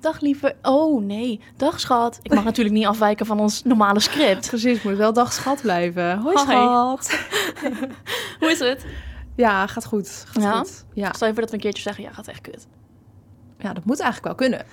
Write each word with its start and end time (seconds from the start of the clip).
Dag 0.00 0.20
lieve. 0.20 0.56
Oh 0.62 1.02
nee, 1.04 1.40
dag 1.56 1.80
schat. 1.80 2.18
Ik 2.22 2.34
mag 2.34 2.44
natuurlijk 2.44 2.76
niet 2.76 2.86
afwijken 2.86 3.26
van 3.26 3.40
ons 3.40 3.62
normale 3.64 4.00
script. 4.00 4.48
Precies, 4.48 4.82
moet 4.82 4.96
wel 4.96 5.12
dag 5.12 5.32
schat 5.32 5.60
blijven. 5.60 6.18
Hoi 6.18 6.36
Hi. 6.36 6.42
schat. 6.42 7.18
Hoe 8.40 8.50
is 8.50 8.58
het? 8.58 8.84
Ja, 9.36 9.66
gaat 9.66 9.84
goed. 9.84 10.24
Gaat 10.26 10.42
Ja? 10.42 10.58
goed. 10.58 10.84
Ja. 10.94 11.12
Stel 11.12 11.26
je 11.26 11.32
voor 11.32 11.42
dat 11.42 11.50
we 11.50 11.56
een 11.56 11.62
keertje 11.62 11.82
zeggen, 11.82 12.04
ja, 12.04 12.10
gaat 12.12 12.28
echt 12.28 12.40
kut. 12.40 12.66
Ja, 13.60 13.72
dat 13.72 13.84
moet 13.84 14.00
eigenlijk 14.00 14.38
wel 14.38 14.48
kunnen. 14.48 14.66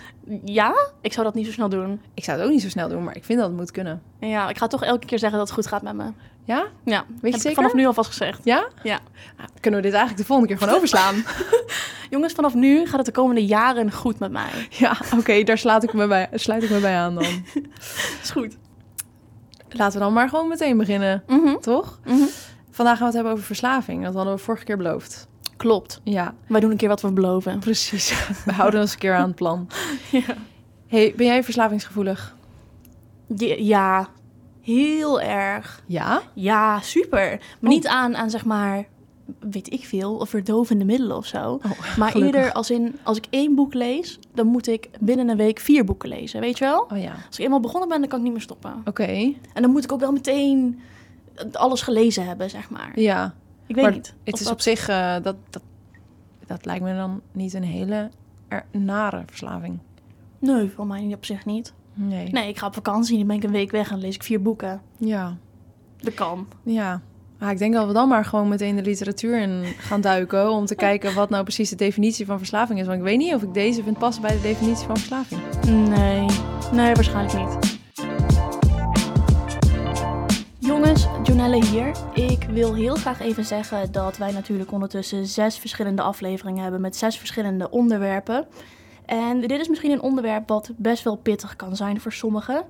Ja? 0.46 0.76
Ik 1.02 1.14
zou 1.14 1.25
dat 1.25 1.36
niet 1.36 1.46
zo 1.46 1.52
snel 1.52 1.70
doen. 1.70 2.02
Ik 2.14 2.23
zou 2.23 2.38
het 2.38 2.46
ook 2.46 2.54
niet 2.54 2.61
zo 2.61 2.70
snel 2.70 2.89
doen, 2.89 3.04
maar 3.04 3.16
ik 3.16 3.25
vind 3.25 3.39
dat 3.39 3.48
het 3.48 3.57
moet 3.57 3.71
kunnen. 3.71 4.02
Ja, 4.20 4.50
ik 4.50 4.57
ga 4.57 4.68
toch 4.68 4.84
elke 4.84 5.05
keer 5.05 5.20
zeggen 5.20 5.38
dat 5.39 5.48
het 5.48 5.57
goed 5.57 5.68
gaat 5.68 5.82
met 5.82 5.93
me. 5.96 6.11
Ja? 6.43 6.66
Ja, 6.86 7.05
je 7.21 7.29
heb 7.29 7.39
zeker? 7.39 7.55
vanaf 7.55 7.73
nu 7.73 7.86
alvast 7.86 8.10
gezegd. 8.10 8.39
Ja? 8.43 8.68
Ja. 8.84 9.00
Nou, 9.38 9.50
kunnen 9.61 9.79
we 9.79 9.86
dit 9.86 9.96
eigenlijk 9.96 10.18
de 10.18 10.25
volgende 10.34 10.50
keer 10.52 10.61
gewoon 10.61 10.75
overslaan? 10.75 11.15
Jongens, 12.10 12.34
vanaf 12.34 12.54
nu 12.54 12.86
gaat 12.86 12.97
het 12.97 13.05
de 13.05 13.11
komende 13.11 13.46
jaren 13.46 13.92
goed 13.92 14.20
met 14.20 14.32
mij. 14.32 14.68
ja, 14.70 14.97
oké, 15.18 15.43
daar 15.43 15.57
sluit 15.57 15.83
ik, 15.83 15.93
me 15.93 16.07
bij, 16.07 16.28
sluit 16.33 16.64
ik 16.64 16.69
me 16.69 16.79
bij 16.79 16.96
aan 16.96 17.15
dan. 17.15 17.24
Is 18.24 18.32
goed. 18.32 18.57
Laten 19.69 19.97
we 20.00 20.04
dan 20.06 20.14
maar 20.14 20.29
gewoon 20.29 20.47
meteen 20.47 20.78
beginnen, 20.78 21.24
Mhm, 21.28 21.57
toch? 21.60 22.00
mhm. 22.06 22.15
Vandaag 22.71 22.97
gaan 22.97 23.01
we 23.01 23.06
het 23.06 23.15
hebben 23.15 23.32
over 23.33 23.46
verslaving. 23.46 24.04
Dat 24.04 24.14
hadden 24.14 24.33
we 24.33 24.39
vorige 24.39 24.64
keer 24.64 24.78
beloofd. 24.78 25.28
Klopt. 25.57 26.02
Ja, 26.04 26.34
Wij 26.47 26.60
doen 26.60 26.71
een 26.71 26.78
keer 26.78 26.88
wat 26.89 27.02
we 27.02 27.11
beloven. 27.11 27.60
precies. 27.60 28.10
We 28.46 28.52
houden 28.52 28.79
ons 28.82 28.92
een 28.93 29.00
keer 29.00 29.15
aan 29.15 29.28
het 29.28 29.36
plan. 29.36 29.68
Ja. 30.11 30.36
hey, 30.88 31.14
ben 31.18 31.25
jij 31.25 31.43
verslavingsgevoelig? 31.43 32.36
Ja, 33.58 34.08
heel 34.62 35.22
erg. 35.22 35.84
Ja? 35.86 36.22
Ja, 36.34 36.80
super. 36.81 37.30
Maar 37.30 37.39
Oh. 37.62 37.70
niet 37.70 37.88
aan, 37.88 38.16
aan, 38.17 38.30
zeg 38.30 38.45
maar, 38.45 38.86
weet 39.39 39.73
ik 39.73 39.86
veel, 39.86 40.16
of 40.16 40.30
verdovende 40.30 40.86
middelen 40.86 41.17
of 41.17 41.25
zo. 41.25 41.52
Oh, 41.53 41.64
Maar 41.98 42.12
gelukkig. 42.12 42.36
eerder 42.36 42.52
als 42.53 42.70
in, 42.72 42.95
als 43.03 43.17
ik 43.17 43.26
één 43.30 43.56
boek 43.56 43.73
lees, 43.73 44.20
dan 44.34 44.48
moet 44.48 44.67
ik 44.67 44.89
binnen 45.00 45.30
een 45.30 45.38
week 45.38 45.59
vier 45.59 45.86
boeken 45.86 46.09
lezen, 46.09 46.39
weet 46.39 46.58
je 46.58 46.66
wel? 46.66 46.88
Oh 46.92 46.98
ja, 47.02 47.16
Als 47.28 47.38
ik 47.38 47.44
eenmaal 47.45 47.59
begonnen 47.59 47.89
ben, 47.89 48.00
dan 48.00 48.08
kan 48.09 48.17
ik 48.17 48.23
niet 48.23 48.34
meer 48.34 48.42
stoppen. 48.42 48.81
oké. 48.86 49.34
En 49.53 49.62
dan 49.62 49.72
moet 49.72 49.84
ik 49.84 49.92
ook 49.92 50.00
wel 50.00 50.12
meteen 50.12 50.80
alles 51.53 51.81
gelezen 51.81 52.26
hebben, 52.26 52.50
zeg 52.50 52.70
maar. 52.70 52.92
Ja, 53.00 53.34
Ik 53.68 53.76
weet 53.76 53.84
Maar 53.84 53.94
niet. 53.94 54.14
het 54.23 54.40
is 54.40 54.50
op 54.50 54.62
zich, 54.62 54.88
eh, 54.88 55.14
dat, 55.22 55.36
dat, 55.50 55.62
dat 56.46 56.66
lijkt 56.66 56.84
me 56.84 56.96
dan 56.96 57.22
niet 57.32 57.54
een 57.54 57.64
hele 57.64 58.09
er- 58.48 58.66
nare 58.72 59.24
verslaving. 59.26 59.80
Nee, 60.40 60.70
voor 60.70 60.88
mij 60.88 61.12
op 61.14 61.26
zich 61.26 61.46
niet. 61.46 61.74
Nee. 61.94 62.30
Nee, 62.30 62.50
ik 62.50 62.58
ga 62.58 62.66
op 62.68 62.74
vakantie, 62.74 63.18
dan 63.18 63.28
ben 63.28 63.36
ik 63.36 63.44
een 63.44 63.52
week 63.52 63.72
weg 63.72 63.92
en 63.92 63.98
lees 64.00 64.16
ik 64.16 64.24
vier 64.24 64.42
boeken. 64.42 64.82
Ja, 64.98 65.38
Dat 65.98 66.14
kan. 66.14 66.48
ja. 66.64 67.02
Maar 67.40 67.52
ik 67.52 67.58
denk 67.58 67.74
dat 67.74 67.88
we 67.88 67.94
dan 67.94 68.08
maar 68.08 68.26
gewoon 68.26 68.48
meteen 68.48 68.76
de 68.76 68.82
literatuur 68.82 69.42
in 69.42 69.64
gaan 69.78 70.02
duiken... 70.02 70.50
om 70.52 70.66
te 70.66 70.76
kijken 70.88 71.14
wat 71.16 71.30
nou 71.30 71.44
precies 71.44 71.70
de 71.70 71.76
definitie 71.76 72.26
van 72.26 72.38
verslaving 72.38 72.80
is. 72.80 72.86
Want 72.86 72.98
ik 72.98 73.04
weet 73.04 73.18
niet 73.18 73.34
of 73.34 73.42
ik 73.44 73.54
deze 73.54 73.84
vind 73.84 73.98
passen 74.00 74.22
bij 74.22 74.31
de 74.31 74.42
definitie 74.42 74.86
van 74.86 74.98
verslaving. 74.98 75.42
Nee, 75.66 76.26
nee, 76.72 76.94
waarschijnlijk 76.94 77.38
niet. 77.62 77.77
Jongens, 80.88 81.70
hier. 81.70 81.92
Ik 82.14 82.44
wil 82.44 82.74
heel 82.74 82.96
graag 82.96 83.20
even 83.20 83.46
zeggen 83.46 83.92
dat 83.92 84.18
wij 84.18 84.32
natuurlijk 84.32 84.72
ondertussen 84.72 85.26
zes 85.26 85.58
verschillende 85.58 86.02
afleveringen 86.02 86.62
hebben 86.62 86.82
met 86.82 86.96
zes 86.96 87.18
verschillende 87.18 87.70
onderwerpen. 87.70 88.48
En 89.06 89.42
dit 89.42 89.52
is 89.52 89.68
misschien 89.68 89.92
een 89.92 90.02
onderwerp 90.02 90.48
wat 90.48 90.72
best 90.76 91.04
wel 91.04 91.16
pittig 91.16 91.56
kan 91.56 91.76
zijn 91.76 92.02
voor 92.02 92.14
sommigen. 92.14 92.66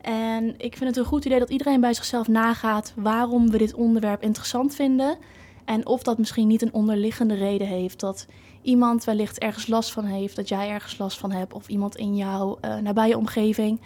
En 0.00 0.54
ik 0.58 0.76
vind 0.76 0.90
het 0.90 0.96
een 0.96 1.04
goed 1.04 1.24
idee 1.24 1.38
dat 1.38 1.50
iedereen 1.50 1.80
bij 1.80 1.94
zichzelf 1.94 2.28
nagaat 2.28 2.92
waarom 2.96 3.50
we 3.50 3.58
dit 3.58 3.74
onderwerp 3.74 4.22
interessant 4.22 4.74
vinden. 4.74 5.18
En 5.64 5.86
of 5.86 6.02
dat 6.02 6.18
misschien 6.18 6.48
niet 6.48 6.62
een 6.62 6.74
onderliggende 6.74 7.34
reden 7.34 7.66
heeft 7.66 8.00
dat 8.00 8.26
iemand 8.62 9.04
wellicht 9.04 9.38
ergens 9.38 9.66
last 9.66 9.92
van 9.92 10.04
heeft, 10.04 10.36
dat 10.36 10.48
jij 10.48 10.68
ergens 10.68 10.98
last 10.98 11.18
van 11.18 11.32
hebt, 11.32 11.52
of 11.52 11.68
iemand 11.68 11.96
in 11.96 12.16
jouw 12.16 12.58
eh, 12.60 12.76
nabije 12.76 13.16
omgeving. 13.16 13.80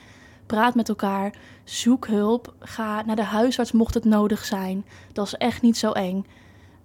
Praat 0.46 0.74
met 0.74 0.88
elkaar, 0.88 1.34
zoek 1.64 2.06
hulp, 2.06 2.54
ga 2.58 3.02
naar 3.02 3.16
de 3.16 3.22
huisarts 3.22 3.72
mocht 3.72 3.94
het 3.94 4.04
nodig 4.04 4.44
zijn. 4.44 4.84
Dat 5.12 5.26
is 5.26 5.34
echt 5.34 5.62
niet 5.62 5.76
zo 5.76 5.92
eng. 5.92 6.26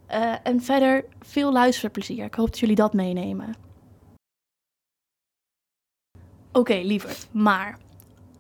Eh, 0.06 0.34
en 0.44 0.62
verder 0.62 1.06
veel 1.22 1.52
luisterplezier. 1.52 2.26
Ik 2.26 2.34
hoop 2.34 2.50
dat 2.50 2.60
jullie 2.60 2.76
dat 2.76 2.94
meenemen. 2.94 3.56
Oké, 6.52 6.74
lieverd, 6.74 7.28
maar 7.32 7.78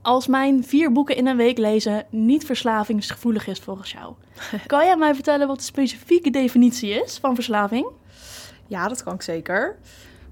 als 0.02 0.28
mijn 0.28 0.64
vier 0.64 0.92
boeken 0.92 1.16
in 1.16 1.28
een 1.28 1.38
week 1.38 1.58
lezen 1.58 2.06
niet 2.10 2.46
verslavingsgevoelig 2.46 3.48
is 3.48 3.60
volgens 3.60 3.92
jou, 3.92 4.14
kan 4.68 4.86
jij 4.86 4.98
mij 4.98 5.14
vertellen 5.14 5.48
wat 5.48 5.58
de 5.58 5.64
specifieke 5.64 6.30
definitie 6.30 6.90
is 6.90 7.18
van 7.18 7.36
verslaving? 7.36 7.88
Ja, 8.68 8.88
dat 8.88 9.04
kan 9.04 9.14
ik 9.14 9.22
zeker. 9.22 9.78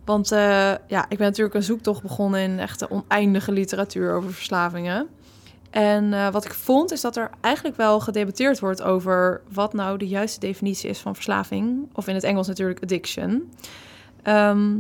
Want 0.08 0.32
eh, 0.32 0.74
ja, 0.88 1.06
ik 1.10 1.18
ben 1.18 1.28
natuurlijk 1.28 1.56
een 1.56 1.64
zoektocht 1.64 2.02
begonnen 2.02 2.40
in 2.40 2.60
echt 2.60 2.80
de 2.80 2.90
oneindige 2.90 3.52
literatuur 3.52 4.14
over 4.14 4.34
verslavingen. 4.34 5.08
En 5.70 6.14
eh, 6.14 6.30
wat 6.30 6.46
ik 6.46 6.54
vond 6.54 6.92
is 6.92 7.02
dat 7.02 7.16
er 7.18 7.30
eigenlijk 7.42 7.78
wel 7.78 8.00
gedebatteerd 8.00 8.60
wordt 8.60 8.82
over 8.82 9.42
wat 9.52 9.74
nou 9.74 9.98
de 9.98 10.08
juiste 10.08 10.40
definitie 10.40 10.90
is 10.90 11.00
van 11.00 11.16
verslaving. 11.16 11.90
Of 11.94 12.08
in 12.08 12.16
het 12.16 12.24
Engels 12.24 12.48
natuurlijk 12.48 12.84
addiction. 12.84 13.52
Ehm, 14.24 14.76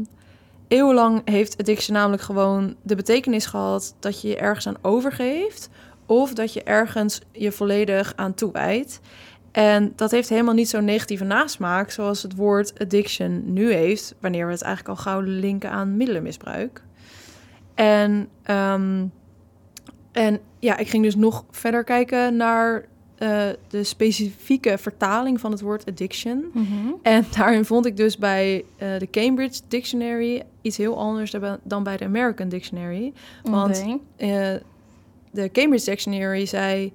eeuwenlang 0.67 1.21
heeft 1.29 1.57
addiction 1.57 1.95
namelijk 1.95 2.21
gewoon 2.21 2.75
de 2.81 2.95
betekenis 2.95 3.45
gehad 3.45 3.95
dat 3.99 4.21
je 4.21 4.27
je 4.27 4.37
ergens 4.37 4.67
aan 4.67 4.77
overgeeft. 4.81 5.69
Of 6.05 6.33
dat 6.33 6.53
je 6.53 6.63
ergens 6.63 7.21
je 7.31 7.51
volledig 7.51 8.13
aan 8.15 8.33
toewijdt. 8.33 8.99
En 9.57 9.93
dat 9.95 10.11
heeft 10.11 10.29
helemaal 10.29 10.53
niet 10.53 10.69
zo'n 10.69 10.85
negatieve 10.85 11.23
nasmaak 11.23 11.91
zoals 11.91 12.23
het 12.23 12.35
woord 12.35 12.79
addiction 12.79 13.53
nu 13.53 13.73
heeft, 13.73 14.15
wanneer 14.19 14.45
we 14.45 14.51
het 14.51 14.61
eigenlijk 14.61 14.97
al 14.97 15.03
gauw 15.03 15.19
linken 15.19 15.71
aan 15.71 15.97
middelenmisbruik. 15.97 16.83
En, 17.75 18.27
ehm, 18.43 19.05
en 20.11 20.39
ja, 20.59 20.77
ik 20.77 20.87
ging 20.87 21.03
dus 21.03 21.15
nog 21.15 21.45
verder 21.51 21.83
kijken 21.83 22.35
naar 22.35 22.85
eh, 23.17 23.47
de 23.67 23.83
specifieke 23.83 24.77
vertaling 24.77 25.39
van 25.39 25.51
het 25.51 25.61
woord 25.61 25.85
addiction. 25.85 26.51
En 27.01 27.25
daarin 27.37 27.65
vond 27.65 27.85
ik 27.85 27.97
dus 27.97 28.17
bij 28.17 28.63
eh, 28.77 28.87
de 28.97 29.09
Cambridge 29.09 29.61
Dictionary 29.67 30.43
iets 30.61 30.77
heel 30.77 30.97
anders 30.97 31.35
dan- 31.63 31.83
bij 31.83 31.97
de 31.97 32.05
American 32.05 32.49
Dictionary. 32.49 33.13
Want 33.43 33.85
eh, 34.15 34.53
de 35.31 35.51
Cambridge 35.51 35.89
Dictionary 35.89 36.45
zei 36.45 36.93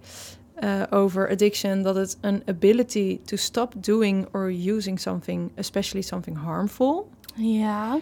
eh, 0.63 0.83
over 0.91 1.31
addiction 1.31 1.83
dat 1.83 1.95
het 1.95 2.19
een 2.21 2.43
ability 2.47 3.21
to 3.25 3.37
stop 3.37 3.75
doing 3.85 4.27
or 4.33 4.53
using 4.53 5.01
something, 5.01 5.51
especially 5.55 6.03
something 6.03 6.37
harmful. 6.37 7.11
Ja. 7.35 7.99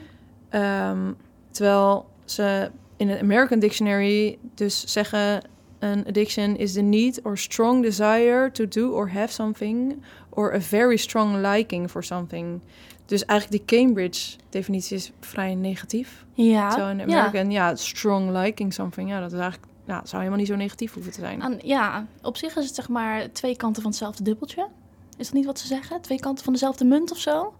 Ehm, 0.48 1.12
terwijl 1.50 2.06
ze 2.25 2.71
in 2.97 3.06
de 3.06 3.21
American 3.21 3.59
Dictionary 3.59 4.38
dus 4.54 4.84
zeggen 4.93 5.43
een 5.78 6.06
addiction 6.06 6.56
is 6.56 6.72
the 6.72 6.81
need 6.81 7.21
or 7.22 7.38
strong 7.38 7.82
desire 7.82 8.50
to 8.53 8.69
do 8.69 8.91
or 8.91 9.10
have 9.10 9.32
something 9.32 10.03
or 10.28 10.54
a 10.54 10.60
very 10.60 10.97
strong 10.97 11.47
liking 11.47 11.91
for 11.91 12.04
something. 12.04 12.60
Dus 13.06 13.25
eigenlijk 13.25 13.66
die 13.66 13.78
Cambridge 13.78 14.37
definitie 14.48 14.97
is 14.97 15.12
vrij 15.21 15.54
negatief. 15.54 16.25
Ja. 16.32 16.71
Zo 16.71 16.88
in 16.88 16.97
de 16.97 17.04
ja. 17.06 17.19
American, 17.19 17.50
ja, 17.50 17.75
strong 17.77 18.31
liking 18.31 18.72
something, 18.72 19.09
ja, 19.09 19.21
dat 19.21 19.32
is 19.32 19.38
eigenlijk, 19.38 19.69
ja, 19.91 19.99
het 19.99 20.09
zou 20.09 20.17
helemaal 20.23 20.41
niet 20.43 20.51
zo 20.51 20.56
negatief 20.56 20.93
hoeven 20.95 21.12
te 21.12 21.21
zijn. 21.21 21.43
Aan, 21.43 21.59
ja, 21.62 22.06
op 22.23 22.37
zich 22.37 22.56
is 22.56 22.65
het 22.67 22.75
zeg 22.75 22.89
maar 22.89 23.33
twee 23.33 23.56
kanten 23.56 23.83
van 23.83 23.91
hetzelfde 23.91 24.23
dubbeltje. 24.23 24.67
Is 25.17 25.27
dat 25.27 25.34
niet 25.34 25.45
wat 25.47 25.59
ze 25.59 25.67
zeggen? 25.67 26.01
Twee 26.01 26.21
kanten 26.21 26.45
van 26.45 26.53
dezelfde 26.53 26.84
munt 26.84 27.11
of 27.11 27.19
zo? 27.19 27.53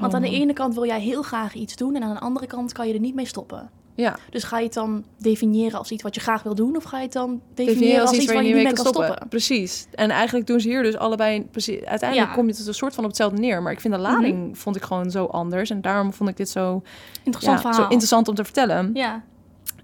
Want 0.00 0.14
aan 0.14 0.22
de 0.22 0.28
Oh. 0.28 0.34
ene 0.34 0.52
kant 0.52 0.74
wil 0.74 0.86
jij 0.86 1.00
heel 1.00 1.22
graag 1.22 1.54
iets 1.54 1.76
doen 1.76 1.94
en 1.94 2.02
aan 2.02 2.14
de 2.14 2.20
andere 2.20 2.46
kant 2.46 2.72
kan 2.72 2.88
je 2.88 2.94
er 2.94 3.00
niet 3.00 3.14
mee 3.14 3.26
stoppen. 3.26 3.70
Ja, 3.94 4.18
Dus 4.30 4.42
ga 4.44 4.58
je 4.58 4.64
het 4.64 4.74
dan 4.74 5.04
definiëren 5.16 5.78
als 5.78 5.90
iets 5.90 6.02
wat 6.02 6.14
je 6.14 6.20
graag 6.20 6.42
wil 6.42 6.54
doen 6.54 6.76
of 6.76 6.84
ga 6.84 6.96
je 6.96 7.02
het 7.02 7.12
dan 7.12 7.40
definiëren, 7.54 8.00
als, 8.00 8.12
iets 8.12 8.26
waar 8.26 8.36
je 8.44 8.54
niet 8.54 8.62
mee 8.64 8.72
kan 8.72 8.86
stoppen? 8.86 9.26
Precies. 9.28 9.86
En 9.94 10.10
eigenlijk 10.10 10.46
doen 10.46 10.60
ze 10.60 10.68
hier 10.68 10.82
dus 10.82 10.96
allebei 10.96 11.44
precies. 11.50 11.84
Uiteindelijk 11.84 12.30
Ja. 12.30 12.36
kom 12.36 12.46
je 12.46 12.54
tot 12.54 12.66
een 12.66 12.74
soort 12.74 12.94
van 12.94 13.02
op 13.04 13.08
hetzelfde 13.10 13.38
neer. 13.38 13.62
Maar 13.62 13.72
ik 13.72 13.80
vind 13.80 13.94
de 13.94 14.00
lading 14.00 14.58
vond 14.58 14.76
ik 14.76 14.82
gewoon 14.82 15.10
zo 15.10 15.24
anders. 15.24 15.70
En 15.70 15.80
daarom 15.80 16.12
vond 16.12 16.30
ik 16.30 16.36
dit 16.36 16.48
zo, 16.48 16.82
Interessant 17.22 17.56
ja, 17.56 17.62
verhaal. 17.62 17.82
zo 17.84 17.88
interessant 17.88 18.28
om 18.28 18.34
te 18.34 18.44
vertellen. 18.44 18.90
Ja. 18.94 19.22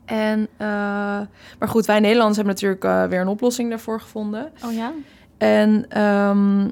En, 0.05 0.49
eh, 0.57 0.67
maar 1.59 1.69
goed, 1.69 1.87
wij 1.87 2.01
Nederlanders 2.01 2.37
hebben 2.37 2.55
natuurlijk 2.55 2.85
eh, 2.85 3.05
weer 3.05 3.21
een 3.21 3.29
oplossing 3.29 3.71
daarvoor 3.71 4.01
gevonden. 4.01 4.53
Oh 4.65 4.73
ja? 4.73 4.93
En 5.39 5.87
ehm, 5.89 6.69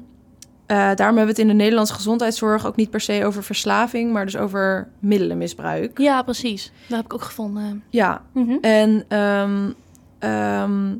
eh, 0.65 0.77
daarom 0.77 1.17
hebben 1.17 1.23
we 1.23 1.29
het 1.29 1.39
in 1.39 1.47
de 1.47 1.53
Nederlandse 1.53 1.93
gezondheidszorg 1.93 2.65
ook 2.65 2.75
niet 2.75 2.89
per 2.89 3.01
se 3.01 3.25
over 3.25 3.43
verslaving, 3.43 4.11
maar 4.11 4.25
dus 4.25 4.37
over 4.37 4.87
middelenmisbruik. 4.99 5.97
Ja, 5.99 6.21
precies. 6.21 6.71
Dat 6.87 6.97
heb 6.97 7.05
ik 7.05 7.13
ook 7.13 7.21
gevonden. 7.21 7.83
Ja, 7.89 8.21
Mhm. 8.31 8.57
En, 8.61 9.05
ehm, 9.07 9.71
ehm, 10.19 10.95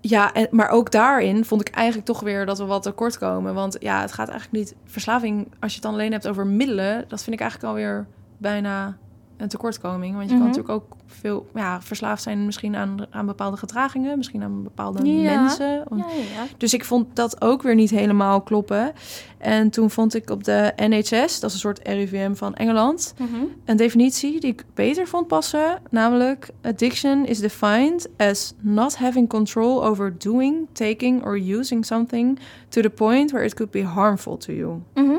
ja, 0.00 0.32
en, 0.32 0.48
maar 0.50 0.68
ook 0.68 0.90
daarin 0.90 1.44
vond 1.44 1.60
ik 1.60 1.68
eigenlijk 1.68 2.06
toch 2.06 2.20
weer 2.20 2.46
dat 2.46 2.58
we 2.58 2.64
wat 2.64 2.82
tekort 2.82 3.18
komen. 3.18 3.54
Want 3.54 3.76
ja, 3.80 4.00
het 4.00 4.12
gaat 4.12 4.28
eigenlijk 4.28 4.58
niet... 4.58 4.74
Verslaving, 4.84 5.48
als 5.60 5.70
je 5.70 5.78
het 5.78 5.86
dan 5.86 5.92
alleen 5.92 6.12
hebt 6.12 6.28
over 6.28 6.46
middelen... 6.46 7.04
dat 7.08 7.22
vind 7.22 7.36
ik 7.36 7.40
eigenlijk 7.40 7.70
alweer 7.72 8.06
bijna 8.38 8.96
een 9.38 9.48
tekortkoming. 9.48 10.16
Want 10.16 10.28
je 10.28 10.34
Mhm. 10.34 10.44
kan 10.44 10.52
natuurlijk 10.54 10.82
ook 10.82 10.96
veel 11.06 11.46
ja, 11.54 11.82
verslaafd 11.82 12.22
zijn 12.22 12.44
misschien 12.44 12.76
aan, 12.76 13.06
aan 13.10 13.26
bepaalde 13.26 13.56
gedragingen, 13.56 14.16
misschien 14.16 14.42
aan 14.42 14.62
bepaalde 14.62 15.10
Ja. 15.10 15.40
mensen. 15.40 15.84
Ja. 15.96 16.46
Dus 16.56 16.74
ik 16.74 16.84
vond 16.84 17.16
dat 17.16 17.40
ook 17.42 17.62
weer 17.62 17.74
niet 17.74 17.90
helemaal 17.90 18.40
kloppen. 18.40 18.92
En 19.38 19.70
toen 19.70 19.90
vond 19.90 20.14
ik 20.14 20.30
op 20.30 20.44
de 20.44 20.72
NHS, 20.76 21.10
dat 21.40 21.48
is 21.50 21.52
een 21.54 21.60
soort 21.60 21.80
RIVM 21.88 22.34
van 22.34 22.54
Engeland, 22.54 23.14
Mhm. 23.18 23.34
een 23.64 23.76
definitie 23.76 24.40
die 24.40 24.50
ik 24.50 24.64
beter 24.74 25.06
vond 25.06 25.26
passen. 25.26 25.78
Namelijk, 25.90 26.48
addiction 26.62 27.26
is 27.26 27.38
defined 27.40 28.08
as 28.16 28.54
not 28.60 28.96
having 28.96 29.28
control 29.28 29.84
over 29.84 30.18
doing, 30.18 30.66
taking 30.72 31.24
or 31.24 31.38
using 31.58 31.84
something 31.86 32.38
to 32.68 32.80
the 32.80 32.90
point 32.90 33.30
where 33.30 33.46
it 33.46 33.54
could 33.54 33.72
be 33.72 33.84
harmful 33.84 34.36
to 34.36 34.52
you. 34.52 34.80
Mhm. 34.94 35.16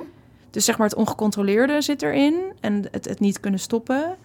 Dus 0.49 0.65
zeg 0.65 0.77
maar 0.77 0.87
het 0.87 0.97
ongecontroleerde 0.97 1.81
zit 1.81 2.01
erin 2.01 2.53
en 2.59 2.87
het, 2.91 3.05
het 3.05 3.19
niet 3.19 3.39
kunnen 3.39 3.59
stoppen. 3.59 4.17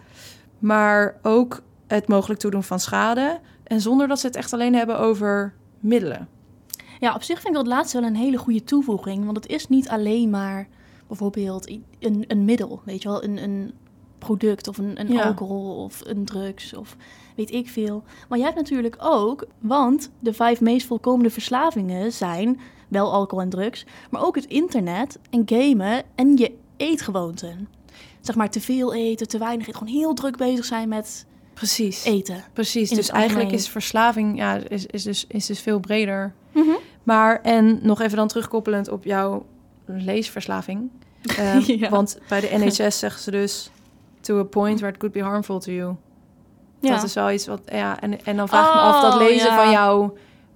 Maar 0.59 1.19
ook 1.21 1.61
het 1.87 2.07
mogelijk 2.07 2.39
toedoen 2.39 2.63
van 2.63 2.79
schade. 2.79 3.39
En 3.63 3.81
zonder 3.81 4.07
dat 4.07 4.19
ze 4.19 4.27
het 4.27 4.35
echt 4.35 4.53
alleen 4.53 4.75
hebben 4.75 4.99
over 4.99 5.53
middelen. 5.79 6.27
Ja, 6.99 7.13
op 7.15 7.23
zich 7.23 7.41
vind 7.41 7.55
ik 7.55 7.63
dat 7.63 7.67
laatste 7.67 7.99
wel 7.99 8.09
een 8.09 8.15
hele 8.15 8.37
goede 8.37 8.63
toevoeging. 8.63 9.25
Want 9.25 9.37
het 9.37 9.47
is 9.47 9.67
niet 9.67 9.89
alleen 9.89 10.29
maar 10.29 10.67
bijvoorbeeld 11.07 11.69
een, 11.99 12.25
een 12.27 12.45
middel, 12.45 12.81
weet 12.85 13.01
je 13.01 13.07
wel, 13.07 13.23
een, 13.23 13.43
een 13.43 13.73
product 14.25 14.67
of 14.67 14.77
een, 14.77 14.99
een 14.99 15.11
Ja. 15.11 15.23
alcohol 15.23 15.83
of 15.83 16.01
een 16.05 16.25
drugs 16.25 16.73
of 16.73 16.95
weet 17.35 17.51
ik 17.51 17.69
veel. 17.69 18.03
Maar 18.29 18.37
jij 18.37 18.47
hebt 18.47 18.59
natuurlijk 18.59 18.95
ook, 18.99 19.45
want 19.59 20.09
de 20.19 20.33
vijf 20.33 20.61
meest 20.61 20.87
voorkomende 20.87 21.29
verslavingen 21.29 22.11
zijn 22.11 22.59
wel 22.87 23.11
alcohol 23.11 23.43
en 23.43 23.49
drugs, 23.49 23.85
maar 24.09 24.25
ook 24.25 24.35
het 24.35 24.45
internet 24.45 25.19
en 25.29 25.43
gamen 25.45 26.03
en 26.15 26.37
je 26.37 26.51
eetgewoonten. 26.77 27.67
Zeg 28.21 28.35
maar 28.35 28.49
te 28.49 28.61
veel 28.61 28.93
eten, 28.93 29.27
te 29.27 29.37
weinig 29.37 29.67
eten, 29.67 29.79
gewoon 29.79 29.93
heel 29.93 30.13
druk 30.13 30.37
bezig 30.37 30.65
zijn 30.65 30.89
met 30.89 31.25
Precies. 31.53 32.03
eten. 32.03 32.43
Precies. 32.53 32.89
Dus 32.89 33.09
eigenlijk 33.09 33.51
is 33.51 33.69
verslaving 33.69 34.37
ja, 34.37 34.59
is, 34.67 34.85
is, 34.85 35.03
dus, 35.03 35.25
is 35.27 35.45
dus 35.45 35.59
veel 35.59 35.79
breder. 35.79 36.33
Maar, 37.03 37.41
en 37.41 37.79
nog 37.81 38.01
even 38.01 38.17
dan 38.17 38.27
terugkoppelend 38.27 38.89
op 38.89 39.03
jouw 39.03 39.45
leesverslaving. 39.85 40.89
Eh, 41.37 41.59
Ja. 41.67 41.89
Want 41.89 42.19
bij 42.29 42.39
de 42.39 42.49
NHS 42.51 42.99
zeggen 42.99 43.21
ze 43.21 43.31
dus... 43.31 43.69
To 44.25 44.39
a 44.39 44.43
point 44.43 44.79
where 44.79 44.91
it 44.93 44.97
could 44.99 45.13
be 45.15 45.21
harmful 45.23 45.59
to 45.59 45.71
you. 45.71 45.95
Ja. 46.79 46.95
Dat 46.95 47.03
is 47.03 47.13
wel 47.13 47.31
iets 47.31 47.47
wat... 47.47 47.61
Ja, 47.71 47.99
en, 48.01 48.25
en 48.25 48.37
dan 48.37 48.47
vraag 48.47 48.67
ik 48.67 48.73
me 48.73 48.79
af, 48.79 49.01
dat 49.01 49.13
Oh, 49.13 49.19
lezen 49.19 49.49
ja. 49.49 49.63
van 49.63 49.71
jou... 49.71 50.11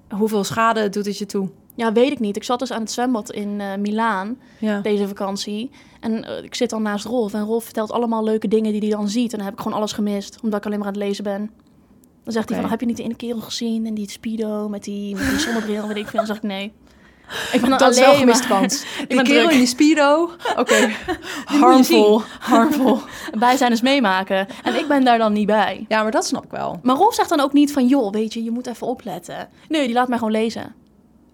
Hoeveel 0.10 0.44
schade 0.44 0.90
doet 0.90 1.06
het 1.06 1.18
je 1.18 1.26
toe? 1.26 1.50
Ja, 1.76 1.92
weet 1.94 2.12
ik 2.12 2.20
niet. 2.20 2.36
Ik 2.36 2.44
zat 2.44 2.60
dus 2.60 2.72
aan 2.72 2.80
het 2.82 2.92
zwembad 2.92 3.32
in 3.32 3.62
eh 3.62 3.76
Milaan 3.78 4.38
Ja. 4.60 4.80
deze 4.80 5.08
vakantie. 5.08 5.72
En 6.00 6.24
eh, 6.26 6.44
ik 6.44 6.56
zit 6.56 6.70
dan 6.70 6.82
naast 6.82 7.06
Rolf. 7.06 7.34
En 7.34 7.44
Rolf 7.46 7.64
vertelt 7.64 7.92
allemaal 7.92 8.24
leuke 8.24 8.48
dingen 8.48 8.72
die 8.72 8.82
hij 8.82 8.90
dan 8.90 9.10
ziet. 9.10 9.32
En 9.32 9.38
dan 9.38 9.46
heb 9.48 9.56
ik 9.56 9.62
gewoon 9.62 9.78
alles 9.78 9.92
gemist, 9.92 10.40
omdat 10.44 10.60
ik 10.60 10.66
alleen 10.66 10.78
maar 10.80 10.88
aan 10.88 10.94
het 10.94 11.04
lezen 11.04 11.24
ben. 11.24 11.52
Dan 12.24 12.34
zegt 12.34 12.50
hij 12.50 12.60
van, 12.62 12.70
heb 12.70 12.80
je 12.80 12.86
niet 12.86 12.98
de 12.98 13.04
ene 13.04 13.16
kerel 13.16 13.42
gezien? 13.42 13.86
En 13.86 13.94
die 13.94 14.10
speedo 14.10 14.70
met 14.70 14.84
die, 14.84 15.16
met 15.16 15.30
die 15.30 15.40
zonnebril, 15.40 15.88
weet 15.88 15.98
ik 15.98 16.08
veel. 16.08 16.18
Dan 16.20 16.28
zeg 16.28 16.36
ik, 16.36 16.44
nee. 16.44 16.74
Ik 17.52 17.62
ben 17.62 17.70
dan 17.70 17.80
Dat 17.80 17.92
is 17.94 18.00
wel 18.00 18.14
alleen 18.14 18.26
maar- 18.28 18.48
kans. 18.48 18.84
Ik 19.08 19.10
Die 19.10 19.22
kerel 19.22 19.40
druk. 19.42 19.52
in 19.52 19.58
die 19.58 19.68
speedo. 19.68 20.30
Oké. 20.58 20.90
Harmful. 21.46 22.22
Harmful. 22.40 23.00
Bij 23.40 23.58
zijn 23.58 23.72
eens 23.72 23.82
meemaken. 23.82 24.48
En 24.64 24.76
ik 24.76 24.88
ben 24.88 25.04
daar 25.04 25.18
dan 25.18 25.34
niet 25.34 25.46
bij. 25.48 25.86
Ja, 25.88 26.02
maar 26.02 26.12
dat 26.12 26.26
snap 26.26 26.44
ik 26.44 26.52
wel. 26.52 26.70
Oké, 26.70 26.80
Maar 26.84 26.96
Rolf 26.96 27.14
zegt 27.14 27.30
dan 27.30 27.40
ook 27.40 27.54
niet 27.54 27.74
van, 27.74 27.88
joh, 27.88 28.12
weet 28.12 28.34
je, 28.34 28.44
je 28.44 28.52
moet 28.52 28.68
even 28.68 28.88
opletten. 28.88 29.50
Nee, 29.68 29.86
die 29.86 29.96
laat 29.96 30.08
mij 30.08 30.18
gewoon 30.18 30.34
lezen. 30.34 30.76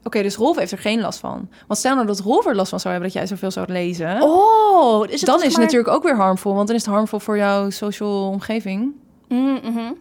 dus 0.09 0.35
Rolf 0.35 0.57
heeft 0.57 0.71
er 0.71 0.77
geen 0.77 1.01
last 1.01 1.19
van. 1.19 1.49
Want 1.67 1.79
stel 1.79 1.95
nou 1.95 2.07
dat 2.07 2.19
Rolf 2.19 2.45
er 2.45 2.55
last 2.55 2.69
van 2.69 2.79
zou 2.79 2.93
hebben 2.93 3.11
dat 3.11 3.21
jij 3.21 3.27
zoveel 3.29 3.51
zou 3.51 3.71
lezen. 3.71 4.21
Oh, 4.21 5.05
is 5.09 5.21
het 5.21 5.29
dan 5.29 5.43
is 5.43 5.51
het 5.53 5.61
natuurlijk 5.61 5.93
ook 5.95 6.03
weer 6.03 6.15
harmful. 6.15 6.53
Want 6.55 6.67
dan 6.67 6.75
is 6.75 6.85
het 6.85 6.93
harmful 6.93 7.19
voor 7.19 7.37
jouw 7.37 7.69
social 7.69 8.27
omgeving. 8.29 8.91
Mm, 9.27 9.59
mhm. 9.63 9.91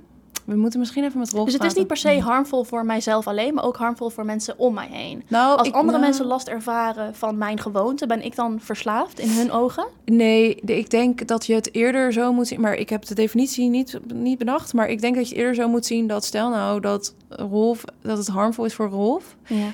We 0.44 0.54
moeten 0.56 0.78
misschien 0.78 1.04
even 1.04 1.18
met 1.18 1.30
Rolf 1.30 1.44
Dus 1.44 1.54
het 1.54 1.64
is 1.64 1.74
niet 1.74 1.86
per 1.86 1.96
se 1.96 2.20
harmful 2.20 2.64
voor 2.64 2.84
mijzelf 2.86 3.26
alleen, 3.26 3.54
maar 3.54 3.64
ook 3.64 3.76
harmful 3.76 4.10
voor 4.10 4.24
mensen 4.24 4.58
om 4.58 4.74
mij 4.74 4.88
heen. 4.90 5.22
Nou, 5.28 5.58
Als 5.58 5.68
ik- 5.68 5.74
andere 5.74 5.90
nou, 5.98 6.08
mensen 6.08 6.26
last 6.26 6.48
ervaren 6.48 7.14
van 7.14 7.38
mijn 7.38 7.58
gewoonte, 7.60 8.06
ben 8.06 8.24
ik 8.24 8.34
dan 8.36 8.60
verslaafd 8.60 9.18
in 9.18 9.28
hun 9.28 9.50
ogen? 9.52 9.86
Nee, 10.04 10.54
ik 10.54 10.90
denk 10.90 11.26
dat 11.26 11.46
je 11.46 11.54
het 11.54 11.74
eerder 11.74 12.12
zo 12.12 12.32
moet 12.32 12.46
zien. 12.46 12.60
Maar 12.60 12.74
ik 12.74 12.88
heb 12.88 13.04
de 13.04 13.14
definitie 13.14 13.68
niet, 13.68 13.98
niet 14.14 14.38
bedacht. 14.38 14.72
Maar 14.72 14.88
ik 14.88 15.00
denk 15.00 15.14
dat 15.16 15.28
je 15.28 15.34
eerder 15.34 15.54
zo 15.54 15.68
moet 15.68 15.86
zien 15.86 16.06
dat 16.06 16.24
stel 16.24 16.50
nou 16.50 16.80
dat 16.80 17.14
Rolf 17.28 17.84
dat 18.02 18.18
het 18.18 18.28
harmful 18.28 18.64
is 18.64 18.74
voor 18.74 18.88
Rolf. 18.88 19.36
Ja. 19.46 19.66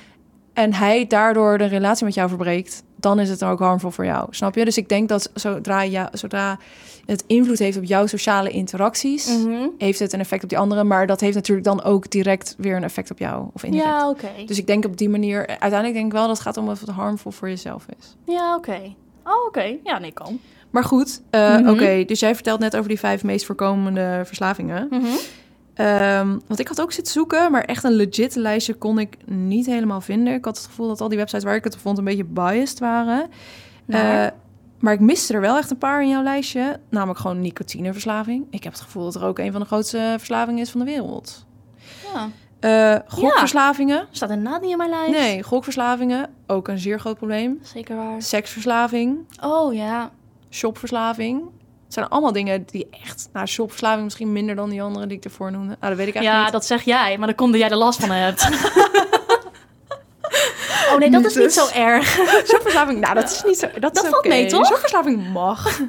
En 0.53 0.73
hij 0.73 1.07
daardoor 1.07 1.57
de 1.57 1.65
relatie 1.65 2.05
met 2.05 2.13
jou 2.13 2.29
verbreekt, 2.29 2.83
dan 3.01 3.19
is 3.19 3.29
het 3.29 3.39
dan 3.39 3.49
ook 3.51 3.59
harmful 3.59 3.91
voor 3.91 4.05
jou. 4.05 4.27
Snap 4.29 4.55
je? 4.55 4.65
Dus 4.65 4.77
ik 4.77 4.89
denk 4.89 5.09
dat 5.09 5.31
zodra, 5.33 5.85
jou, 5.85 6.07
zodra 6.11 6.57
het 7.05 7.23
invloed 7.27 7.59
heeft 7.59 7.77
op 7.77 7.83
jouw 7.83 8.05
sociale 8.05 8.49
interacties, 8.49 9.27
Mhm. 9.37 9.67
heeft 9.77 9.99
het 9.99 10.13
een 10.13 10.19
effect 10.19 10.43
op 10.43 10.49
die 10.49 10.57
anderen. 10.57 10.87
Maar 10.87 11.07
dat 11.07 11.19
heeft 11.19 11.35
natuurlijk 11.35 11.67
dan 11.67 11.83
ook 11.83 12.09
direct 12.09 12.55
weer 12.57 12.75
een 12.75 12.83
effect 12.83 13.11
op 13.11 13.17
jou. 13.19 13.47
Of 13.53 13.63
indirect. 13.63 13.89
Ja, 13.89 14.09
oké. 14.09 14.27
Dus 14.45 14.57
ik 14.57 14.67
denk 14.67 14.85
op 14.85 14.97
die 14.97 15.09
manier, 15.09 15.47
uiteindelijk 15.47 15.93
denk 15.93 16.05
ik 16.05 16.11
wel 16.11 16.21
dat 16.27 16.31
het 16.37 16.41
gaat 16.45 16.57
om 16.57 16.67
het 16.69 16.81
harmful 16.81 17.31
voor 17.31 17.49
jezelf 17.49 17.85
is. 17.99 18.15
Ja, 18.25 18.55
oké. 18.55 18.93
Oh, 19.23 19.45
oké. 19.47 19.75
Ja, 19.83 19.99
nee, 19.99 20.11
kan. 20.11 20.39
Maar 20.69 20.83
goed, 20.83 21.21
eh, 21.29 21.57
Mhm. 21.57 21.69
oké. 21.69 22.03
dus 22.05 22.19
jij 22.19 22.33
vertelt 22.35 22.59
net 22.59 22.75
over 22.75 22.87
die 22.89 22.99
vijf 22.99 23.23
meest 23.23 23.45
voorkomende 23.45 24.21
verslavingen. 24.25 24.87
Mhm. 24.89 25.05
Ehm, 25.85 26.37
want 26.47 26.59
ik 26.59 26.67
had 26.67 26.81
ook 26.81 26.91
zitten 26.91 27.13
zoeken, 27.13 27.51
maar 27.51 27.63
echt 27.63 27.83
een 27.83 27.91
legit 27.91 28.35
lijstje 28.35 28.73
kon 28.73 28.99
ik 28.99 29.17
niet 29.25 29.65
helemaal 29.65 30.01
vinden. 30.01 30.33
Ik 30.33 30.45
had 30.45 30.57
het 30.57 30.65
gevoel 30.65 30.87
dat 30.87 31.01
al 31.01 31.09
die 31.09 31.17
websites 31.17 31.43
waar 31.43 31.55
ik 31.55 31.63
het 31.63 31.75
vond 31.77 31.97
een 31.97 32.03
beetje 32.03 32.23
biased 32.25 32.79
waren. 32.79 33.29
Maar- 33.85 34.25
Eh, 34.25 34.31
maar 34.79 34.93
ik 34.93 34.99
miste 34.99 35.33
er 35.33 35.41
wel 35.41 35.57
echt 35.57 35.71
een 35.71 35.77
paar 35.77 36.01
in 36.01 36.09
jouw 36.09 36.23
lijstje. 36.23 36.79
Namelijk 36.89 37.19
gewoon 37.19 37.41
nicotineverslaving. 37.41 38.45
Ik 38.49 38.63
heb 38.63 38.73
het 38.73 38.81
gevoel 38.81 39.03
dat 39.03 39.15
er 39.15 39.23
ook 39.23 39.39
een 39.39 39.51
van 39.51 39.61
de 39.61 39.67
grootste 39.67 40.13
verslavingen 40.17 40.61
is 40.61 40.69
van 40.71 40.79
de 40.79 40.85
wereld. 40.85 41.45
ja. 42.13 42.29
Eh 42.59 42.99
gokverslavingen. 43.07 44.07
Staat 44.11 44.29
inderdaad 44.29 44.61
niet 44.61 44.71
in 44.71 44.77
mijn 44.77 44.89
lijst. 44.89 45.11
Nee, 45.11 45.43
gokverslavingen. 45.43 46.29
Ook 46.47 46.67
een 46.67 46.77
zeer 46.79 46.99
groot 46.99 47.17
probleem. 47.17 47.59
Zeker 47.61 47.95
waar. 47.95 48.21
Seksverslaving. 48.21 49.17
Oh, 49.43 49.73
ja. 49.73 50.11
Shopverslaving. 50.49 51.41
Het 51.91 51.99
zijn 51.99 52.09
allemaal 52.11 52.31
dingen 52.31 52.65
die 52.71 52.87
echt... 53.03 53.29
Nou, 53.33 53.47
shopverslaving 53.47 54.03
misschien 54.03 54.31
minder 54.31 54.55
dan 54.55 54.69
die 54.69 54.81
andere 54.81 55.07
die 55.07 55.17
ik 55.17 55.23
ervoor 55.23 55.51
noemde. 55.51 55.67
Nou, 55.67 55.77
dat 55.79 55.95
weet 55.95 56.07
ik 56.07 56.15
eigenlijk 56.15 56.35
Ja, 56.35 56.43
niet. 56.43 56.51
dat 56.51 56.65
zeg 56.65 56.83
jij, 56.83 57.17
maar 57.17 57.27
dan 57.27 57.35
komt 57.35 57.51
dat 57.51 57.61
jij 57.61 57.69
er 57.69 57.75
last 57.77 57.99
van 57.99 58.09
hebt. 58.11 58.49
oh 60.91 60.97
nee, 60.97 61.09
dat 61.09 61.25
is 61.25 61.35
niet 61.35 61.53
zo 61.53 61.67
erg. 61.73 62.09
Shopverslaving, 62.47 62.99
nou, 62.99 63.13
dat 63.15 63.29
is 63.31 63.43
niet 63.43 63.57
zo... 63.57 63.67
Dat, 63.79 63.93
Dat 63.95 64.03
is 64.03 64.09
valt 64.09 64.27
mee, 64.27 64.45
toch? 64.45 64.65
Shopverslaving 64.67 65.29
mag. 65.33 65.79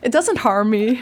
It 0.00 0.12
doesn't 0.12 0.38
harm 0.38 0.68
me. 0.68 0.98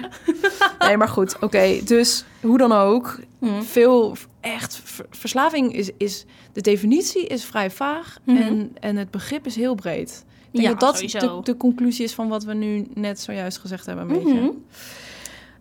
nee, 0.78 0.96
maar 0.96 1.08
goed. 1.08 1.36
Oké, 1.40 1.80
dus 1.84 2.24
hoe 2.40 2.58
dan 2.58 2.72
ook. 2.72 3.18
Hm. 3.38 3.62
Veel 3.62 4.16
echt... 4.40 4.80
ver- 4.84 5.06
Verslaving 5.10 5.74
is, 5.76 5.90
is... 5.96 6.24
De 6.52 6.60
definitie 6.60 7.26
is 7.26 7.44
vrij 7.44 7.70
vaag. 7.70 8.16
Mhm. 8.24 8.36
en, 8.42 8.76
en 8.80 8.96
het 8.96 9.10
begrip 9.10 9.46
is 9.46 9.56
heel 9.56 9.74
breed. 9.74 10.24
Denk 10.54 10.66
Ja, 10.66 10.70
dat 10.70 10.80
dat 10.80 10.94
sowieso. 10.94 11.36
de, 11.36 11.52
de 11.52 11.56
conclusie 11.56 12.04
is 12.04 12.14
van 12.14 12.28
wat 12.28 12.44
we 12.44 12.54
nu 12.54 12.86
net 12.94 13.20
zojuist 13.20 13.58
gezegd 13.58 13.86
hebben. 13.86 14.08
Een 14.10 14.22
beetje. 14.22 14.40
Mhm. 14.40 14.50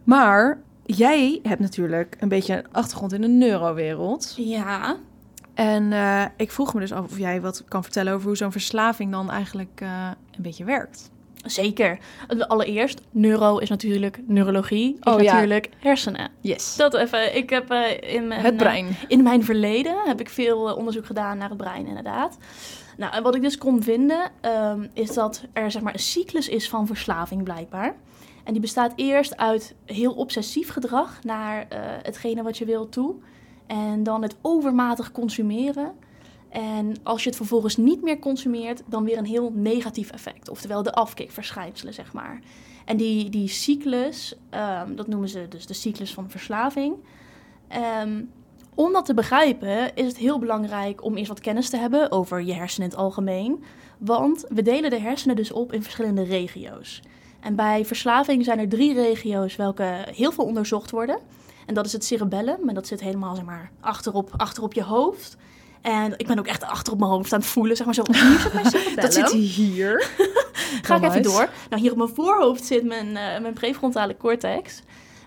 Maar 0.03 0.59
jij 0.85 1.39
hebt 1.43 1.59
natuurlijk 1.59 2.15
een 2.19 2.27
beetje 2.29 2.53
een 2.57 2.71
achtergrond 2.71 3.13
in 3.13 3.21
de 3.21 3.27
neurowereld. 3.27 4.33
Ja. 4.37 4.95
En 5.53 5.93
eh, 5.93 6.23
ik 6.37 6.51
vroeg 6.51 6.73
me 6.73 6.79
dus 6.79 6.91
af 6.93 7.05
of 7.05 7.17
jij 7.17 7.41
wat 7.41 7.63
kan 7.67 7.83
vertellen 7.83 8.13
over 8.13 8.27
hoe 8.27 8.37
zo'n 8.37 8.51
verslaving 8.51 9.11
dan 9.11 9.31
eigenlijk 9.31 9.79
eh, 9.81 10.09
een 10.35 10.41
beetje 10.41 10.63
werkt. 10.63 11.11
Zeker. 11.43 11.97
Allereerst, 12.47 13.01
neuro 13.11 13.57
is 13.57 13.69
natuurlijk 13.69 14.19
neurologie, 14.27 14.97
is 15.01 15.13
Oh, 15.13 15.21
ja. 15.21 15.33
natuurlijk 15.33 15.69
hersenen. 15.79 16.31
Yes. 16.41 16.75
Dat 16.75 16.93
even, 16.93 17.35
ik 17.35 17.49
heb 17.49 17.69
eh, 17.71 18.13
in 18.15 18.27
mijn, 18.27 18.41
Het 18.41 18.57
brein. 18.57 18.87
eh, 18.87 18.93
in 19.07 19.23
mijn 19.23 19.43
verleden 19.43 19.95
heb 20.05 20.19
ik 20.19 20.29
veel 20.29 20.69
eh, 20.69 20.77
onderzoek 20.77 21.05
gedaan 21.05 21.37
naar 21.37 21.49
het 21.49 21.57
brein, 21.57 21.87
inderdaad. 21.87 22.37
Nou, 22.97 23.13
en 23.13 23.23
wat 23.23 23.35
ik 23.35 23.41
dus 23.41 23.57
kon 23.57 23.83
vinden, 23.83 24.31
ehm, 24.41 24.87
is 24.93 25.13
dat 25.13 25.43
er 25.53 25.71
zeg 25.71 25.81
maar 25.81 25.93
een 25.93 25.99
cyclus 25.99 26.49
is 26.49 26.69
van 26.69 26.87
verslaving 26.87 27.43
blijkbaar. 27.43 27.95
En 28.43 28.51
die 28.51 28.61
bestaat 28.61 28.93
eerst 28.95 29.37
uit 29.37 29.75
heel 29.85 30.13
obsessief 30.13 30.69
gedrag 30.69 31.19
naar 31.23 31.65
hetgene 32.01 32.43
wat 32.43 32.57
je 32.57 32.65
wilt 32.65 32.91
toe. 32.91 33.15
En 33.67 34.03
dan 34.03 34.21
het 34.21 34.35
overmatig 34.41 35.11
consumeren. 35.11 35.91
En 36.53 36.95
als 37.03 37.23
je 37.23 37.29
het 37.29 37.37
vervolgens 37.37 37.77
niet 37.77 38.01
meer 38.01 38.19
consumeert, 38.19 38.81
dan 38.85 39.03
weer 39.03 39.17
een 39.17 39.25
heel 39.25 39.51
negatief 39.53 40.11
effect. 40.11 40.49
Oftewel 40.49 40.83
de 40.83 40.93
afkikverschijnselen, 40.93 41.93
zeg 41.93 42.13
maar. 42.13 42.39
En 42.85 42.97
die, 42.97 43.29
die 43.29 43.47
cyclus, 43.47 44.35
ehm, 44.49 44.95
dat 44.95 45.07
noemen 45.07 45.29
ze 45.29 45.45
dus 45.49 45.65
de 45.65 45.73
cyclus 45.73 46.13
van 46.13 46.29
verslaving. 46.29 46.95
Ehm, 47.67 48.21
om 48.75 48.91
dat 48.91 49.05
te 49.05 49.13
begrijpen 49.13 49.95
is 49.95 50.07
het 50.07 50.17
heel 50.17 50.39
belangrijk 50.39 51.03
om 51.03 51.15
eerst 51.15 51.27
wat 51.27 51.39
kennis 51.39 51.69
te 51.69 51.77
hebben 51.77 52.11
over 52.11 52.41
je 52.41 52.53
hersenen 52.53 52.89
in 52.89 52.95
het 52.95 53.03
algemeen. 53.03 53.63
Want 53.97 54.45
we 54.49 54.61
delen 54.61 54.89
de 54.89 54.99
hersenen 54.99 55.35
dus 55.35 55.51
op 55.51 55.73
in 55.73 55.83
verschillende 55.83 56.23
regio's. 56.23 57.01
En 57.39 57.55
bij 57.55 57.85
verslaving 57.85 58.43
zijn 58.43 58.59
er 58.59 58.69
drie 58.69 58.93
regio's 58.93 59.55
welke 59.55 60.05
heel 60.15 60.31
veel 60.31 60.45
onderzocht 60.45 60.91
worden. 60.91 61.19
En 61.65 61.73
dat 61.73 61.85
is 61.85 61.93
het 61.93 62.05
cerebellum, 62.05 62.69
en 62.69 62.75
dat 62.75 62.87
zit 62.87 63.01
helemaal 63.01 63.35
zeg 63.35 63.45
maar, 63.45 63.71
achterop, 63.79 64.29
achterop 64.37 64.73
je 64.73 64.83
hoofd. 64.83 65.37
En 65.83 66.13
ik 66.17 66.27
ben 66.27 66.39
ook 66.39 66.47
echt 66.47 66.63
achter 66.63 66.93
op 66.93 66.99
mijn 66.99 67.11
hoofd 67.11 67.33
aan 67.33 67.39
het 67.39 67.47
voelen, 67.47 67.75
zeg 67.75 67.85
maar 67.85 67.95
zo. 67.95 68.03
Hier 68.11 68.39
zit 68.39 68.53
mijn 68.53 68.65
cerebellum. 68.65 69.01
Dat 69.01 69.13
zit 69.13 69.31
hier. 69.31 70.09
Ga 70.81 70.95
ik 70.95 71.03
even 71.03 71.23
door. 71.23 71.49
Nou, 71.69 71.81
hier 71.81 71.91
op 71.91 71.97
mijn 71.97 72.09
voorhoofd 72.09 72.65
zit 72.65 72.83
mijn, 72.83 73.07
eh, 73.17 73.41
mijn 73.41 73.53
prefrontale 73.53 74.17
cortex. 74.17 74.81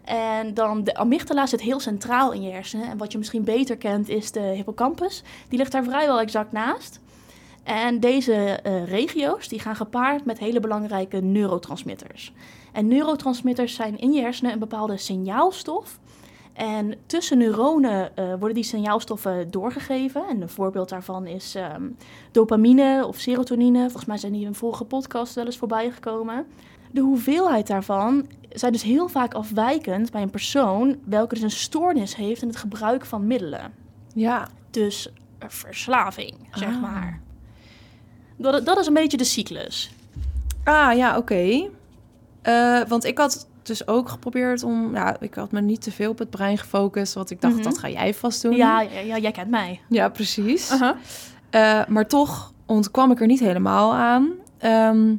En 0.05 0.55
dan 0.55 0.85
de 0.85 0.95
amygdala 0.95 1.47
zit 1.47 1.61
heel 1.61 1.81
centraal 1.81 2.33
in 2.33 2.43
je 2.43 2.51
hersenen. 2.51 2.91
En 2.91 2.99
wat 2.99 3.13
je 3.13 3.19
misschien 3.19 3.45
beter 3.45 3.77
kent 3.77 4.09
is 4.09 4.33
de 4.33 4.41
hippocampus. 4.41 5.23
Die 5.49 5.59
ligt 5.59 5.73
daar 5.73 5.85
vrijwel 5.85 6.21
exact 6.21 6.53
naast. 6.53 7.01
En 7.63 8.01
deze 8.01 8.35
eh, 8.35 8.89
regio's 8.89 9.49
die 9.49 9.61
gaan 9.61 9.77
gepaard 9.77 10.25
met 10.25 10.39
hele 10.39 10.61
belangrijke 10.61 11.21
neurotransmitters. 11.21 12.33
En 12.73 12.89
neurotransmitters 12.89 13.75
zijn 13.75 13.99
in 13.99 14.13
je 14.13 14.21
hersenen 14.21 14.53
een 14.53 14.59
bepaalde 14.59 14.97
signaalstof. 14.97 15.99
En 16.57 16.95
tussen 17.07 17.39
neuronen 17.39 18.17
eh, 18.17 18.29
worden 18.29 18.55
die 18.55 18.65
signaalstoffen 18.65 19.51
doorgegeven. 19.51 20.29
En 20.29 20.41
een 20.43 20.49
voorbeeld 20.49 20.89
daarvan 20.89 21.27
is 21.27 21.55
ehm, 21.55 21.83
dopamine 22.33 23.05
of 23.07 23.19
serotonine. 23.19 23.81
Volgens 23.81 24.05
mij 24.05 24.17
zijn 24.17 24.33
die 24.33 24.41
in 24.41 24.47
een 24.47 24.55
vorige 24.55 24.85
podcast 24.85 25.35
wel 25.35 25.45
eens 25.45 25.57
voorbij 25.57 25.91
gekomen. 25.91 26.47
De 26.91 27.01
hoeveelheid 27.01 27.67
daarvan 27.67 28.27
zijn 28.51 28.73
dus 28.73 28.83
heel 28.83 29.09
vaak 29.09 29.35
afwijkend 29.35 30.11
bij 30.11 30.23
een 30.23 30.31
persoon 30.31 30.97
welke 31.05 31.35
dus 31.35 31.43
een 31.43 31.51
stoornis 31.51 32.17
heeft 32.17 32.43
in 32.43 32.49
het 32.49 32.57
gebruik 32.57 33.05
van 33.05 33.27
middelen. 33.27 33.73
Ja. 34.15 34.49
Dus 34.71 35.09
een 35.39 35.51
verslaving, 35.51 36.35
zeg 36.53 36.69
Ah. 36.75 36.83
maar. 36.83 37.21
Dat, 38.37 38.67
dat 38.67 38.79
is 38.79 38.87
een 38.87 38.95
beetje 38.95 39.17
de 39.17 39.25
cyclus. 39.25 39.91
Ah, 40.65 40.97
ja, 40.97 41.17
oké. 41.17 41.69
Eh, 42.43 42.81
want 42.89 43.05
ik 43.05 43.19
had 43.19 43.49
dus 43.67 43.87
ook 43.89 44.09
geprobeerd 44.09 44.63
om... 44.63 44.95
Ja, 44.95 45.17
ik 45.21 45.35
had 45.35 45.53
me 45.53 45.61
niet 45.61 45.83
te 45.83 45.91
veel 45.93 46.11
op 46.11 46.19
het 46.19 46.31
brein 46.31 46.59
gefocust. 46.59 47.15
Want 47.15 47.31
ik 47.31 47.41
dacht, 47.41 47.55
Mhm. 47.55 47.63
dat 47.63 47.79
ga 47.79 47.89
jij 47.89 48.15
vast 48.15 48.43
doen. 48.43 48.57
Ja, 48.57 48.81
ja, 48.81 49.01
ja, 49.01 49.19
jij 49.19 49.31
kent 49.31 49.51
mij. 49.51 49.81
Ja, 49.89 50.09
precies. 50.09 50.71
Eh, 51.51 51.85
maar 51.89 52.07
toch 52.07 52.53
ontkwam 52.67 53.11
ik 53.11 53.21
er 53.21 53.27
niet 53.27 53.41
helemaal 53.41 53.95
aan. 53.95 54.31
Ehm, 54.59 55.15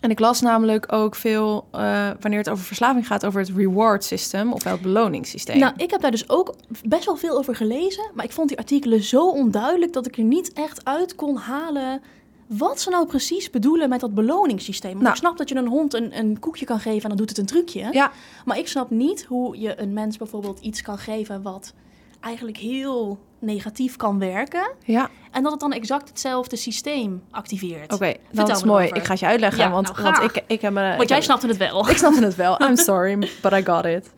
en 0.00 0.10
ik 0.10 0.18
las 0.18 0.40
namelijk 0.40 0.92
ook 0.92 1.14
veel, 1.14 1.66
eh, 1.70 2.10
wanneer 2.20 2.38
het 2.38 2.48
over 2.50 2.64
verslaving 2.64 3.06
gaat, 3.06 3.26
over 3.26 3.40
het 3.40 3.50
reward 3.56 4.04
system, 4.04 4.52
ofwel 4.52 4.72
het 4.72 4.82
beloningssysteem. 4.82 5.58
Nou, 5.58 5.72
ik 5.76 5.90
heb 5.90 6.00
daar 6.00 6.10
dus 6.10 6.28
ook 6.30 6.54
best 6.84 7.04
wel 7.04 7.16
veel 7.16 7.38
over 7.38 7.54
gelezen. 7.56 8.10
Maar 8.14 8.24
ik 8.24 8.32
vond 8.32 8.48
die 8.48 8.58
artikelen 8.58 9.02
zo 9.02 9.28
onduidelijk 9.30 9.92
dat 9.92 10.06
ik 10.06 10.16
er 10.16 10.24
niet 10.24 10.52
echt 10.52 10.84
uit 10.84 11.14
kon 11.14 11.36
halen. 11.36 12.00
Wat 12.48 12.80
ze 12.80 12.90
nou 12.90 13.06
precies 13.06 13.50
bedoelen 13.50 13.88
met 13.88 14.00
dat 14.00 14.14
beloningssysteem. 14.14 14.90
Want 14.90 15.02
Nou. 15.02 15.14
Ik 15.14 15.20
snap 15.20 15.36
dat 15.38 15.48
je 15.48 15.54
een 15.56 15.66
hond 15.68 15.94
een, 15.94 16.18
een 16.18 16.38
koekje 16.38 16.64
kan 16.64 16.80
geven 16.80 17.02
en 17.02 17.08
dan 17.08 17.16
doet 17.16 17.28
het 17.28 17.38
een 17.38 17.46
trucje. 17.46 17.88
Ja. 17.92 18.10
Maar 18.44 18.58
ik 18.58 18.68
snap 18.68 18.90
niet 18.90 19.24
hoe 19.24 19.60
je 19.60 19.80
een 19.80 19.92
mens 19.92 20.16
bijvoorbeeld 20.16 20.60
iets 20.60 20.82
kan 20.82 20.98
geven 20.98 21.42
wat 21.42 21.72
eigenlijk 22.20 22.56
heel 22.56 23.18
negatief 23.38 23.96
kan 23.96 24.18
werken. 24.18 24.70
ja, 24.84 25.08
En 25.30 25.42
dat 25.42 25.52
het 25.52 25.60
dan 25.60 25.72
exact 25.72 26.08
hetzelfde 26.08 26.56
systeem 26.56 27.22
activeert. 27.30 27.92
oké. 27.92 28.14
Vertel 28.26 28.46
Dat 28.46 28.56
is 28.56 28.62
mooi. 28.64 28.86
Ik 28.88 29.04
ga 29.04 29.10
het 29.10 29.20
je 29.20 29.26
uitleggen, 29.26 29.58
Ja, 29.64 29.70
want, 29.70 29.90
nou, 29.96 30.02
want 30.02 30.16
ik, 30.22 30.44
ik 30.46 30.60
heb 30.60 30.72
ik 30.72 30.78
Want 30.96 31.08
jij 31.08 31.16
heb- 31.16 31.22
snapte 31.26 31.46
het 31.46 31.56
wel. 31.56 31.88
Ik 31.90 31.96
snapte 31.96 32.24
het 32.24 32.34
wel. 32.34 32.60
I'm 32.62 32.76
sorry, 32.90 33.18
but 33.42 33.52
I 33.52 33.64
got 33.64 33.84
it. 33.84 34.10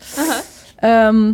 Ehm, 0.77 1.33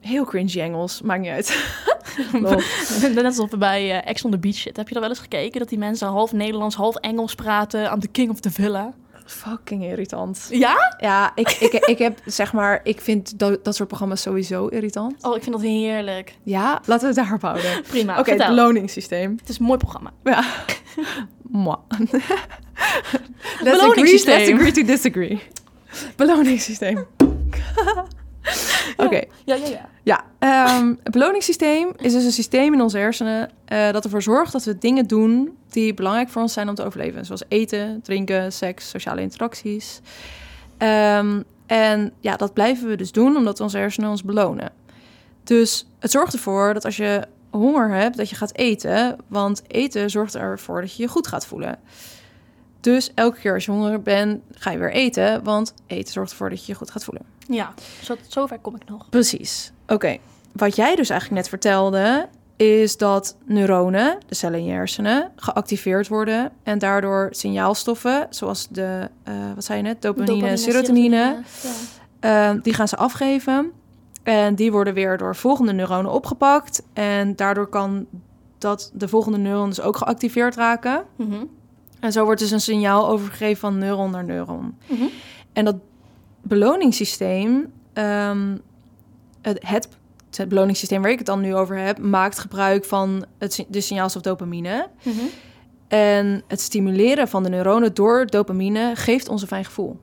heel 0.00 0.24
cringy 0.24 0.60
Engels, 0.60 1.02
maakt 1.02 1.20
niet 1.20 1.30
uit. 1.30 1.48
Net 3.14 3.24
alsof 3.24 3.50
we 3.50 3.56
bij 3.56 3.90
eh, 3.90 4.10
Ex 4.10 4.24
on 4.24 4.30
the 4.30 4.38
Beach 4.38 4.56
zitten. 4.56 4.82
Heb 4.82 4.88
je 4.88 4.94
er 4.94 5.00
wel 5.00 5.10
eens 5.10 5.18
gekeken? 5.18 5.58
Dat 5.58 5.68
die 5.68 5.78
mensen 5.78 6.08
half 6.08 6.32
Nederlands, 6.32 6.76
half 6.76 6.96
Engels 6.96 7.34
praten 7.34 7.90
aan 7.90 7.98
de 7.98 8.08
king 8.08 8.30
of 8.30 8.40
the 8.40 8.50
villa. 8.50 8.94
Fucking 9.24 9.84
irritant. 9.84 10.46
Ja? 10.50 10.94
Ja, 11.00 11.32
ik, 11.34 11.50
ik, 11.50 11.72
ik 11.72 11.98
heb 11.98 12.18
zeg 12.24 12.52
maar, 12.52 12.80
ik 12.82 13.00
vind 13.00 13.38
dat, 13.38 13.64
dat 13.64 13.76
soort 13.76 13.88
programma's 13.88 14.22
sowieso 14.22 14.66
irritant. 14.66 15.24
Oh, 15.24 15.36
ik 15.36 15.42
vind 15.42 15.54
dat 15.54 15.64
heerlijk. 15.64 16.34
Ja, 16.42 16.80
laten 16.84 17.00
we 17.00 17.06
het 17.06 17.14
daarop 17.14 17.42
houden. 17.42 17.82
Prima, 17.88 18.18
Oké, 18.18 18.30
het 18.30 18.46
beloningssysteem. 18.46 19.36
Het 19.40 19.48
is 19.48 19.58
een 19.58 19.64
mooi 19.64 19.78
programma. 19.78 20.12
Ja. 20.24 20.44
Moi. 21.42 21.76
let's, 23.60 23.80
agree, 23.80 24.24
let's 24.24 24.52
agree 24.52 24.72
to 24.72 24.82
disagree. 24.82 25.42
Beloningssysteem. 26.16 27.06
Oké, 28.96 29.22
Ja, 29.44 29.54
ja, 29.54 29.66
ja. 29.66 29.88
ja. 30.02 30.24
ehm, 30.38 30.94
het 31.02 31.12
beloningssysteem 31.12 31.92
is 31.96 32.12
dus 32.12 32.24
een 32.24 32.32
systeem 32.32 32.72
in 32.72 32.80
onze 32.80 32.98
hersenen 32.98 33.50
eh, 33.64 33.90
dat 33.92 34.04
ervoor 34.04 34.22
zorgt 34.22 34.52
dat 34.52 34.64
we 34.64 34.78
dingen 34.78 35.06
doen 35.06 35.56
die 35.70 35.94
belangrijk 35.94 36.28
voor 36.28 36.42
ons 36.42 36.52
zijn 36.52 36.68
om 36.68 36.74
te 36.74 36.84
overleven. 36.84 37.24
Zoals 37.24 37.42
eten, 37.48 38.00
drinken, 38.02 38.52
seks, 38.52 38.88
sociale 38.88 39.20
interacties. 39.20 40.00
Ehm, 40.78 41.42
en 41.66 42.12
ja, 42.20 42.36
dat 42.36 42.52
blijven 42.52 42.88
we 42.88 42.96
dus 42.96 43.12
doen 43.12 43.36
omdat 43.36 43.60
onze 43.60 43.78
hersenen 43.78 44.10
ons 44.10 44.24
belonen. 44.24 44.72
Dus 45.44 45.88
het 45.98 46.10
zorgt 46.10 46.32
ervoor 46.32 46.74
dat 46.74 46.84
als 46.84 46.96
je 46.96 47.26
honger 47.50 47.90
hebt, 47.90 48.16
dat 48.16 48.30
je 48.30 48.36
gaat 48.36 48.54
eten. 48.54 49.16
Want 49.26 49.62
eten 49.66 50.10
zorgt 50.10 50.36
ervoor 50.36 50.80
dat 50.80 50.96
je 50.96 51.02
je 51.02 51.08
goed 51.08 51.26
gaat 51.26 51.46
voelen. 51.46 51.78
Dus 52.80 53.10
elke 53.14 53.40
keer 53.40 53.54
als 53.54 53.64
je 53.64 53.70
honger 53.70 54.02
bent, 54.02 54.42
ga 54.50 54.70
je 54.70 54.78
weer 54.78 54.92
eten. 54.92 55.44
Want 55.44 55.74
eten 55.86 56.12
zorgt 56.12 56.30
ervoor 56.30 56.50
dat 56.50 56.66
je 56.66 56.72
je 56.72 56.78
goed 56.78 56.90
gaat 56.90 57.04
voelen. 57.04 57.24
Ja, 57.48 57.74
zo, 58.02 58.16
zover 58.28 58.58
kom 58.58 58.74
ik 58.74 58.88
nog. 58.88 59.08
Precies. 59.08 59.72
Oké. 59.86 60.16
Wat 60.52 60.76
jij 60.76 60.96
dus 60.96 61.10
eigenlijk 61.10 61.40
net 61.40 61.48
vertelde, 61.48 62.28
is 62.56 62.96
dat 62.96 63.36
neuronen, 63.44 64.18
de 64.26 64.34
cellen 64.34 64.58
in 64.58 64.64
je 64.64 64.72
hersenen, 64.72 65.30
geactiveerd 65.36 66.08
worden. 66.08 66.52
En 66.62 66.78
daardoor 66.78 67.28
signaalstoffen, 67.30 68.26
zoals 68.30 68.68
de, 68.68 69.08
eh, 69.22 69.34
wat 69.54 69.64
zei 69.64 69.78
je 69.78 69.84
net, 69.84 70.02
dopamine, 70.02 70.32
Dopamine, 70.32 70.56
serotonine, 70.56 71.42
Ja. 72.20 72.50
eh, 72.54 72.62
die 72.62 72.74
gaan 72.74 72.88
ze 72.88 72.96
afgeven. 72.96 73.72
En 74.22 74.54
die 74.54 74.72
worden 74.72 74.94
weer 74.94 75.18
door 75.18 75.36
volgende 75.36 75.72
neuronen 75.72 76.12
opgepakt. 76.12 76.82
En 76.92 77.36
daardoor 77.36 77.66
kan 77.68 78.06
dat 78.58 78.90
de 78.94 79.08
volgende 79.08 79.38
neuron 79.38 79.68
dus 79.68 79.80
ook 79.80 79.96
geactiveerd 79.96 80.54
raken. 80.56 81.04
Mhm. 81.16 81.44
En 82.00 82.12
zo 82.12 82.24
wordt 82.24 82.40
dus 82.40 82.50
een 82.50 82.60
signaal 82.60 83.08
overgegeven 83.08 83.56
van 83.56 83.78
neuron 83.78 84.10
naar 84.10 84.24
neuron. 84.24 84.78
Mhm. 84.86 85.04
En 85.52 85.64
dat 85.64 85.76
beloningssysteem, 86.42 87.72
ehm, 87.92 88.56
het, 89.42 89.66
het, 89.66 89.88
het 90.36 90.48
beloningssysteem 90.48 91.02
waar 91.02 91.10
ik 91.10 91.18
het 91.18 91.26
dan 91.26 91.40
nu 91.40 91.54
over 91.54 91.78
heb, 91.78 91.98
maakt 91.98 92.38
gebruik 92.38 92.84
van 92.84 93.24
het, 93.38 93.64
de 93.68 93.80
signaalstof 93.80 94.22
dopamine. 94.22 94.88
Mhm. 95.02 95.16
En 95.88 96.42
het 96.46 96.60
stimuleren 96.60 97.28
van 97.28 97.42
de 97.42 97.48
neuronen 97.48 97.94
door 97.94 98.26
dopamine 98.26 98.92
geeft 98.94 99.28
ons 99.28 99.42
een 99.42 99.48
fijn 99.48 99.64
gevoel. 99.64 99.98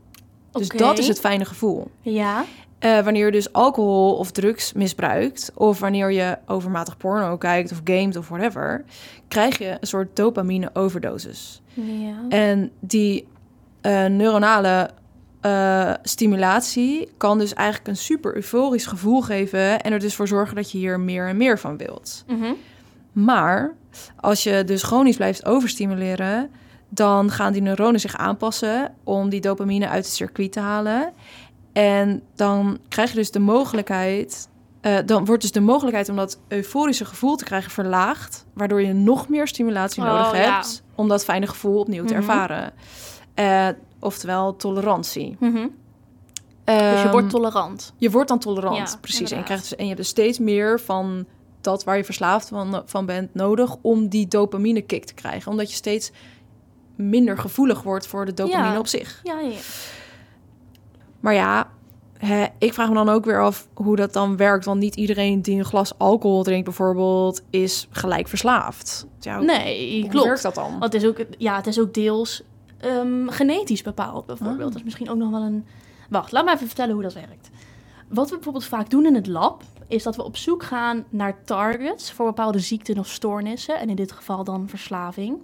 Dus 0.52 0.68
dat 0.68 0.98
is 0.98 1.08
het 1.08 1.20
fijne 1.20 1.46
gevoel. 1.46 1.92
Ja. 2.02 2.46
Eh, 2.80 3.00
wanneer 3.00 3.26
je 3.26 3.32
dus 3.32 3.54
alcohol 3.54 4.16
of 4.16 4.32
drugs 4.32 4.74
misbruikt, 4.74 5.52
of 5.54 5.80
wanneer 5.80 6.12
je 6.12 6.38
overmatig 6.46 6.98
porno 6.98 7.38
kijkt 7.38 7.72
of 7.72 7.82
gamet 7.84 8.16
of 8.16 8.30
whatever, 8.30 8.84
krijg 9.28 9.58
je 9.58 9.78
een 9.80 9.88
soort 9.88 10.16
dopamine 10.16 10.70
overdosis. 10.74 11.62
Ja. 11.74 12.16
En 12.30 12.72
die 12.80 13.28
eh, 13.82 14.06
neuronale 14.06 14.90
eh, 15.46 15.94
stimulatie 16.04 17.10
kan 17.18 17.38
dus 17.38 17.54
eigenlijk 17.54 17.88
een 17.88 17.98
super 17.98 18.36
euforisch 18.36 18.86
gevoel 18.86 19.22
geven 19.22 19.82
en 19.82 19.94
er 19.94 20.00
dus 20.00 20.16
voor 20.16 20.28
zorgen 20.28 20.56
dat 20.56 20.72
je 20.72 20.78
hier 20.78 21.00
meer 21.00 21.28
en 21.28 21.38
meer 21.38 21.60
van 21.60 21.78
wilt. 21.78 22.24
Mhm. 22.28 22.54
Maar 23.12 23.74
als 24.20 24.44
je 24.44 24.64
dus 24.64 24.84
chronisch 24.84 25.16
blijft 25.16 25.46
overstimuleren, 25.46 26.50
dan 26.90 27.32
gaan 27.32 27.54
die 27.54 27.62
neuronen 27.62 28.00
zich 28.00 28.16
aanpassen 28.18 28.94
om 29.04 29.30
die 29.30 29.42
dopamine 29.42 29.90
uit 29.90 30.06
het 30.06 30.14
circuit 30.14 30.52
te 30.52 30.60
halen. 30.60 31.14
En 31.74 32.22
dan 32.36 32.80
krijg 32.88 33.10
je 33.10 33.16
dus 33.16 33.32
de 33.32 33.40
mogelijkheid, 33.40 34.50
eh, 34.82 34.98
dan 35.06 35.26
wordt 35.26 35.42
dus 35.42 35.52
de 35.52 35.60
mogelijkheid 35.60 36.10
om 36.10 36.16
dat 36.16 36.40
euforische 36.48 37.06
gevoel 37.06 37.36
te 37.36 37.44
krijgen 37.44 37.72
verlaagd, 37.72 38.46
waardoor 38.54 38.82
je 38.82 38.94
nog 38.94 39.30
meer 39.30 39.48
stimulatie 39.48 40.04
Oh, 40.04 40.10
nodig 40.10 40.38
ja. 40.38 40.54
hebt 40.54 40.84
om 40.96 41.08
dat 41.08 41.24
fijne 41.24 41.48
gevoel 41.48 41.80
opnieuw 41.80 42.06
te 42.06 42.14
Mhm. 42.14 42.22
ervaren. 42.22 42.74
Eh, 43.34 43.68
oftewel 44.06 44.56
tolerantie. 44.56 45.36
Mhm. 45.40 45.54
Dus 45.54 46.74
je 46.76 46.82
Ehm, 47.04 47.12
wordt 47.12 47.30
tolerant. 47.30 47.94
je 47.98 48.12
wordt 48.12 48.30
dan 48.30 48.40
tolerant, 48.40 48.90
Ja, 48.92 48.98
precies. 49.02 49.32
En 49.32 49.38
je, 49.38 49.44
krijgt 49.44 49.64
dus, 49.64 49.76
en 49.76 49.82
je 49.82 49.90
hebt 49.90 49.98
dus 50.02 50.10
steeds 50.10 50.40
meer 50.40 50.80
van 50.80 51.26
dat 51.62 51.84
waar 51.84 51.98
je 51.98 52.04
verslaafd 52.04 52.48
van, 52.48 52.82
van 52.86 53.06
bent 53.06 53.34
nodig 53.34 53.76
om 53.82 54.08
die 54.08 54.28
dopamine 54.28 54.82
kick 54.82 55.06
te 55.06 55.14
krijgen. 55.14 55.52
Omdat 55.52 55.70
je 55.70 55.76
steeds 55.76 56.12
minder 56.96 57.38
gevoelig 57.38 57.82
wordt 57.84 58.08
voor 58.08 58.26
de 58.26 58.34
dopamine 58.34 58.72
Ja. 58.74 58.80
op 58.80 58.88
zich. 58.88 59.20
Ja, 59.24 59.40
ja. 59.40 59.58
Maar 61.20 61.34
ja, 61.34 61.70
hè, 62.18 62.46
ik 62.58 62.74
vraag 62.74 62.88
me 62.90 62.94
dan 62.94 63.10
ook 63.10 63.26
weer 63.26 63.42
af 63.44 63.68
hoe 63.74 63.96
dat 63.96 64.14
dan 64.14 64.38
werkt. 64.38 64.66
Want 64.66 64.80
niet 64.80 64.96
iedereen 64.96 65.42
die 65.42 65.58
een 65.58 65.66
glas 65.66 65.98
alcohol 65.98 66.44
drinkt 66.44 66.66
bijvoorbeeld 66.66 67.42
is 67.50 67.88
gelijk 67.92 68.28
verslaafd. 68.28 69.06
Ja, 69.20 69.40
Nee, 69.40 70.02
hoe 70.02 70.10
klopt. 70.10 70.26
werkt 70.28 70.42
dat 70.42 70.56
dan? 70.56 70.76
Het 70.80 70.94
is 70.94 71.06
ook, 71.06 71.18
ja, 71.38 71.56
het 71.56 71.68
is 71.68 71.80
ook 71.80 71.94
deels 71.94 72.44
ehm, 72.86 73.28
genetisch 73.28 73.82
bepaald, 73.82 74.26
bijvoorbeeld. 74.26 74.60
Ah. 74.60 74.66
Dat 74.68 74.76
is 74.76 74.84
misschien 74.84 75.10
ook 75.10 75.18
nog 75.18 75.30
wel 75.30 75.42
een... 75.42 75.66
Wacht, 76.10 76.32
laat 76.32 76.46
me 76.46 76.52
even 76.52 76.68
vertellen 76.68 76.94
hoe 76.94 77.04
dat 77.04 77.14
werkt. 77.14 77.50
Wat 78.08 78.30
we 78.30 78.36
bijvoorbeeld 78.36 78.66
vaak 78.66 78.90
doen 78.90 79.06
in 79.06 79.16
het 79.16 79.28
lab, 79.28 79.64
is 79.88 80.04
dat 80.04 80.16
we 80.16 80.24
op 80.24 80.38
zoek 80.38 80.64
gaan 80.64 81.06
naar 81.10 81.44
targets 81.44 82.12
voor 82.12 82.26
bepaalde 82.26 82.60
ziekten 82.60 82.98
of 82.98 83.08
stoornissen. 83.08 83.80
En 83.80 83.90
in 83.90 83.96
dit 83.96 84.12
geval 84.12 84.44
dan 84.44 84.70
verslaving. 84.70 85.38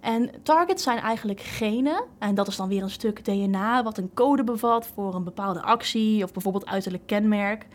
En 0.00 0.30
targets 0.42 0.82
zijn 0.82 0.98
eigenlijk 0.98 1.40
genen. 1.40 2.04
En 2.18 2.34
dat 2.34 2.48
is 2.48 2.56
dan 2.56 2.68
weer 2.68 2.82
een 2.82 2.90
stuk 2.90 3.24
DNA 3.24 3.82
wat 3.82 3.98
een 3.98 4.10
code 4.14 4.44
bevat 4.44 4.86
voor 4.94 5.14
een 5.14 5.24
bepaalde 5.24 5.62
actie 5.62 6.24
of 6.24 6.32
bijvoorbeeld 6.32 6.66
uiterlijk 6.66 7.06
kenmerk. 7.06 7.66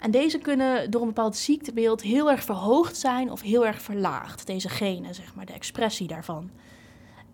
En 0.00 0.10
deze 0.10 0.38
kunnen 0.38 0.90
door 0.90 1.00
een 1.00 1.06
bepaald 1.06 1.36
ziektebeeld 1.36 2.02
heel 2.02 2.30
erg 2.30 2.42
verhoogd 2.42 2.96
zijn 2.96 3.30
of 3.30 3.40
heel 3.40 3.66
erg 3.66 3.82
verlaagd. 3.82 4.46
Deze 4.46 4.68
genen, 4.68 5.14
zeg 5.14 5.34
maar, 5.34 5.46
de 5.46 5.52
expressie 5.52 6.06
daarvan. 6.06 6.50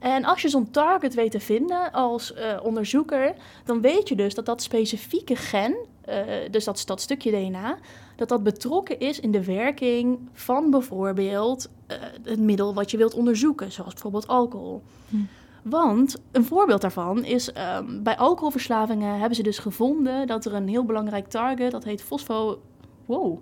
En 0.05 0.25
als 0.25 0.43
je 0.43 0.49
zo'n 0.49 0.71
target 0.71 1.15
weet 1.15 1.31
te 1.31 1.41
vinden 1.41 1.93
als 1.93 2.35
eh, 2.35 2.57
onderzoeker, 2.63 3.35
dan 3.65 3.81
weet 3.81 4.09
je 4.09 4.15
dus 4.15 4.35
dat 4.35 4.47
dat 4.47 4.63
specifieke 4.63 5.37
gen, 5.37 5.77
eh, 6.01 6.17
dus 6.51 6.65
dat, 6.65 6.83
dat 6.87 7.01
stukje 7.01 7.31
DNA, 7.31 7.77
dat 8.17 8.29
dat 8.29 8.43
betrokken 8.43 8.99
is 8.99 9.21
in 9.21 9.31
de 9.31 9.45
werking 9.45 10.19
van 10.33 10.71
bijvoorbeeld 10.71 11.69
eh, 11.87 11.97
het 12.23 12.41
middel 12.41 12.75
wat 12.75 12.91
je 12.91 12.97
wilt 12.97 13.15
onderzoeken, 13.15 13.73
zoals 13.73 13.93
bijvoorbeeld 13.93 14.27
alcohol. 14.27 14.83
Hm. 15.09 15.17
Want 15.63 16.17
een 16.33 16.45
voorbeeld 16.45 16.81
daarvan 16.81 17.25
is 17.25 17.53
ehm, 17.53 18.03
bij 18.03 18.17
alcoholverslavingen 18.17 19.19
hebben 19.19 19.37
ze 19.37 19.43
dus 19.43 19.59
gevonden 19.59 20.27
dat 20.27 20.45
er 20.45 20.55
een 20.55 20.69
heel 20.69 20.85
belangrijk 20.85 21.29
target, 21.29 21.71
dat 21.71 21.85
heet 21.85 22.03
fosfo. 22.03 22.61
Wow, 23.07 23.39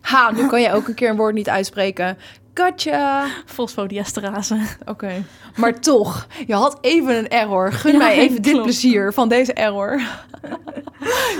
Ha, 0.00 0.30
nu 0.30 0.46
kan 0.46 0.60
je 0.60 0.72
ook 0.72 0.88
een 0.88 0.94
keer 0.94 1.10
een 1.10 1.16
woord 1.16 1.34
niet 1.34 1.48
uitspreken. 1.48 2.18
Katja. 2.52 3.26
fosfodiesterase. 3.46 4.58
Oké. 4.86 5.24
Maar 5.56 5.80
toch, 5.80 6.26
je 6.46 6.54
had 6.54 6.78
even 6.80 7.16
een 7.16 7.28
error. 7.28 7.72
Gun 7.72 7.92
Ja, 7.92 7.98
mij 7.98 8.18
even 8.18 8.42
dit 8.42 8.52
klopt. 8.52 8.64
plezier 8.66 9.12
van 9.12 9.28
deze 9.28 9.52
error. 9.52 10.00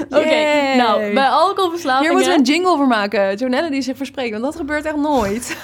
Oké, 0.08 0.74
nou, 0.76 1.14
bij 1.14 1.28
alcoholverslavingen... 1.28 2.02
Hier 2.02 2.12
moeten 2.12 2.32
we 2.32 2.38
een 2.38 2.54
jingle 2.54 2.76
voor 2.76 2.86
maken. 2.86 3.36
Jonelle 3.36 3.70
die 3.70 3.82
zich 3.82 3.96
verspreekt, 3.96 4.30
want 4.30 4.42
dat 4.42 4.56
gebeurt 4.56 4.84
echt 4.84 4.96
nooit. 4.96 5.56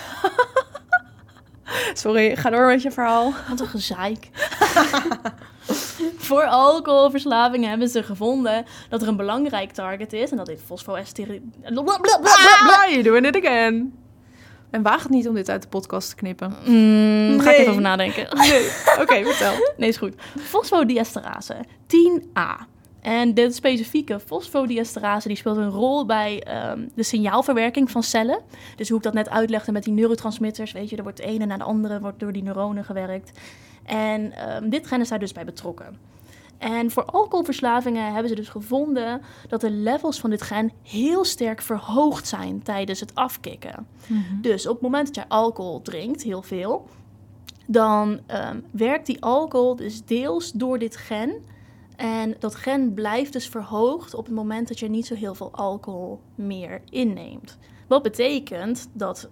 Sorry, 1.95 2.37
ga 2.37 2.51
door 2.51 2.67
met 2.67 2.83
je 2.83 2.91
verhaal. 2.91 3.33
Wat 3.49 3.61
een 3.61 3.67
gezeik. 3.67 4.29
Voor 6.17 6.45
alcoholverslavingen 6.45 7.69
hebben 7.69 7.89
ze 7.89 8.03
gevonden 8.03 8.65
dat 8.89 9.03
er 9.03 9.09
een 9.09 9.17
belangrijk 9.17 9.73
target 9.73 10.13
is. 10.13 10.31
En 10.31 10.37
dat 10.37 10.49
is 10.49 10.59
fosfoester... 10.67 11.41
Ah, 11.65 12.91
you 12.91 13.03
doing 13.03 13.27
it 13.27 13.37
again. 13.37 13.93
En 14.77 14.83
waag 14.83 15.03
het 15.03 15.13
niet 15.13 15.29
om 15.29 15.35
dit 15.35 15.51
uit 15.51 15.63
de 15.63 15.69
podcast 15.69 16.09
te 16.09 16.15
knippen. 16.15 16.55
Mm, 16.67 17.41
ga 17.41 17.51
ik 17.51 17.57
even 17.57 17.71
over 17.71 17.83
nadenken. 17.83 18.27
Nee. 18.37 18.71
Oké, 19.01 19.25
vertel. 19.25 19.53
Nee, 19.77 19.89
is 19.89 19.97
goed. 19.97 20.15
Fosfodiesterase, 20.39 21.57
10A. 21.87 22.65
En 23.01 23.35
dit 23.35 23.55
specifieke 23.55 24.21
fosfodiesterase 24.21 25.29
die 25.29 25.37
speelt 25.37 25.57
een 25.57 25.71
rol 25.71 26.07
bij 26.07 26.43
ehm, 26.43 26.81
de 26.95 27.03
signaalverwerking 27.03 27.91
van 27.91 28.03
cellen. 28.03 28.41
Dus 28.77 28.89
hoe 28.89 28.97
ik 28.97 29.03
dat 29.05 29.15
net 29.15 29.29
uitlegde 29.29 29.73
met 29.73 29.85
die 29.85 29.93
neurotransmitters, 29.93 30.73
weet 30.73 30.91
je, 30.91 30.97
er 30.97 31.03
wordt 31.03 31.19
de 31.19 31.25
ene 31.25 31.47
na 31.47 31.57
de 31.57 31.65
andere 31.65 32.01
wordt 32.01 32.21
door 32.21 32.33
die 32.33 32.43
neuronen 32.43 32.85
gewerkt. 32.85 33.39
En 33.85 34.33
ehm, 34.33 34.69
dit 34.69 34.87
gen 34.87 35.01
is 35.01 35.09
daar 35.09 35.19
dus 35.19 35.33
bij 35.33 35.45
betrokken. 35.45 35.99
En 36.59 36.91
voor 36.91 37.05
alcoholverslavingen 37.05 38.13
hebben 38.13 38.29
ze 38.29 38.35
dus 38.35 38.49
gevonden 38.49 39.23
dat 39.49 39.61
de 39.61 39.71
levels 39.71 40.21
van 40.21 40.31
dit 40.31 40.43
gen 40.43 40.73
heel 40.83 41.25
sterk 41.25 41.63
verhoogd 41.63 42.29
zijn 42.29 42.63
tijdens 42.63 43.01
het 43.01 43.15
afkicken. 43.15 43.87
Dus 44.41 44.67
op 44.67 44.73
het 44.73 44.83
moment 44.83 45.07
dat 45.07 45.15
jij 45.15 45.25
alcohol 45.29 45.83
drinkt, 45.83 46.23
heel 46.23 46.43
veel, 46.43 46.89
dan 47.67 48.21
ehm, 48.27 48.61
werkt 48.71 49.07
die 49.07 49.23
alcohol 49.23 49.77
dus 49.77 50.05
deels 50.05 50.53
door 50.53 50.79
dit 50.79 50.97
gen. 50.97 51.45
En 51.97 52.35
dat 52.39 52.55
gen 52.55 52.95
blijft 52.95 53.33
dus 53.33 53.49
verhoogd 53.49 54.15
op 54.15 54.25
het 54.27 54.35
moment 54.35 54.69
dat 54.69 54.79
je 54.79 54.89
niet 54.89 55.07
zo 55.07 55.15
heel 55.15 55.35
veel 55.35 55.53
alcohol 55.53 56.21
meer 56.35 56.81
inneemt. 56.91 57.59
Wat 57.89 58.03
betekent 58.03 58.89
dat 58.93 59.29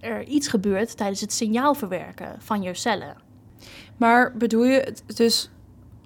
er 0.00 0.24
iets 0.24 0.48
gebeurt 0.48 0.96
tijdens 0.96 1.20
het 1.20 1.32
signaalverwerken 1.32 2.36
van 2.38 2.62
je 2.62 2.74
cellen. 2.74 3.16
Maar 3.96 4.36
bedoel 4.36 4.64
je 4.64 4.80
het 4.80 5.02
dus, 5.16 5.50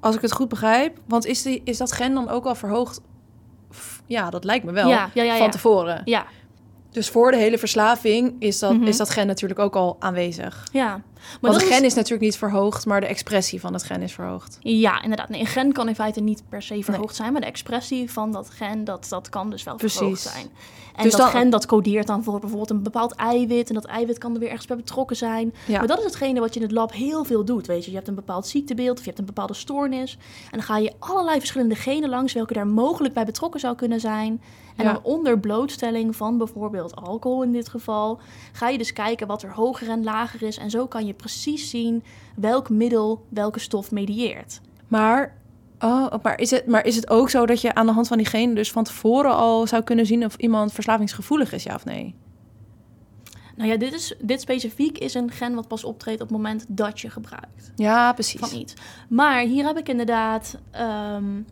als 0.00 0.14
ik 0.14 0.20
het 0.22 0.32
goed 0.32 0.48
begrijp, 0.48 0.98
want 1.06 1.26
is, 1.26 1.42
die, 1.42 1.60
is 1.64 1.78
dat 1.78 1.92
gen 1.92 2.14
dan 2.14 2.28
ook 2.28 2.44
al 2.44 2.54
verhoogd? 2.54 3.00
Ja, 4.06 4.30
dat 4.30 4.44
lijkt 4.44 4.64
me 4.64 4.72
wel. 4.72 4.88
Ja, 4.88 5.10
ja, 5.14 5.22
ja, 5.22 5.36
Van 5.36 5.50
tevoren. 5.50 6.02
Ja, 6.04 6.26
Dus 6.90 7.08
voor 7.08 7.30
de 7.30 7.36
hele 7.36 7.58
verslaving 7.58 8.34
is 8.38 8.58
dat, 8.58 8.72
Mhm. 8.72 8.82
is 8.86 8.96
dat 8.96 9.10
gen 9.10 9.26
natuurlijk 9.26 9.60
ook 9.60 9.76
al 9.76 9.96
aanwezig. 9.98 10.66
ja. 10.72 11.00
Want 11.40 11.54
dat 11.54 11.62
het 11.62 11.72
gen 11.72 11.84
is... 11.84 11.94
natuurlijk 11.94 12.22
niet 12.22 12.36
verhoogd, 12.36 12.86
maar 12.86 13.00
de 13.00 13.06
expressie 13.06 13.60
van 13.60 13.72
het 13.72 13.82
gen 13.82 14.02
is 14.02 14.12
verhoogd. 14.12 14.56
Ja, 14.60 15.02
inderdaad. 15.02 15.28
Nee, 15.28 15.40
een 15.40 15.46
gen 15.46 15.72
kan 15.72 15.88
in 15.88 15.94
feite 15.94 16.20
niet 16.20 16.42
per 16.48 16.62
se 16.62 16.82
verhoogd 16.84 17.16
zijn, 17.16 17.32
maar 17.32 17.40
de 17.40 17.46
expressie 17.46 18.10
van 18.10 18.32
dat 18.32 18.50
gen, 18.50 18.84
dat, 18.84 19.06
dat 19.08 19.28
kan 19.28 19.50
dus 19.50 19.62
wel 19.62 19.74
Precies. 19.76 19.96
verhoogd 19.98 20.20
zijn. 20.20 20.46
En 20.96 21.02
Dus 21.06 21.12
dat 21.14 21.20
dan- 21.32 21.40
gen, 21.40 21.50
dat 21.50 21.66
codeert 21.66 22.06
dan 22.06 22.24
voor 22.24 22.38
bijvoorbeeld 22.40 22.70
een 22.70 22.82
bepaald 22.82 23.14
eiwit, 23.14 23.68
en 23.68 23.74
dat 23.74 23.84
eiwit 23.84 24.18
kan 24.18 24.32
er 24.34 24.38
weer 24.40 24.48
ergens 24.48 24.66
bij 24.66 24.76
betrokken 24.76 25.16
zijn. 25.16 25.54
Ja. 25.66 25.78
Maar 25.78 25.86
dat 25.86 25.98
is 25.98 26.04
hetgene 26.04 26.40
wat 26.40 26.54
je 26.54 26.60
in 26.60 26.66
het 26.66 26.74
lab 26.74 26.92
heel 26.92 27.24
veel 27.24 27.44
doet, 27.44 27.66
weet 27.66 27.84
je. 27.84 27.90
Je 27.90 27.96
hebt 27.96 28.08
een 28.08 28.14
bepaald 28.14 28.46
ziektebeeld, 28.46 28.92
of 28.98 29.00
je 29.00 29.06
hebt 29.06 29.18
een 29.18 29.24
bepaalde 29.26 29.54
stoornis, 29.54 30.18
en 30.44 30.50
dan 30.58 30.62
ga 30.62 30.76
je 30.78 30.92
allerlei 30.98 31.38
verschillende 31.38 31.74
genen 31.74 32.08
langs, 32.08 32.32
welke 32.32 32.52
daar 32.52 32.66
mogelijk 32.66 33.14
bij 33.14 33.24
betrokken 33.24 33.60
zou 33.60 33.76
kunnen 33.76 34.00
zijn. 34.00 34.42
En 34.76 34.86
Ja. 34.86 34.92
dan 34.92 35.02
onder 35.02 35.38
blootstelling 35.38 36.16
van 36.16 36.38
bijvoorbeeld 36.38 36.96
alcohol 36.96 37.42
in 37.42 37.52
dit 37.52 37.68
geval, 37.68 38.20
ga 38.52 38.68
je 38.68 38.78
dus 38.78 38.92
kijken 38.92 39.26
wat 39.26 39.42
er 39.42 39.52
hoger 39.52 39.88
en 39.88 40.04
lager 40.04 40.42
is, 40.42 40.56
en 40.58 40.70
zo 40.70 40.86
kan 40.86 41.06
je 41.06 41.09
precies 41.14 41.70
zien 41.70 42.02
welk 42.36 42.68
middel 42.68 43.26
welke 43.28 43.58
stof 43.58 43.90
medieert. 43.90 44.60
Maar, 44.88 45.36
oh, 45.78 46.12
maar, 46.22 46.38
is 46.38 46.50
het, 46.50 46.66
maar 46.66 46.84
is 46.86 46.96
het 46.96 47.10
ook 47.10 47.30
zo 47.30 47.46
dat 47.46 47.60
je 47.60 47.74
aan 47.74 47.86
de 47.86 47.92
hand 47.92 48.08
van 48.08 48.16
die 48.16 48.26
genen 48.26 48.54
dus 48.54 48.72
van 48.72 48.84
tevoren 48.84 49.34
al 49.34 49.66
zou 49.66 49.82
kunnen 49.82 50.06
zien 50.06 50.24
of 50.24 50.36
iemand 50.36 50.72
verslavingsgevoelig 50.72 51.52
is, 51.52 51.62
ja 51.62 51.74
of 51.74 51.84
nee? 51.84 52.14
Nou 53.56 53.72
ja, 53.72 53.78
dit, 53.78 53.92
is, 53.92 54.14
dit 54.20 54.40
specifiek 54.40 54.98
is 54.98 55.14
een 55.14 55.30
gen 55.30 55.54
wat 55.54 55.68
pas 55.68 55.84
optreedt 55.84 56.20
op 56.20 56.28
het 56.28 56.36
moment 56.36 56.64
dat 56.68 57.00
je 57.00 57.10
gebruikt 57.10 57.72
Ja, 57.76 58.12
precies. 58.12 58.40
van 58.40 58.58
iets. 58.58 58.74
Maar 59.08 59.40
hier 59.40 59.66
heb 59.66 59.78
ik 59.78 59.88
inderdaad... 59.88 60.58
ehm, 60.70 61.42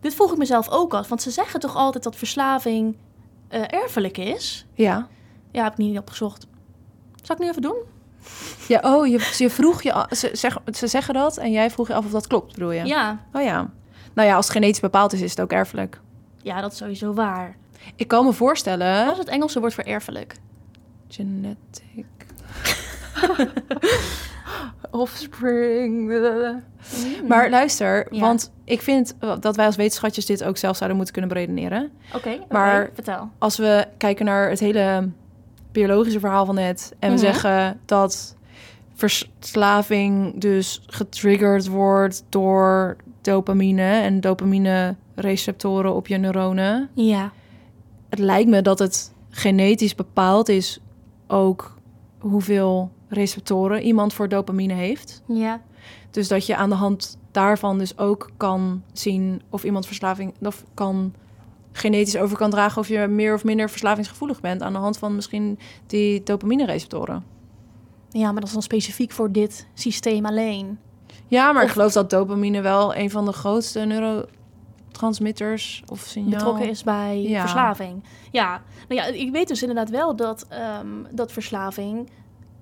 dit 0.00 0.14
vroeg 0.14 0.32
ik 0.32 0.38
mezelf 0.38 0.68
ook 0.68 0.94
af, 0.94 1.08
want 1.08 1.22
ze 1.22 1.30
zeggen 1.30 1.60
toch 1.60 1.76
altijd 1.76 2.04
dat 2.04 2.16
verslaving 2.16 2.96
eh, 3.48 3.60
erfelijk 3.68 4.18
is? 4.18 4.66
Ja. 4.74 5.08
Ja, 5.50 5.62
heb 5.62 5.72
ik 5.72 5.78
niet 5.78 5.98
opgezocht. 5.98 6.46
Zal 7.22 7.36
ik 7.36 7.42
nu 7.42 7.48
even 7.48 7.62
doen? 7.62 7.76
Ja, 8.68 8.80
oh, 8.82 9.06
je, 9.06 9.34
je 9.38 9.50
vroeg 9.50 9.82
je, 9.82 10.06
ze, 10.10 10.30
zeg, 10.32 10.58
ze 10.72 10.86
zeggen 10.86 11.14
dat 11.14 11.36
en 11.36 11.50
jij 11.52 11.70
vroeg 11.70 11.88
je 11.88 11.94
af 11.94 12.04
of 12.04 12.10
dat 12.10 12.26
klopt, 12.26 12.52
bedoel 12.54 12.70
je? 12.72 12.84
Ja. 12.84 13.18
Oh 13.32 13.42
ja. 13.42 13.70
Nou 14.14 14.28
ja, 14.28 14.34
als 14.36 14.46
het 14.46 14.54
genetisch 14.56 14.80
bepaald 14.80 15.12
is, 15.12 15.20
is 15.20 15.30
het 15.30 15.40
ook 15.40 15.52
erfelijk. 15.52 16.00
Ja, 16.42 16.60
dat 16.60 16.72
is 16.72 16.78
sowieso 16.78 17.12
waar. 17.14 17.56
Ik 17.96 18.08
kan 18.08 18.20
me 18.20 18.26
Wat 18.26 18.34
voorstellen... 18.36 19.10
is 19.12 19.18
het 19.18 19.28
Engelse 19.28 19.60
woord 19.60 19.74
voor 19.74 19.84
erfelijk? 19.84 20.34
Genetic... 21.08 22.06
Offspring... 24.90 26.20
Maar 27.28 27.50
luister, 27.50 28.06
Ja. 28.14 28.20
want 28.20 28.52
ik 28.64 28.82
vind 28.82 29.14
dat 29.40 29.56
wij 29.56 29.66
als 29.66 29.76
wetenschatjes 29.76 30.26
dit 30.26 30.44
ook 30.44 30.56
zelf 30.56 30.76
zouden 30.76 30.96
moeten 30.96 31.14
kunnen 31.14 31.34
beredeneren. 31.34 31.90
Oké, 32.14 32.28
oké, 32.28 32.44
Maar- 32.54 32.90
vertel. 32.94 33.30
Als 33.38 33.56
we 33.56 33.86
kijken 33.98 34.24
naar 34.24 34.48
het 34.50 34.60
hele 34.60 35.08
biologische 35.72 36.20
verhaal 36.20 36.46
van 36.46 36.54
net... 36.54 36.92
en 36.98 37.08
we 37.08 37.14
Mhm. 37.16 37.24
zeggen 37.24 37.80
dat 37.84 38.36
verslaving 38.94 40.40
dus 40.40 40.82
getriggerd 40.86 41.66
wordt 41.68 42.24
door 42.28 42.96
dopamine... 43.20 43.82
en 44.00 44.20
dopamine-receptoren 44.20 45.94
op 45.94 46.06
je 46.06 46.16
neuronen... 46.16 46.90
Ja. 46.94 47.32
het 48.08 48.18
lijkt 48.18 48.50
me 48.50 48.62
dat 48.62 48.78
het 48.78 49.12
genetisch 49.30 49.94
bepaald 49.94 50.48
is 50.48 50.80
ook 51.26 51.76
hoeveel 52.18 52.90
receptoren 53.08 53.82
iemand 53.82 54.12
voor 54.12 54.28
dopamine 54.28 54.72
heeft. 54.74 55.22
Ja. 55.26 55.60
Dus 56.10 56.28
dat 56.28 56.46
je 56.46 56.56
aan 56.56 56.68
de 56.68 56.74
hand 56.74 57.18
daarvan 57.30 57.78
dus 57.78 57.98
ook 57.98 58.30
kan 58.36 58.82
zien 58.92 59.42
of 59.50 59.64
iemand 59.64 59.86
verslaving 59.86 60.32
of 60.42 60.64
kan 60.74 61.14
genetisch 61.72 62.16
over 62.16 62.36
kan 62.36 62.50
dragen 62.50 62.80
of 62.80 62.88
je 62.88 63.06
meer 63.06 63.34
of 63.34 63.44
minder 63.44 63.70
verslavingsgevoelig 63.70 64.40
bent 64.40 64.62
aan 64.62 64.72
de 64.72 64.78
hand 64.78 64.98
van 64.98 65.14
misschien 65.14 65.58
die 65.86 66.22
dopamine 66.22 66.66
receptoren. 66.66 67.24
Ja, 68.10 68.24
maar 68.24 68.34
dat 68.34 68.44
is 68.44 68.52
dan 68.52 68.62
specifiek 68.62 69.12
voor 69.12 69.32
dit 69.32 69.66
systeem 69.74 70.26
alleen. 70.26 70.78
Ja, 71.26 71.52
maar 71.52 71.62
ik 71.62 71.68
Of- 71.68 71.74
geloof 71.74 71.92
dat 71.92 72.10
dopamine 72.10 72.60
wel 72.60 72.96
een 72.96 73.10
van 73.10 73.24
de 73.24 73.32
grootste 73.32 73.80
neurotransmitters 73.80 75.82
of 75.86 76.00
signaal 76.00 76.30
betrokken 76.30 76.68
is 76.68 76.82
bij 76.82 77.22
Ja. 77.22 77.40
verslaving. 77.40 78.02
Ja, 78.30 78.62
nou 78.88 79.00
ja, 79.00 79.06
ik 79.06 79.32
weet 79.32 79.48
dus 79.48 79.60
inderdaad 79.60 79.90
wel 79.90 80.16
dat, 80.16 80.46
ehm, 80.48 80.86
dat 81.10 81.32
verslaving 81.32 82.10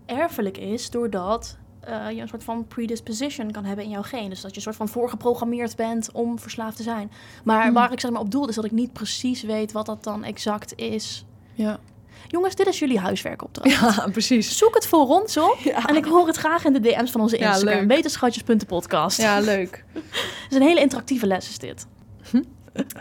erfelijk 0.07 0.59
is 0.59 0.91
doordat 0.91 1.59
eh, 1.81 2.11
je 2.11 2.21
een 2.21 2.29
soort 2.29 2.45
van 2.45 2.67
predisposition 2.67 3.51
kan 3.51 3.65
hebben 3.65 3.85
in 3.85 3.91
jouw 3.91 4.03
genen. 4.03 4.31
Dus 4.31 4.41
dat 4.41 4.51
je 4.51 4.57
een 4.57 4.63
soort 4.63 4.77
van 4.77 4.89
voorgeprogrammeerd 4.89 5.77
bent 5.77 6.13
om 6.13 6.39
verslaafd 6.39 6.77
te 6.77 6.83
zijn. 6.83 7.11
Maar 7.45 7.63
Hmm. 7.65 7.73
waar 7.73 7.93
ik 7.93 8.01
zeg 8.01 8.11
maar 8.11 8.21
op 8.21 8.31
doel 8.31 8.49
is 8.49 8.55
dat 8.55 8.65
ik 8.65 8.71
niet 8.71 8.93
precies 8.93 9.43
weet 9.43 9.73
wat 9.73 9.87
dat 9.87 10.05
dan 10.05 10.25
exact 10.25 10.73
is. 10.77 11.25
Ja. 11.55 11.79
Jongens, 12.27 12.55
dit 12.55 12.67
is 12.67 12.79
jullie 12.79 12.99
huiswerkopdracht. 12.99 13.71
ja, 13.97 14.09
precies. 14.13 14.59
Zoek 14.59 14.75
het 14.75 14.87
voor 14.87 15.07
ons 15.09 15.37
op. 15.37 15.57
Ja. 15.59 15.87
En 15.87 15.97
ik 15.97 16.05
hoor 16.05 16.27
het 16.27 16.37
graag 16.37 16.65
in 16.65 16.73
de 16.73 16.81
DM's 16.81 17.11
van 17.11 17.21
onze 17.21 17.39
Ja, 17.39 17.49
Instagram. 17.49 17.79
leuk. 17.79 17.89
Wetenschatjes.podcast. 17.89 19.21
Ja, 19.21 19.41
leuk. 19.41 19.85
Het 19.93 20.51
is 20.51 20.57
een 20.57 20.63
hele 20.63 20.81
interactieve 20.81 21.27
les 21.27 21.49
is 21.49 21.59
dit. 21.59 21.87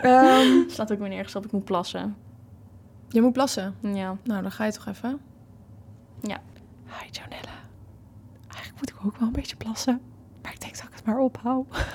Ehm, 0.02 0.46
Slaat 0.70 0.92
ook 0.92 0.98
weer 0.98 1.08
nergens 1.08 1.36
op, 1.36 1.44
ik 1.44 1.52
moet 1.52 1.64
plassen. 1.64 2.16
je 3.08 3.20
moet 3.22 3.32
plassen. 3.32 3.74
Ja. 3.80 4.16
Nou, 4.24 4.42
dan 4.42 4.50
ga 4.52 4.64
je 4.64 4.72
toch 4.72 4.86
even. 4.86 5.20
Ja. 6.22 6.40
Hi, 6.86 7.08
Jonelle. 7.10 7.58
Eigenlijk 8.60 8.80
moet 8.80 8.98
ik 8.98 9.06
ook 9.06 9.16
wel 9.16 9.28
een 9.28 9.34
beetje 9.34 9.56
plassen. 9.56 10.00
Maar 10.42 10.52
ik 10.52 10.60
denk 10.60 10.76
dat 10.76 10.84
ik 10.86 10.94
het 10.94 11.04
maar 11.04 11.18
ophoud. 11.18 11.66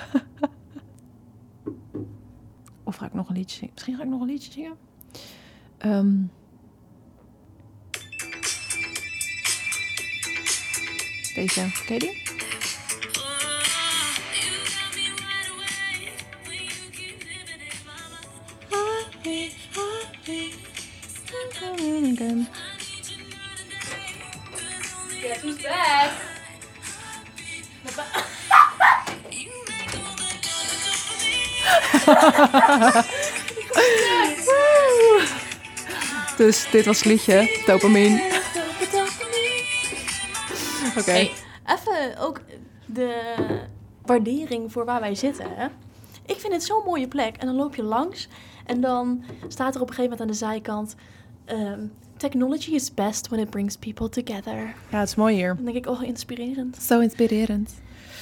of 2.84 2.96
ga 2.96 3.06
ik 3.06 3.14
nog 3.14 3.28
een 3.28 3.36
liedje 3.36 3.56
zingen? 3.56 3.74
Misschien 3.74 3.96
ga 3.96 4.02
ik 4.02 4.08
nog 4.08 4.20
een 4.20 4.26
liedje 4.26 4.52
zingen. 4.52 4.76
Ehm. 5.78 6.22
Deze, 11.34 11.84
ken 11.86 11.98
je? 11.98 12.35
Dus 36.36 36.68
dit 36.70 36.84
was 36.84 36.96
het 36.96 37.06
liedje, 37.06 37.62
dopamine. 37.66 38.22
Oké. 40.98 41.10
Hey, 41.10 41.32
even 41.66 42.18
ook 42.18 42.40
de 42.86 43.34
waardering 44.02 44.72
voor 44.72 44.84
waar 44.84 45.00
wij 45.00 45.14
zitten. 45.14 45.46
Hè? 45.54 45.66
Ik 46.26 46.36
vind 46.40 46.52
het 46.52 46.64
zo'n 46.64 46.82
mooie 46.84 47.08
plek. 47.08 47.36
En 47.36 47.46
dan 47.46 47.56
loop 47.56 47.74
je 47.74 47.82
langs 47.82 48.28
en 48.66 48.80
dan 48.80 49.24
staat 49.48 49.74
er 49.74 49.80
op 49.80 49.88
een 49.88 49.94
gegeven 49.94 50.18
moment 50.18 50.20
aan 50.20 50.26
de 50.26 50.54
zijkant... 50.54 50.94
ehm, 51.44 51.80
Technology 52.16 52.70
is 52.74 52.94
best 52.94 53.28
when 53.28 53.40
it 53.40 53.50
brings 53.50 53.76
people 53.76 54.08
together. 54.08 54.74
Ja, 54.90 54.98
het 54.98 55.08
is 55.08 55.14
mooi 55.14 55.34
hier. 55.34 55.54
Dan 55.56 55.64
denk 55.64 55.76
ik, 55.76 55.86
oh, 55.86 56.02
inspirerend. 56.02 56.76
Zo 56.82 57.00
inspirerend. 57.00 57.74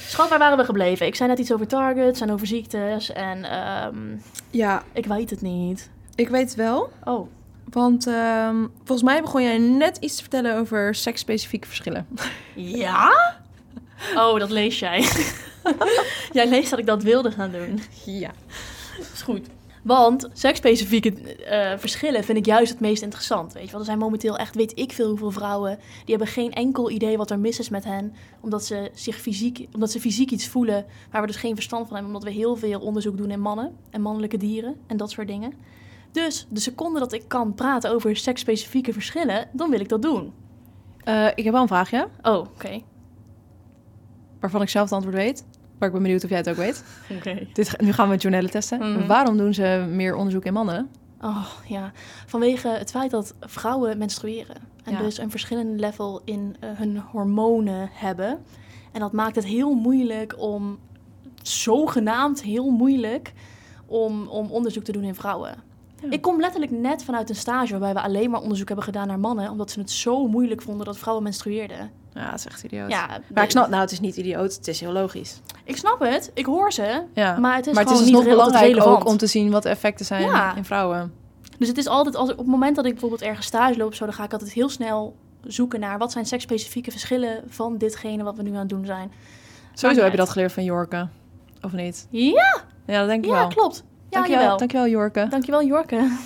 Schat, 0.07 0.29
waar 0.29 0.39
waren 0.39 0.57
we 0.57 0.63
gebleven? 0.65 1.05
Ik 1.05 1.15
zei 1.15 1.29
net 1.29 1.39
iets 1.39 1.51
over 1.53 1.67
targets 1.67 2.21
en 2.21 2.31
over 2.31 2.47
ziektes 2.47 3.11
en 3.11 3.43
ehm, 3.43 4.17
Ja, 4.49 4.83
ik 4.93 5.05
weet 5.05 5.29
het 5.29 5.41
niet. 5.41 5.89
ik 6.15 6.29
weet 6.29 6.45
het 6.47 6.55
wel. 6.55 6.89
Oh, 7.03 7.29
Want 7.69 8.07
ehm, 8.07 8.55
volgens 8.77 9.03
mij 9.03 9.21
begon 9.21 9.43
jij 9.43 9.57
net 9.57 9.97
iets 9.97 10.15
te 10.15 10.21
vertellen 10.21 10.57
over 10.57 10.95
seksspecifieke 10.95 11.67
verschillen. 11.67 12.07
ja? 12.55 13.11
Oh, 14.15 14.39
dat 14.39 14.49
lees 14.49 14.79
jij. 14.79 14.99
jij 16.31 16.49
leest 16.49 16.69
dat 16.69 16.79
ik 16.79 16.85
dat 16.85 17.03
wilde 17.03 17.31
gaan 17.31 17.51
doen. 17.51 17.81
Ja. 18.05 18.31
is 19.13 19.21
goed. 19.21 19.47
Want 19.85 20.29
seksspecifieke 20.33 21.35
eh, 21.35 21.77
verschillen 21.77 22.23
vind 22.23 22.37
ik 22.37 22.45
juist 22.45 22.71
het 22.71 22.79
meest 22.79 23.03
interessant. 23.03 23.53
Weet 23.53 23.63
je 23.63 23.71
wel, 23.71 23.79
er 23.79 23.85
zijn 23.85 23.97
momenteel 23.97 24.37
echt, 24.37 24.55
weet 24.55 24.79
ik 24.79 24.91
veel 24.91 25.07
hoeveel 25.09 25.31
vrouwen... 25.31 25.77
die 25.77 26.15
hebben 26.15 26.27
geen 26.27 26.53
enkel 26.53 26.89
idee 26.89 27.17
wat 27.17 27.31
er 27.31 27.39
mis 27.39 27.59
is 27.59 27.69
met 27.69 27.83
hen... 27.83 28.13
omdat 28.39 28.65
ze, 28.65 28.91
zich 28.93 29.15
fysiek, 29.15 29.67
omdat 29.73 29.91
ze 29.91 29.99
fysiek 29.99 30.31
iets 30.31 30.47
voelen 30.47 30.85
waar 31.11 31.21
we 31.21 31.27
dus 31.27 31.35
geen 31.35 31.55
verstand 31.55 31.87
van 31.87 31.95
hebben... 31.95 32.15
omdat 32.15 32.29
we 32.29 32.35
heel 32.37 32.55
veel 32.55 32.79
onderzoek 32.79 33.17
doen 33.17 33.31
in 33.31 33.39
mannen 33.39 33.75
en 33.89 34.01
mannelijke 34.01 34.37
dieren 34.37 34.75
en 34.87 34.97
dat 34.97 35.11
soort 35.11 35.27
dingen. 35.27 35.53
Dus 36.11 36.47
de 36.49 36.59
seconde 36.59 36.99
dat 36.99 37.13
ik 37.13 37.23
kan 37.27 37.53
praten 37.53 37.91
over 37.91 38.15
seksspecifieke 38.15 38.93
verschillen... 38.93 39.47
dan 39.51 39.69
wil 39.69 39.79
ik 39.79 39.89
dat 39.89 40.01
doen. 40.01 40.33
Eh, 41.03 41.27
ik 41.35 41.43
heb 41.43 41.53
wel 41.53 41.61
een 41.61 41.67
vraagje, 41.67 42.07
Oh, 42.21 42.37
oké. 42.37 42.81
waarvan 44.39 44.61
ik 44.61 44.69
zelf 44.69 44.85
het 44.85 44.93
antwoord 44.93 45.15
weet. 45.15 45.45
Maar 45.77 45.87
ik 45.87 45.93
ben 45.93 46.03
benieuwd 46.03 46.23
of 46.23 46.29
jij 46.29 46.37
het 46.37 46.49
ook 46.49 46.55
weet. 46.55 46.83
Oké. 47.17 47.47
Dit, 47.53 47.81
nu 47.81 47.93
gaan 47.93 48.09
we 48.09 48.15
Jonelle 48.15 48.49
testen. 48.49 48.79
Mhm. 48.79 49.07
Waarom 49.07 49.37
doen 49.37 49.53
ze 49.53 49.85
meer 49.89 50.15
onderzoek 50.15 50.45
in 50.45 50.53
mannen? 50.53 50.89
Oh 51.21 51.47
ja, 51.67 51.91
vanwege 52.25 52.67
het 52.67 52.91
feit 52.91 53.11
dat 53.11 53.33
vrouwen 53.39 53.97
menstrueren. 53.97 54.55
En 54.83 54.91
Ja. 54.93 54.99
dus 54.99 55.17
een 55.17 55.31
verschillend 55.31 55.79
level 55.79 56.21
in 56.25 56.55
eh, 56.59 56.69
hun 56.73 56.97
hormonen 57.11 57.89
hebben. 57.93 58.39
En 58.91 58.99
dat 58.99 59.11
maakt 59.11 59.35
het 59.35 59.45
heel 59.45 59.73
moeilijk 59.73 60.39
om, 60.39 60.79
zogenaamd 61.41 62.41
heel 62.43 62.69
moeilijk, 62.69 63.33
om, 63.85 64.27
om 64.27 64.51
onderzoek 64.51 64.83
te 64.83 64.91
doen 64.91 65.03
in 65.03 65.15
vrouwen. 65.15 65.55
Ja. 66.01 66.09
Ik 66.09 66.21
kom 66.21 66.39
letterlijk 66.39 66.71
net 66.71 67.03
vanuit 67.03 67.29
een 67.29 67.35
stage 67.35 67.71
waarbij 67.71 67.93
we 67.93 68.01
alleen 68.01 68.29
maar 68.29 68.41
onderzoek 68.41 68.67
hebben 68.67 68.85
gedaan 68.85 69.07
naar 69.07 69.19
mannen. 69.19 69.49
Omdat 69.51 69.71
ze 69.71 69.79
het 69.79 69.91
zo 69.91 70.27
moeilijk 70.27 70.61
vonden 70.61 70.85
dat 70.85 70.97
vrouwen 70.97 71.23
menstrueerden. 71.23 71.91
Ja, 72.15 72.29
dat 72.29 72.39
is 72.39 72.45
echt 72.45 72.63
idioot. 72.63 72.89
Ja, 72.89 73.07
Maar 73.33 73.43
ik 73.43 73.49
snap, 73.49 73.67
nou, 73.69 73.81
het 73.81 73.91
is 73.91 73.99
niet 73.99 74.15
idioot, 74.15 74.53
het 74.55 74.67
is 74.67 74.79
heel 74.79 74.91
logisch. 74.91 75.41
ik 75.63 75.77
snap 75.77 75.99
het, 75.99 76.31
ik 76.33 76.45
hoor 76.45 76.71
ze. 76.73 77.03
Ja. 77.13 77.37
Maar 77.39 77.55
het 77.55 77.67
is 77.67 77.73
maar 77.73 77.83
het 77.83 77.93
is 77.93 77.99
niet 78.05 78.13
nog 78.13 78.23
belangrijk 78.23 78.65
relevant. 78.65 78.95
ook 79.01 79.07
om 79.07 79.17
te 79.17 79.27
zien 79.27 79.51
wat 79.51 79.63
de 79.63 79.69
effecten 79.69 80.05
zijn 80.05 80.21
Ja. 80.21 80.55
in 80.55 80.65
vrouwen. 80.65 81.13
Dus 81.57 81.67
het 81.67 81.77
is 81.77 81.87
altijd, 81.87 82.15
als 82.15 82.31
op 82.31 82.37
het 82.37 82.47
moment 82.47 82.75
dat 82.75 82.85
ik 82.85 82.91
bijvoorbeeld 82.91 83.21
ergens 83.21 83.45
stage 83.47 83.77
loop, 83.77 83.93
zo, 83.93 84.05
dan 84.05 84.13
ga 84.13 84.23
ik 84.23 84.31
altijd 84.33 84.51
heel 84.53 84.69
snel 84.69 85.15
zoeken 85.43 85.79
naar 85.79 85.97
wat 85.97 86.11
zijn 86.11 86.25
seksspecifieke 86.25 86.91
verschillen 86.91 87.43
van 87.47 87.77
ditgene 87.77 88.23
wat 88.23 88.35
we 88.35 88.43
nu 88.43 88.51
aan 88.51 88.59
het 88.59 88.69
doen 88.69 88.85
zijn. 88.85 89.11
Sowieso 89.73 90.03
heb 90.03 90.11
je 90.11 90.17
dat 90.17 90.29
geleerd 90.29 90.51
van 90.53 90.63
Jorke, 90.63 91.07
of 91.61 91.71
niet? 91.71 92.07
Ja, 92.09 92.61
Ja, 92.85 92.99
dat 92.99 93.07
denk 93.07 93.23
ik 93.23 93.29
ja 93.31 93.37
wel. 93.37 93.47
klopt. 93.47 93.83
Ja, 94.21 94.27
dankjewel, 94.27 94.57
dankjewel 94.57 94.87
Jorke. 94.87 95.27
Dankjewel, 95.29 95.63
Jorke. 95.63 96.17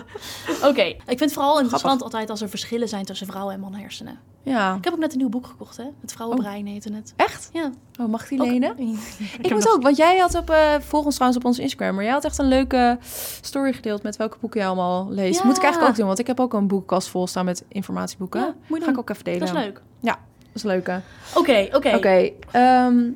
Oké, 0.68 0.82
ik 0.82 1.04
vind 1.06 1.20
het 1.20 1.32
vooral 1.32 1.60
interessant 1.60 2.02
altijd 2.02 2.30
als 2.30 2.40
er 2.40 2.48
verschillen 2.48 2.88
zijn 2.88 3.04
tussen 3.04 3.26
vrouwen 3.26 3.54
en 3.54 3.60
mannenhersenen. 3.60 4.18
Ja. 4.42 4.74
Ik 4.74 4.84
heb 4.84 4.92
ook 4.92 4.98
net 4.98 5.12
een 5.12 5.18
nieuw 5.18 5.28
boek 5.28 5.46
gekocht, 5.46 5.76
hè? 5.76 5.84
Het 6.00 6.12
Vrouwenbrein 6.12 6.66
heette 6.66 6.92
het. 6.92 7.12
Echt? 7.16 7.48
Ja. 7.52 7.70
Oh, 8.00 8.06
mag 8.08 8.28
die 8.28 8.40
Ook- 8.40 8.46
lenen? 8.46 8.78
ik 9.42 9.50
moet 9.50 9.64
nog- 9.64 9.74
ook, 9.74 9.82
want 9.82 9.96
jij 9.96 10.18
had 10.18 10.34
op, 10.34 10.50
eh 10.50 10.74
volg 10.80 11.04
ons 11.04 11.14
trouwens 11.14 11.42
op 11.42 11.48
ons 11.48 11.58
Instagram, 11.58 11.94
maar 11.94 12.04
jij 12.04 12.12
had 12.12 12.24
echt 12.24 12.38
een 12.38 12.48
leuke 12.48 12.98
story 13.40 13.72
gedeeld 13.72 14.02
met 14.02 14.16
welke 14.16 14.36
boeken 14.40 14.60
jij 14.60 14.68
allemaal 14.68 15.06
leest. 15.10 15.40
Ja. 15.40 15.46
Moet 15.46 15.56
ik 15.56 15.62
eigenlijk 15.62 15.92
ook 15.92 15.98
doen, 15.98 16.06
want 16.06 16.18
ik 16.18 16.26
heb 16.26 16.40
ook 16.40 16.52
een 16.52 16.66
boekenkast 16.68 17.08
vol 17.08 17.26
staan 17.26 17.44
met 17.44 17.64
informatieboeken. 17.68 18.40
Ja, 18.40 18.54
moet 18.66 18.78
je 18.78 18.84
Ga 18.84 18.90
ik 18.90 18.98
ook 18.98 19.10
even 19.10 19.24
delen. 19.24 19.40
Dat 19.40 19.48
is 19.48 19.54
leuk. 19.54 19.80
Dat 20.00 20.18
is 20.52 20.62
leuk? 20.62 21.00
Oké, 21.34 21.68
oké. 21.72 21.94
Oké, 21.96 22.30
ehm, 22.50 23.10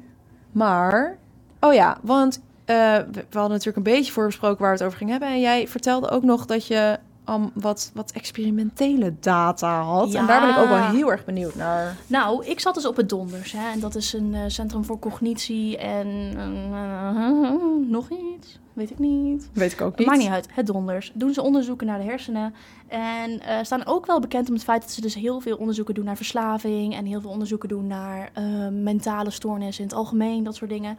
maar... 0.53 1.19
Oh 1.61 1.73
ja, 1.75 1.99
want 2.03 2.41
we, 2.65 3.07
we 3.13 3.39
hadden 3.39 3.51
natuurlijk 3.51 3.77
een 3.77 3.93
beetje 3.93 4.13
voorbesproken 4.13 4.59
waar 4.59 4.71
we 4.71 4.77
het 4.77 4.87
over 4.87 4.99
gingen 4.99 5.13
hebben. 5.13 5.31
En 5.31 5.41
jij 5.41 5.69
vertelde 5.69 6.11
ook 6.11 6.23
nog 6.23 6.47
dat 6.47 6.67
je 6.67 6.99
um, 7.29 7.51
wat, 7.55 7.91
wat 7.95 8.13
experimentele 8.13 9.15
data 9.21 9.83
had. 9.83 10.15
En 10.15 10.27
daar 10.27 10.41
ben 10.41 10.51
ik 10.51 10.59
ook 10.59 10.69
wel 10.69 10.91
heel 10.91 11.11
erg 11.11 11.25
benieuwd 11.25 11.55
naar. 11.55 11.97
Nou, 12.07 12.47
ik 12.47 12.61
zat 12.61 12.75
dus 12.75 12.87
op 12.87 12.97
het 12.97 13.09
Donders. 13.09 13.53
Hè, 13.53 13.71
en 13.73 13.81
dat 13.81 13.95
is 13.95 14.13
een 14.13 14.35
eh, 14.35 14.41
centrum 14.47 14.85
voor 14.85 14.99
cognitie 14.99 15.79
en 15.79 16.33
eh, 16.37 17.89
nog 17.97 18.09
iets. 18.11 18.59
Weet 18.75 18.91
ik 18.91 18.99
niet. 18.99 19.49
Weet 19.53 19.73
ik 19.73 19.81
ook 19.81 19.99
niet. 19.99 20.07
Maakt 20.07 20.19
niet 20.19 20.29
uit. 20.29 20.49
Het 20.53 20.67
Donders. 20.67 21.13
Doen 21.15 21.35
ze 21.35 21.43
onderzoeken 21.43 21.87
naar 21.87 21.99
de 21.99 22.05
hersenen. 22.05 22.55
En 22.89 23.41
eh, 23.41 23.59
staan 23.63 23.87
ook 23.87 24.07
wel 24.07 24.21
bekend 24.21 24.49
om 24.49 24.55
het 24.55 24.65
feit 24.65 24.83
dat 24.83 24.91
ze 24.91 25.01
dus 25.01 25.15
heel 25.15 25.41
veel 25.41 25.57
onderzoeken 25.57 25.95
doen 25.95 26.05
naar 26.05 26.17
verslaving. 26.17 26.95
En 26.95 27.05
heel 27.05 27.21
veel 27.21 27.31
onderzoeken 27.31 27.69
doen 27.69 27.87
naar 27.87 28.31
eh, 28.33 28.45
mentale 28.69 29.31
stoornissen 29.31 29.85
in 29.85 29.89
het 29.89 29.99
algemeen. 29.99 30.45
Dat 30.45 30.55
soort 30.55 30.71
dingen. 30.71 30.99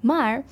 Maar 0.00 0.42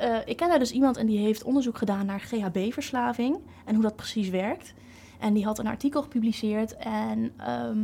eh, 0.00 0.16
ik 0.24 0.36
ken 0.36 0.48
daar 0.48 0.58
dus 0.58 0.72
iemand 0.72 0.96
en 0.96 1.06
die 1.06 1.18
heeft 1.18 1.42
onderzoek 1.42 1.78
gedaan 1.78 2.06
naar 2.06 2.20
GHB-verslaving. 2.20 3.38
En 3.64 3.74
hoe 3.74 3.82
dat 3.82 3.96
precies 3.96 4.28
werkt. 4.28 4.74
En 5.18 5.34
die 5.34 5.44
had 5.44 5.58
een 5.58 5.66
artikel 5.66 6.02
gepubliceerd. 6.02 6.76
En 6.76 7.32
ehm, 7.36 7.78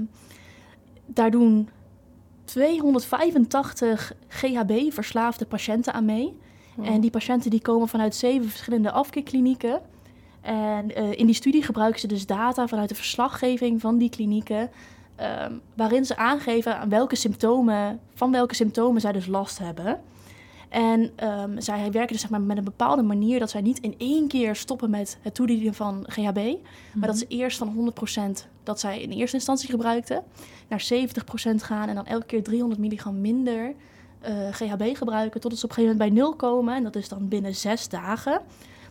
daar 1.07 1.31
doen 1.31 1.69
285 2.45 4.13
GHB-verslaafde 4.29 5.47
patiënten 5.47 5.93
aan 5.93 6.05
mee. 6.05 6.37
En 6.83 7.01
die 7.01 7.11
patiënten 7.11 7.51
die 7.51 7.61
komen 7.61 7.89
vanuit 7.89 8.15
zeven 8.15 8.49
verschillende 8.49 8.91
afkikklinieken. 8.91 9.81
En 10.41 10.95
eh, 10.95 11.13
in 11.13 11.27
die 11.27 11.35
studie 11.35 11.63
gebruiken 11.63 12.01
ze 12.01 12.07
dus 12.07 12.27
data 12.27 12.69
vanuit 12.69 12.89
de 12.89 12.95
verslaggeving 12.95 13.81
van 13.81 13.99
die 13.99 14.11
klinieken. 14.11 14.71
ehm, 15.17 15.53
waarin 15.75 16.05
ze 16.05 16.17
aangeven 16.17 16.79
aan 16.79 16.89
welke 16.89 17.17
symptomen, 17.17 18.01
van 18.15 18.33
welke 18.33 18.55
symptomen 18.55 19.01
zij 19.01 19.13
dus 19.13 19.27
last 19.27 19.59
hebben. 19.59 20.01
En 20.69 21.11
ehm, 21.17 21.61
zij 21.61 21.91
werken 21.91 22.13
dus 22.13 22.21
zeg 22.21 22.31
maar, 22.31 22.41
met 22.41 22.57
een 22.57 22.65
bepaalde 22.65 23.03
manier 23.03 23.39
dat 23.39 23.51
zij 23.51 23.61
niet 23.61 23.81
in 23.81 23.95
één 23.99 24.29
keer 24.29 24.57
stoppen 24.57 24.91
met 24.91 25.19
het 25.23 25.35
toedienen 25.35 25.75
van 25.75 26.05
GHB. 26.07 26.57
Maar 26.95 27.09
dat 27.09 27.19
ze 27.19 27.27
eerst 27.29 27.59
van 27.59 27.93
100% 28.39 28.47
dat 28.63 28.81
zij 28.81 29.03
in 29.03 29.11
eerste 29.11 29.37
instantie 29.37 29.71
gebruikten, 29.71 30.23
naar 30.69 30.89
70% 30.93 31.55
gaan 31.57 31.89
en 31.89 31.95
dan 31.95 32.07
elke 32.07 32.27
keer 32.27 32.43
300 32.43 32.81
milligram 32.81 33.21
minder 33.21 33.75
eh, 34.21 34.49
GHB 34.51 34.97
gebruiken. 34.97 35.41
Totdat 35.41 35.59
ze 35.59 35.65
op 35.65 35.71
een 35.71 35.77
gegeven 35.77 35.97
moment 35.97 36.15
bij 36.15 36.23
nul 36.23 36.35
komen. 36.35 36.75
En 36.75 36.83
dat 36.83 36.97
is 36.97 37.09
dan 37.09 37.29
binnen 37.29 37.55
zes 37.55 37.89
dagen. 37.89 38.41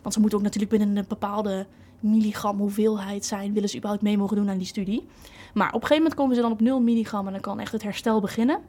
Want 0.02 0.14
ze 0.14 0.20
moeten 0.20 0.38
ook 0.38 0.44
natuurlijk 0.44 0.72
binnen 0.72 0.96
een 0.96 1.04
bepaalde 1.08 1.66
milligram 2.00 2.58
hoeveelheid 2.58 3.24
zijn. 3.24 3.52
Willen 3.52 3.68
ze 3.68 3.76
überhaupt 3.76 4.04
mee 4.04 4.18
mogen 4.18 4.36
doen 4.36 4.50
aan 4.50 4.58
die 4.58 4.66
studie. 4.66 5.06
Maar 5.54 5.68
op 5.68 5.74
een 5.74 5.80
gegeven 5.80 5.96
moment 5.96 6.14
komen 6.14 6.34
ze 6.36 6.42
dan 6.42 6.52
op 6.52 6.60
0 6.60 6.80
milligram 6.80 7.26
en 7.26 7.32
dan 7.32 7.40
kan 7.40 7.60
echt 7.60 7.72
het 7.72 7.82
herstel 7.82 8.20
beginnen. 8.20 8.60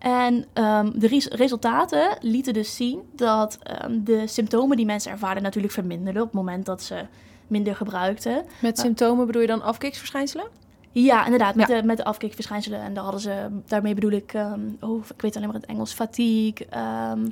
En 0.00 0.44
ehm, 0.52 0.90
de 0.94 1.06
res- 1.06 1.28
resultaten 1.28 2.16
lieten 2.20 2.52
dus 2.52 2.76
zien 2.76 3.00
dat 3.14 3.58
ehm, 3.62 4.02
de 4.04 4.26
symptomen 4.26 4.76
die 4.76 4.86
mensen 4.86 5.10
ervaren 5.12 5.42
natuurlijk 5.42 5.72
verminderden 5.72 6.22
op 6.22 6.28
het 6.28 6.36
moment 6.36 6.66
dat 6.66 6.82
ze 6.82 7.06
minder 7.46 7.76
gebruikten. 7.76 8.44
Met 8.60 8.78
symptomen 8.78 9.26
bedoel 9.26 9.40
je 9.42 9.46
dan 9.48 9.62
afkiksverschijnselen? 9.62 10.46
Ja, 10.92 11.24
inderdaad, 11.24 11.54
met, 11.54 11.66
de, 11.66 11.82
met 11.84 11.96
de 11.96 12.04
afkikverschijnselen. 12.04 12.80
En 12.80 12.94
daar 12.94 13.02
hadden 13.02 13.20
ze, 13.20 13.48
daarmee 13.66 13.94
bedoel 13.94 14.10
ik, 14.10 14.32
ehm, 14.32 14.60
oh, 14.80 15.04
ik 15.14 15.20
weet 15.22 15.36
alleen 15.36 15.48
maar 15.48 15.56
het 15.56 15.66
Engels, 15.66 15.92
fatigue, 15.92 16.66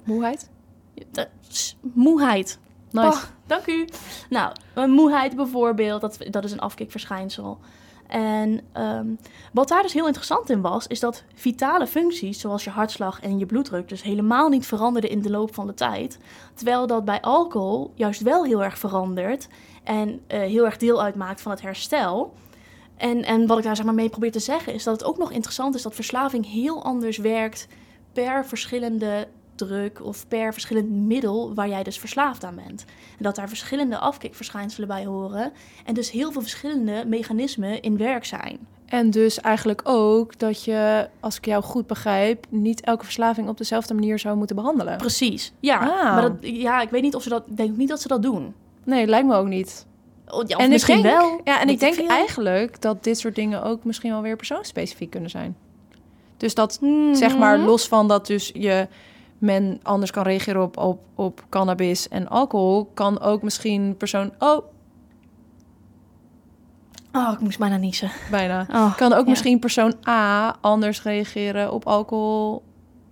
Moeheid? 0.04 0.48
de- 1.10 1.28
moeheid. 1.80 2.58
Nice. 2.90 3.06
Oh, 3.08 3.22
dank 3.46 3.66
u. 3.66 3.88
Nou, 4.30 4.52
een 4.74 4.90
moeheid 4.90 5.36
bijvoorbeeld, 5.36 6.00
dat, 6.00 6.18
dat 6.30 6.44
is 6.44 6.52
een 6.52 6.60
afkikverschijnsel. 6.60 7.58
En 8.08 8.60
ehm, 8.72 9.06
wat 9.52 9.68
daar 9.68 9.82
dus 9.82 9.92
heel 9.92 10.06
interessant 10.06 10.50
in 10.50 10.60
was, 10.60 10.86
is 10.86 11.00
dat 11.00 11.24
vitale 11.34 11.86
functies, 11.86 12.40
zoals 12.40 12.64
je 12.64 12.70
hartslag 12.70 13.20
en 13.20 13.38
je 13.38 13.46
bloeddruk, 13.46 13.88
dus 13.88 14.02
helemaal 14.02 14.48
niet 14.48 14.66
veranderden 14.66 15.10
in 15.10 15.22
de 15.22 15.30
loop 15.30 15.54
van 15.54 15.66
de 15.66 15.74
tijd. 15.74 16.18
Terwijl 16.54 16.86
dat 16.86 17.04
bij 17.04 17.20
alcohol 17.20 17.92
juist 17.94 18.22
wel 18.22 18.44
heel 18.44 18.64
erg 18.64 18.78
verandert 18.78 19.48
en 19.84 20.20
eh, 20.26 20.40
heel 20.40 20.64
erg 20.64 20.76
deel 20.76 21.02
uitmaakt 21.02 21.40
van 21.40 21.52
het 21.52 21.62
herstel. 21.62 22.32
En, 22.96 23.24
en 23.24 23.46
wat 23.46 23.58
ik 23.58 23.64
daar 23.64 23.76
zeg 23.76 23.84
maar 23.84 23.94
mee 23.94 24.08
probeer 24.08 24.32
te 24.32 24.38
zeggen, 24.38 24.74
is 24.74 24.84
dat 24.84 24.98
het 24.98 25.08
ook 25.08 25.18
nog 25.18 25.32
interessant 25.32 25.74
is 25.74 25.82
dat 25.82 25.94
verslaving 25.94 26.50
heel 26.50 26.84
anders 26.84 27.16
werkt 27.16 27.68
per 28.12 28.46
verschillende 28.46 29.28
druk 29.58 30.04
of 30.04 30.28
per 30.28 30.52
verschillend 30.52 30.90
middel 30.90 31.54
waar 31.54 31.68
jij 31.68 31.82
dus 31.82 31.98
verslaafd 31.98 32.44
aan 32.44 32.54
bent. 32.54 32.84
En 33.18 33.24
dat 33.24 33.36
daar 33.36 33.48
verschillende 33.48 33.98
afkikverschijnselen 33.98 34.88
bij 34.88 35.06
horen 35.06 35.52
en 35.84 35.94
dus 35.94 36.10
heel 36.10 36.32
veel 36.32 36.40
verschillende 36.40 37.04
mechanismen 37.06 37.82
in 37.82 37.96
werk 37.96 38.24
zijn. 38.24 38.58
En 38.86 39.10
dus 39.10 39.40
eigenlijk 39.40 39.80
ook 39.84 40.38
dat 40.38 40.64
je, 40.64 41.08
als 41.20 41.36
ik 41.36 41.44
jou 41.44 41.62
goed 41.62 41.86
begrijp, 41.86 42.46
niet 42.48 42.80
elke 42.80 43.04
verslaving 43.04 43.48
op 43.48 43.58
dezelfde 43.58 43.94
manier 43.94 44.18
zou 44.18 44.36
moeten 44.36 44.56
behandelen. 44.56 44.96
Precies, 44.96 45.52
ja. 45.60 45.78
Ah. 45.78 46.14
Maar 46.14 46.22
dat, 46.22 46.32
ja, 46.40 46.80
ik 46.80 46.90
weet 46.90 47.02
niet 47.02 47.14
of 47.14 47.22
ze 47.22 47.28
dat, 47.28 47.42
denk 47.46 47.76
niet 47.76 47.88
dat 47.88 48.00
ze 48.00 48.08
dat 48.08 48.22
doen. 48.22 48.54
Nee, 48.84 49.06
lijkt 49.06 49.26
me 49.26 49.34
ook 49.34 49.46
niet. 49.46 49.86
Oh, 50.28 50.42
ja, 50.46 50.56
en 50.56 50.68
misschien 50.70 51.02
denk, 51.02 51.16
wel. 51.16 51.40
Ja, 51.44 51.60
en 51.60 51.68
ik 51.68 51.80
denk 51.80 51.94
veel. 51.94 52.08
eigenlijk 52.08 52.80
dat 52.80 53.04
dit 53.04 53.18
soort 53.18 53.34
dingen 53.34 53.62
ook 53.62 53.84
misschien 53.84 54.10
wel 54.10 54.22
weer 54.22 54.36
persoonsspecifiek 54.36 55.10
kunnen 55.10 55.30
zijn. 55.30 55.56
Dus 56.36 56.54
dat, 56.54 56.78
zeg 57.12 57.38
maar, 57.38 57.58
los 57.58 57.88
van 57.88 58.08
dat 58.08 58.26
dus 58.26 58.50
je 58.54 58.88
men 59.38 59.80
anders 59.82 60.10
kan 60.10 60.22
reageren 60.22 60.62
op, 60.62 60.76
op, 60.76 61.00
op 61.14 61.44
cannabis 61.48 62.08
en 62.08 62.28
alcohol, 62.28 62.90
kan 62.94 63.20
ook 63.20 63.42
misschien 63.42 63.96
persoon... 63.96 64.32
Oh, 64.38 64.64
Oh, 67.12 67.32
ik 67.32 67.40
moest 67.40 67.58
bijna 67.58 67.76
niezen. 67.76 68.10
bijna. 68.30 68.66
Oh, 68.70 68.96
Kan 68.96 69.12
ook 69.12 69.24
ja. 69.24 69.30
misschien 69.30 69.58
persoon 69.58 69.94
A 70.08 70.56
anders 70.60 71.02
reageren 71.02 71.72
op 71.72 71.86
alcohol 71.86 72.62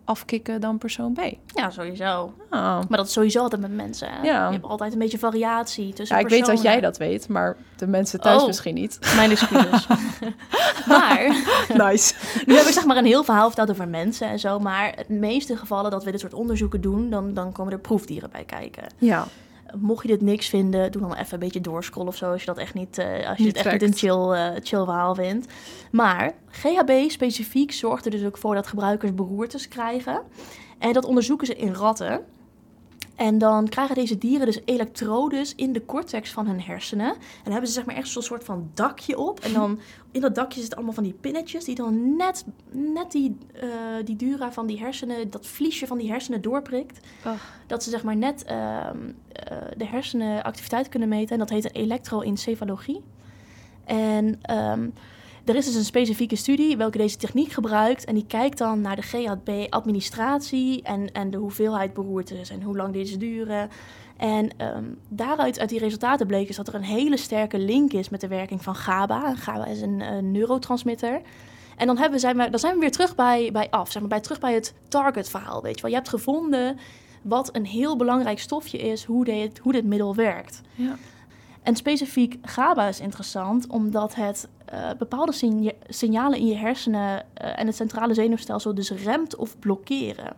afkicken 0.07 0.61
dan 0.61 0.79
persoon 0.79 1.12
B. 1.12 1.21
Ja, 1.47 1.71
sowieso. 1.71 2.33
Ah. 2.51 2.61
Maar 2.88 2.99
dat 2.99 3.07
is 3.07 3.12
sowieso 3.12 3.40
altijd 3.40 3.61
met 3.61 3.73
mensen. 3.75 4.09
Hè? 4.11 4.23
Ja. 4.23 4.47
Je 4.47 4.53
hebt 4.53 4.64
altijd 4.64 4.92
een 4.92 4.99
beetje 4.99 5.19
variatie 5.19 5.92
tussen 5.92 6.16
Ja, 6.16 6.23
ik 6.23 6.29
weet 6.29 6.47
dat 6.47 6.62
jij 6.62 6.81
dat 6.81 6.97
weet, 6.97 7.29
maar 7.29 7.57
de 7.77 7.87
mensen 7.87 8.21
thuis 8.21 8.40
Oh. 8.40 8.47
misschien 8.47 8.75
niet. 8.75 8.99
Mijn 9.16 9.31
excuses. 9.31 9.87
maar, 10.88 11.21
Nice. 11.75 12.14
nu 12.47 12.55
heb 12.57 12.66
ik 12.66 12.73
zeg 12.73 12.85
maar 12.85 12.97
een 12.97 13.05
heel 13.05 13.25
verhaal 13.25 13.47
verteld 13.47 13.71
over 13.71 13.88
mensen 13.88 14.29
en 14.29 14.38
zo. 14.38 14.59
Maar 14.59 14.92
het 14.97 15.09
meeste 15.09 15.57
gevallen 15.57 15.90
dat 15.90 16.05
we 16.05 16.11
dit 16.11 16.21
soort 16.21 16.35
onderzoeken 16.35 16.81
doen, 16.81 17.11
dan, 17.11 17.35
dan 17.35 17.53
komen 17.53 17.73
er 17.73 17.79
proefdieren 17.79 18.31
bij 18.31 18.45
kijken. 18.45 18.85
Ja, 18.99 19.27
Mocht 19.79 20.02
je 20.02 20.09
dit 20.09 20.20
niks 20.20 20.48
vinden, 20.48 20.92
doe 20.92 21.02
dan 21.02 21.14
even 21.14 21.33
een 21.33 21.38
beetje 21.38 21.61
doorscrollen 21.61 22.09
of 22.09 22.16
zo. 22.16 22.31
Als 22.31 22.40
je 22.40 22.46
dat 22.46 22.59
echt 22.59 22.74
niet, 22.74 22.98
eh, 22.98 23.29
als 23.29 23.38
je 23.38 23.44
Niet 23.44 23.57
het 23.57 23.66
echt 23.66 23.72
niet 23.72 23.83
een 23.83 23.96
chill, 23.96 24.31
eh, 24.33 24.50
chill 24.62 24.85
verhaal 24.85 25.14
vindt. 25.14 25.52
Maar 25.90 26.35
GHB 26.50 27.11
specifiek 27.11 27.72
zorgt 27.72 28.05
er 28.05 28.11
dus 28.11 28.24
ook 28.24 28.38
voor 28.38 28.55
dat 28.55 28.66
gebruikers 28.66 29.14
beroertes 29.14 29.68
krijgen. 29.68 30.22
En 30.79 30.92
dat 30.92 31.05
onderzoeken 31.05 31.46
ze 31.46 31.55
in 31.55 31.72
ratten. 31.72 32.24
En 33.17 33.39
dan 33.39 33.69
krijgen 33.69 33.95
deze 33.95 34.19
dieren 34.19 34.47
dus 34.47 34.61
elektrodes 34.65 35.55
in 35.55 35.73
de 35.73 35.85
cortex 35.85 36.31
van 36.31 36.47
hun 36.47 36.61
hersenen. 36.61 37.09
En 37.09 37.19
dan 37.43 37.53
hebben 37.53 37.67
ze 37.67 37.75
zeg 37.75 37.85
maar 37.85 37.95
echt 37.95 38.09
zo'n 38.09 38.23
soort 38.23 38.45
van 38.45 38.71
dakje 38.75 39.19
op. 39.19 39.41
En 39.41 39.53
dan 39.53 39.79
in 40.11 40.21
dat 40.21 40.35
dakje 40.35 40.59
zitten 40.59 40.77
allemaal 40.77 40.95
van 40.95 41.05
die 41.05 41.17
pinnetjes 41.21 41.65
die 41.65 41.75
dan 41.75 42.17
net, 42.17 42.45
net 42.71 43.13
die, 43.13 43.37
eh, 43.53 43.69
die 44.05 44.17
dura 44.17 44.53
van 44.53 44.67
die 44.67 44.79
hersenen, 44.79 45.31
dat 45.31 45.47
vliesje 45.47 45.87
van 45.87 45.99
die 45.99 46.11
hersenen 46.11 46.43
doorprikt. 46.43 47.01
Ach. 47.23 47.55
Dat 47.67 47.83
ze 47.83 47.91
zeg 47.91 48.03
maar 48.03 48.17
net 48.17 48.45
ehm, 48.45 48.99
eh, 49.33 49.57
de 49.77 49.87
hersenenactiviteit 49.87 50.89
kunnen 50.89 51.09
meten. 51.09 51.33
En 51.33 51.39
dat 51.39 51.51
heet 51.51 51.65
een 51.65 51.83
elektroencefalogie. 51.83 53.03
En 53.85 54.39
ehm, 54.43 54.89
er 55.47 55.57
is 55.57 55.65
dus 55.65 55.75
een 55.75 55.85
specifieke 55.85 56.37
studie 56.37 56.77
welke 56.77 56.99
deze 56.99 57.17
techniek 57.17 57.53
gebruikt. 57.53 58.05
En 58.05 58.15
die 58.15 58.27
kijkt 58.27 58.59
dan 58.59 58.81
naar 58.81 58.97
de 58.97 59.03
GHB-administratie 59.03 60.83
en, 60.83 61.13
en 61.13 61.31
de 61.31 61.37
hoeveelheid 61.37 61.95
beroertes 61.95 62.51
en 62.51 62.63
hoe 62.63 62.77
lang 62.77 62.93
deze 62.93 63.17
duren. 63.17 63.69
En 64.17 64.51
ehm, 64.57 64.85
daaruit, 65.09 65.59
uit 65.59 65.69
die 65.69 65.79
resultaten 65.79 66.27
bleek 66.27 66.49
is 66.49 66.57
dat 66.57 66.69
er 66.69 66.75
een 66.75 66.83
hele 66.83 67.17
sterke 67.17 67.59
link 67.59 67.93
is 67.93 68.09
met 68.09 68.21
de 68.21 68.29
werking 68.29 68.63
van 68.63 68.75
GABA. 68.75 69.35
GABA 69.35 69.67
is 69.67 69.81
een 69.81 70.01
eh, 70.01 70.19
neurotransmitter. 70.19 71.21
En 71.77 71.87
dan, 71.87 71.99
hebben, 71.99 72.21
zijn 72.21 72.37
we, 72.37 72.51
dan 72.51 72.61
zijn 72.61 72.75
we 72.75 72.81
weer 72.81 72.91
terug 72.91 73.15
bij, 73.15 73.51
bij 73.53 73.71
af, 73.71 73.91
zeg 73.91 74.01
maar, 74.01 74.11
bij, 74.11 74.21
terug 74.21 74.41
bij 74.41 74.55
het 74.55 74.75
target-verhaal. 74.89 75.63
Weet 75.63 75.75
je 75.75 75.81
wel, 75.81 75.91
je 75.91 75.97
hebt 75.97 76.09
gevonden 76.09 76.79
wat 77.23 77.49
een 77.53 77.67
heel 77.67 77.97
belangrijk 77.97 78.39
stofje 78.39 78.79
is, 78.79 79.05
hoe 79.05 79.25
dit, 79.25 79.59
hoe 79.59 79.73
dit 79.73 79.85
middel 79.85 80.15
werkt. 80.15 80.61
Ja. 80.75 80.97
En 81.66 81.76
specifiek 81.76 82.37
GABA 82.42 82.88
is 82.88 83.00
interessant 83.00 83.66
omdat 83.68 84.14
het 84.14 84.48
eh, 84.64 84.90
bepaalde 84.98 85.33
signa- 85.33 85.72
signalen 85.88 86.38
in 86.38 86.46
je 86.46 86.57
hersenen 86.57 87.24
eh, 87.35 87.61
en 87.61 87.66
het 87.66 87.76
centrale 87.76 88.14
zenuwstelsel 88.14 88.74
dus 88.74 88.90
remt 88.90 89.37
of 89.37 89.59
blokkeren. 89.59 90.33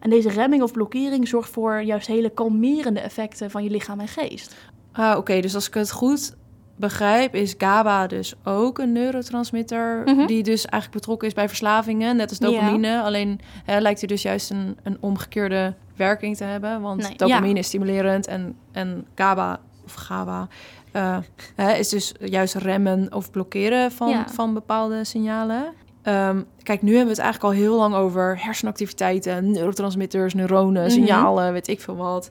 En 0.00 0.10
deze 0.10 0.28
remming 0.30 0.62
of 0.62 0.72
blokkering 0.72 1.28
zorgt 1.28 1.50
voor 1.50 1.80
juist 1.82 2.06
hele 2.06 2.30
kalmerende 2.30 3.00
effecten 3.00 3.50
van 3.50 3.64
je 3.64 3.70
lichaam 3.70 4.00
en 4.00 4.08
geest. 4.08 4.56
Ah, 4.92 5.16
oké. 5.18 5.40
Dus 5.40 5.54
als 5.54 5.66
ik 5.68 5.74
het 5.74 5.90
goed 5.90 6.34
begrijp, 6.76 7.34
is 7.34 7.54
GABA 7.58 8.06
dus 8.06 8.34
ook 8.44 8.78
een 8.78 8.92
neurotransmitter... 8.92 10.02
Mhm. 10.04 10.26
die 10.26 10.42
dus 10.42 10.64
eigenlijk 10.64 10.92
betrokken 10.92 11.28
is 11.28 11.34
bij 11.34 11.48
verslavingen, 11.48 12.16
net 12.16 12.28
als 12.28 12.38
Ja. 12.38 12.46
dopamine. 12.46 13.02
Alleen 13.02 13.40
hè, 13.64 13.78
lijkt 13.80 13.98
hij 13.98 14.08
dus 14.08 14.22
juist 14.22 14.50
een, 14.50 14.76
een 14.82 14.96
omgekeerde 15.00 15.74
werking 15.96 16.36
te 16.36 16.44
hebben. 16.44 16.80
Want 16.80 17.02
Nee, 17.02 17.16
dopamine 17.16 17.52
ja. 17.54 17.58
is 17.60 17.66
stimulerend 17.66 18.26
en, 18.26 18.56
en 18.72 19.06
GABA, 19.14 19.60
of 19.84 19.94
GABA... 19.94 20.48
eh, 20.92 21.18
hè, 21.54 21.72
is 21.72 21.88
dus 21.88 22.12
juist 22.20 22.54
remmen 22.54 23.12
of 23.14 23.30
blokkeren 23.30 23.92
van, 23.92 24.08
Ja. 24.08 24.28
van 24.28 24.54
bepaalde 24.54 25.04
signalen. 25.04 25.72
Ehm, 26.02 26.42
kijk, 26.62 26.82
nu 26.82 26.88
hebben 26.88 27.06
we 27.06 27.12
het 27.14 27.22
eigenlijk 27.22 27.54
al 27.54 27.60
heel 27.60 27.76
lang 27.76 27.94
over 27.94 28.44
hersenactiviteiten, 28.44 29.50
neurotransmitters, 29.50 30.34
neuronen, 30.34 30.82
Mhm. 30.82 30.90
signalen, 30.92 31.52
weet 31.52 31.68
ik 31.68 31.80
veel 31.80 31.96
wat. 31.96 32.28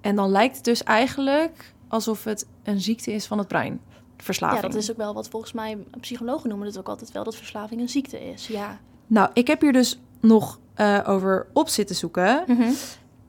En 0.00 0.16
dan 0.16 0.30
lijkt 0.30 0.56
het 0.56 0.64
dus 0.64 0.82
eigenlijk 0.82 1.72
alsof 1.88 2.24
het 2.24 2.46
een 2.62 2.80
ziekte 2.80 3.12
is 3.12 3.26
van 3.26 3.38
het 3.38 3.48
brein. 3.48 3.80
Verslaving. 4.16 4.60
Ja, 4.62 4.68
dat 4.68 4.76
is 4.76 4.90
ook 4.90 4.96
wel 4.96 5.14
wat 5.14 5.28
volgens 5.28 5.52
mij 5.52 5.78
psychologen 6.00 6.48
noemen 6.48 6.66
het 6.66 6.78
ook 6.78 6.88
altijd 6.88 7.12
wel 7.12 7.24
dat 7.24 7.36
verslaving 7.36 7.80
een 7.80 7.88
ziekte 7.88 8.28
is. 8.32 8.46
Ja. 8.46 8.78
Nou, 9.06 9.30
ik 9.32 9.46
heb 9.46 9.60
hier 9.60 9.72
dus 9.72 10.00
nog 10.20 10.58
eh, 10.74 10.98
over 11.06 11.46
op 11.52 11.68
zitten 11.68 11.96
zoeken. 11.96 12.44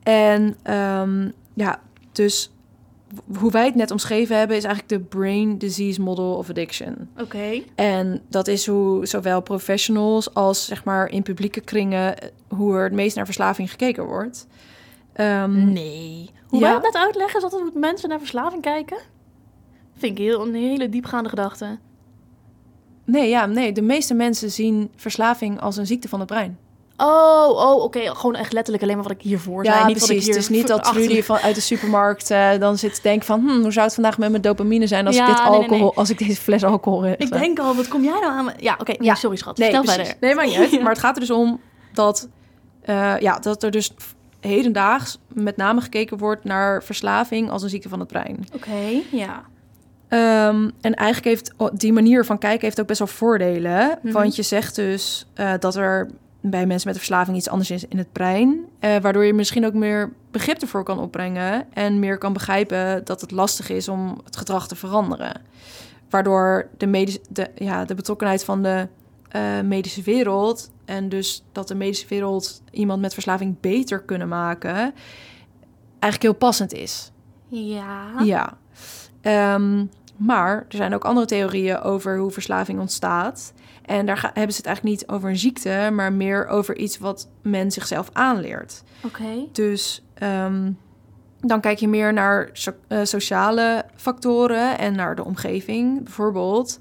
En 0.03 0.55
ehm, 0.63 1.29
ja, 1.53 1.79
dus 2.11 2.51
hoe 3.39 3.51
wij 3.51 3.65
het 3.65 3.75
net 3.75 3.91
omschreven 3.91 4.37
hebben, 4.37 4.57
is 4.57 4.63
eigenlijk 4.63 4.93
de 4.93 5.17
Brain 5.17 5.57
Disease 5.57 6.01
Model 6.01 6.35
of 6.35 6.49
Addiction. 6.49 7.09
Oké. 7.19 7.61
En 7.75 8.21
dat 8.29 8.47
is 8.47 8.67
hoe 8.67 9.05
zowel 9.05 9.41
professionals 9.41 10.33
als 10.33 10.65
zeg 10.65 10.83
maar 10.83 11.07
in 11.09 11.23
publieke 11.23 11.61
kringen, 11.61 12.17
eh, 12.19 12.29
hoe 12.47 12.75
er 12.75 12.83
het 12.83 12.93
meest 12.93 13.15
naar 13.15 13.25
verslaving 13.25 13.69
gekeken 13.71 14.05
wordt. 14.05 14.47
Ehm, 15.13 15.71
Nee. 15.71 16.29
Hoe 16.47 16.59
Ja. 16.59 16.65
wij 16.65 16.73
het 16.75 16.83
net 16.83 16.95
uitleggen, 17.03 17.35
is 17.35 17.41
dat 17.41 17.51
het 17.51 17.61
hoe 17.61 17.79
mensen 17.79 18.09
naar 18.09 18.19
verslaving 18.19 18.61
kijken? 18.61 18.97
Vind 19.97 20.17
ik 20.19 20.23
heel, 20.25 20.47
een 20.47 20.53
hele 20.55 20.89
diepgaande 20.89 21.29
gedachte. 21.29 21.77
Nee, 23.05 23.29
ja, 23.29 23.45
nee, 23.45 23.71
de 23.71 23.81
meeste 23.81 24.13
mensen 24.13 24.51
zien 24.51 24.91
verslaving 24.95 25.59
als 25.59 25.77
een 25.77 25.85
ziekte 25.87 26.07
van 26.09 26.19
het 26.19 26.27
brein. 26.29 26.57
Oh, 27.03 27.49
oh 27.49 27.83
oké. 27.83 27.99
Gewoon 28.15 28.35
echt 28.35 28.53
letterlijk 28.53 28.83
alleen 28.83 28.95
maar 28.97 29.07
wat 29.07 29.13
ik 29.15 29.21
hiervoor 29.21 29.65
zei. 29.65 29.77
Ja, 29.79 29.85
niet 29.85 29.99
wat 29.99 30.09
ik 30.09 30.15
precies. 30.15 30.25
hier 30.25 30.33
Het 30.35 30.43
is 30.43 30.49
niet 30.49 30.67
dat 30.67 30.79
achter- 30.81 31.01
Trudy 31.01 31.21
van, 31.21 31.37
uit 31.37 31.55
de 31.55 31.61
supermarkt 31.61 32.31
eh, 32.31 32.49
dan 32.59 32.77
zit 32.77 33.03
denken 33.03 33.25
van... 33.25 33.39
Hm, 33.39 33.61
hoe 33.61 33.71
zou 33.71 33.85
het 33.85 33.93
vandaag 33.93 34.17
met 34.17 34.29
mijn 34.29 34.41
dopamine 34.41 34.87
zijn 34.87 35.07
als, 35.07 35.15
Ja, 35.15 35.21
ik 35.21 35.35
dit 35.35 35.43
nee, 35.43 35.45
alcohol, 35.53 35.77
nee. 35.85 35.91
als 35.95 36.09
ik 36.09 36.17
deze 36.17 36.41
fles 36.41 36.63
alcohol 36.63 37.01
heb? 37.01 37.21
Ik 37.21 37.31
denk 37.41 37.59
al, 37.59 37.75
wat 37.75 37.87
kom 37.87 38.03
jij 38.03 38.11
nou 38.19 38.25
aan? 38.25 38.45
me- 38.45 38.53
Ja, 38.57 38.75
oké. 38.79 38.93
Ja. 38.99 39.15
sorry 39.15 39.37
schat. 39.37 39.57
Nee, 39.57 39.69
Vertel 39.71 39.93
precies. 39.93 40.11
verder. 40.11 40.27
Nee, 40.27 40.35
maar 40.35 40.45
niet 40.45 40.55
uit. 40.71 40.81
Maar 40.83 40.91
het 40.91 40.99
gaat 41.01 41.13
er 41.15 41.19
dus 41.21 41.31
om 41.31 41.59
dat, 41.93 42.29
eh, 42.81 43.13
ja, 43.19 43.39
dat 43.39 43.63
er 43.63 43.71
dus 43.71 43.91
hedendaags 44.39 45.17
met 45.27 45.57
name 45.57 45.81
gekeken 45.81 46.17
wordt 46.17 46.43
naar 46.43 46.83
verslaving 46.83 47.49
als 47.49 47.63
een 47.63 47.69
ziekte 47.69 47.89
van 47.89 47.99
het 47.99 48.07
brein. 48.07 48.47
Oké, 48.55 49.01
ja. 49.11 49.43
Ehm, 50.07 50.69
en 50.81 50.93
eigenlijk 50.95 51.25
heeft 51.25 51.53
die 51.79 51.93
manier 51.93 52.25
van 52.25 52.37
kijken 52.37 52.61
heeft 52.61 52.79
ook 52.79 52.87
best 52.87 52.99
wel 52.99 53.07
voordelen. 53.07 53.99
Mhm. 54.01 54.13
Want 54.13 54.35
je 54.35 54.41
zegt 54.41 54.75
dus 54.75 55.25
eh, 55.33 55.53
dat 55.59 55.75
er 55.75 56.09
bij 56.41 56.65
mensen 56.65 56.87
met 56.87 56.95
een 56.95 57.05
verslaving 57.05 57.37
iets 57.37 57.49
anders 57.49 57.71
is 57.71 57.87
in 57.87 57.97
het 57.97 58.11
brein. 58.11 58.65
eh, 58.79 58.97
waardoor 58.97 59.25
je 59.25 59.33
misschien 59.33 59.65
ook 59.65 59.73
meer 59.73 60.13
begrip 60.31 60.61
ervoor 60.61 60.83
kan 60.83 60.99
opbrengen. 60.99 61.73
En 61.73 61.99
meer 61.99 62.17
kan 62.17 62.33
begrijpen 62.33 63.05
dat 63.05 63.21
het 63.21 63.31
lastig 63.31 63.69
is 63.69 63.87
om 63.87 64.21
het 64.23 64.37
gedrag 64.37 64.67
te 64.67 64.75
veranderen. 64.75 65.41
Waardoor 66.09 66.69
de, 66.77 66.87
medisch, 66.87 67.19
de, 67.29 67.49
ja, 67.55 67.85
de 67.85 67.95
betrokkenheid 67.95 68.43
van 68.43 68.63
de 68.63 68.87
eh, 69.29 69.61
medische 69.63 70.01
wereld. 70.01 70.71
En 70.85 71.09
dus 71.09 71.43
dat 71.51 71.67
de 71.67 71.75
medische 71.75 72.07
wereld 72.07 72.61
iemand 72.71 73.01
met 73.01 73.13
verslaving 73.13 73.59
beter 73.59 74.01
kunnen 74.01 74.27
maken. 74.27 74.93
Eigenlijk 75.99 76.21
heel 76.21 76.33
passend 76.33 76.73
is. 76.73 77.11
Ja. 77.47 78.21
Ja. 78.23 78.57
Ehm, 79.21 79.85
maar 80.17 80.55
er 80.69 80.75
zijn 80.75 80.93
ook 80.93 81.05
andere 81.05 81.25
theorieën 81.25 81.79
over 81.79 82.17
hoe 82.17 82.31
verslaving 82.31 82.79
ontstaat. 82.79 83.53
En 83.91 84.05
daar 84.05 84.21
hebben 84.33 84.51
ze 84.53 84.57
het 84.57 84.65
eigenlijk 84.65 84.97
niet 84.97 85.09
over 85.09 85.29
een 85.29 85.37
ziekte, 85.37 85.89
maar 85.93 86.13
meer 86.13 86.47
over 86.47 86.77
iets 86.77 86.97
wat 86.97 87.29
men 87.41 87.71
zichzelf 87.71 88.09
aanleert. 88.13 88.83
Oké. 89.03 89.47
Dus 89.51 90.03
ehm, 90.13 90.71
dan 91.39 91.61
kijk 91.61 91.77
je 91.77 91.87
meer 91.87 92.13
naar 92.13 92.49
so- 92.53 92.75
eh, 92.87 92.99
sociale 93.03 93.85
factoren 93.95 94.77
en 94.77 94.95
naar 94.95 95.15
de 95.15 95.25
omgeving. 95.25 96.03
Bijvoorbeeld, 96.03 96.79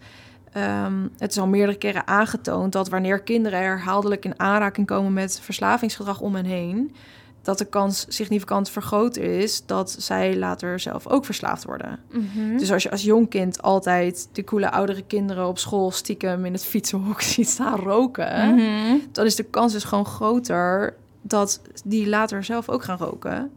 ehm, 0.52 1.06
het 1.18 1.30
is 1.30 1.38
al 1.38 1.46
meerdere 1.46 1.78
keren 1.78 2.06
aangetoond 2.06 2.72
dat 2.72 2.88
wanneer 2.88 3.22
kinderen 3.22 3.58
herhaaldelijk 3.58 4.24
in 4.24 4.40
aanraking 4.40 4.86
komen 4.86 5.12
met 5.12 5.40
verslavingsgedrag 5.40 6.20
om 6.20 6.34
hen 6.34 6.44
heen, 6.44 6.94
dat 7.42 7.58
de 7.58 7.64
kans 7.64 8.04
significant 8.08 8.70
vergroot 8.70 9.16
is 9.16 9.66
dat 9.66 9.94
zij 9.98 10.36
later 10.36 10.80
zelf 10.80 11.06
ook 11.06 11.24
verslaafd 11.24 11.64
worden. 11.64 11.98
Mhm. 12.10 12.56
Dus 12.56 12.72
als 12.72 12.82
je 12.82 12.90
als 12.90 13.02
jong 13.02 13.28
kind 13.28 13.62
altijd 13.62 14.28
de 14.32 14.44
coole 14.44 14.70
oudere 14.70 15.02
kinderen 15.02 15.46
op 15.48 15.58
school 15.58 15.90
stiekem 15.90 16.44
in 16.44 16.52
het 16.52 16.64
fietsenhok 16.64 17.20
ziet 17.32 17.48
staan 17.48 17.78
roken, 17.78 18.54
Mhm. 18.54 18.96
dan 19.12 19.24
is 19.24 19.34
de 19.36 19.42
kans 19.44 19.72
dus 19.72 19.84
gewoon 19.84 20.06
groter 20.06 20.94
dat 21.22 21.60
die 21.84 22.08
later 22.08 22.44
zelf 22.44 22.68
ook 22.68 22.82
gaan 22.84 22.98
roken. 22.98 23.50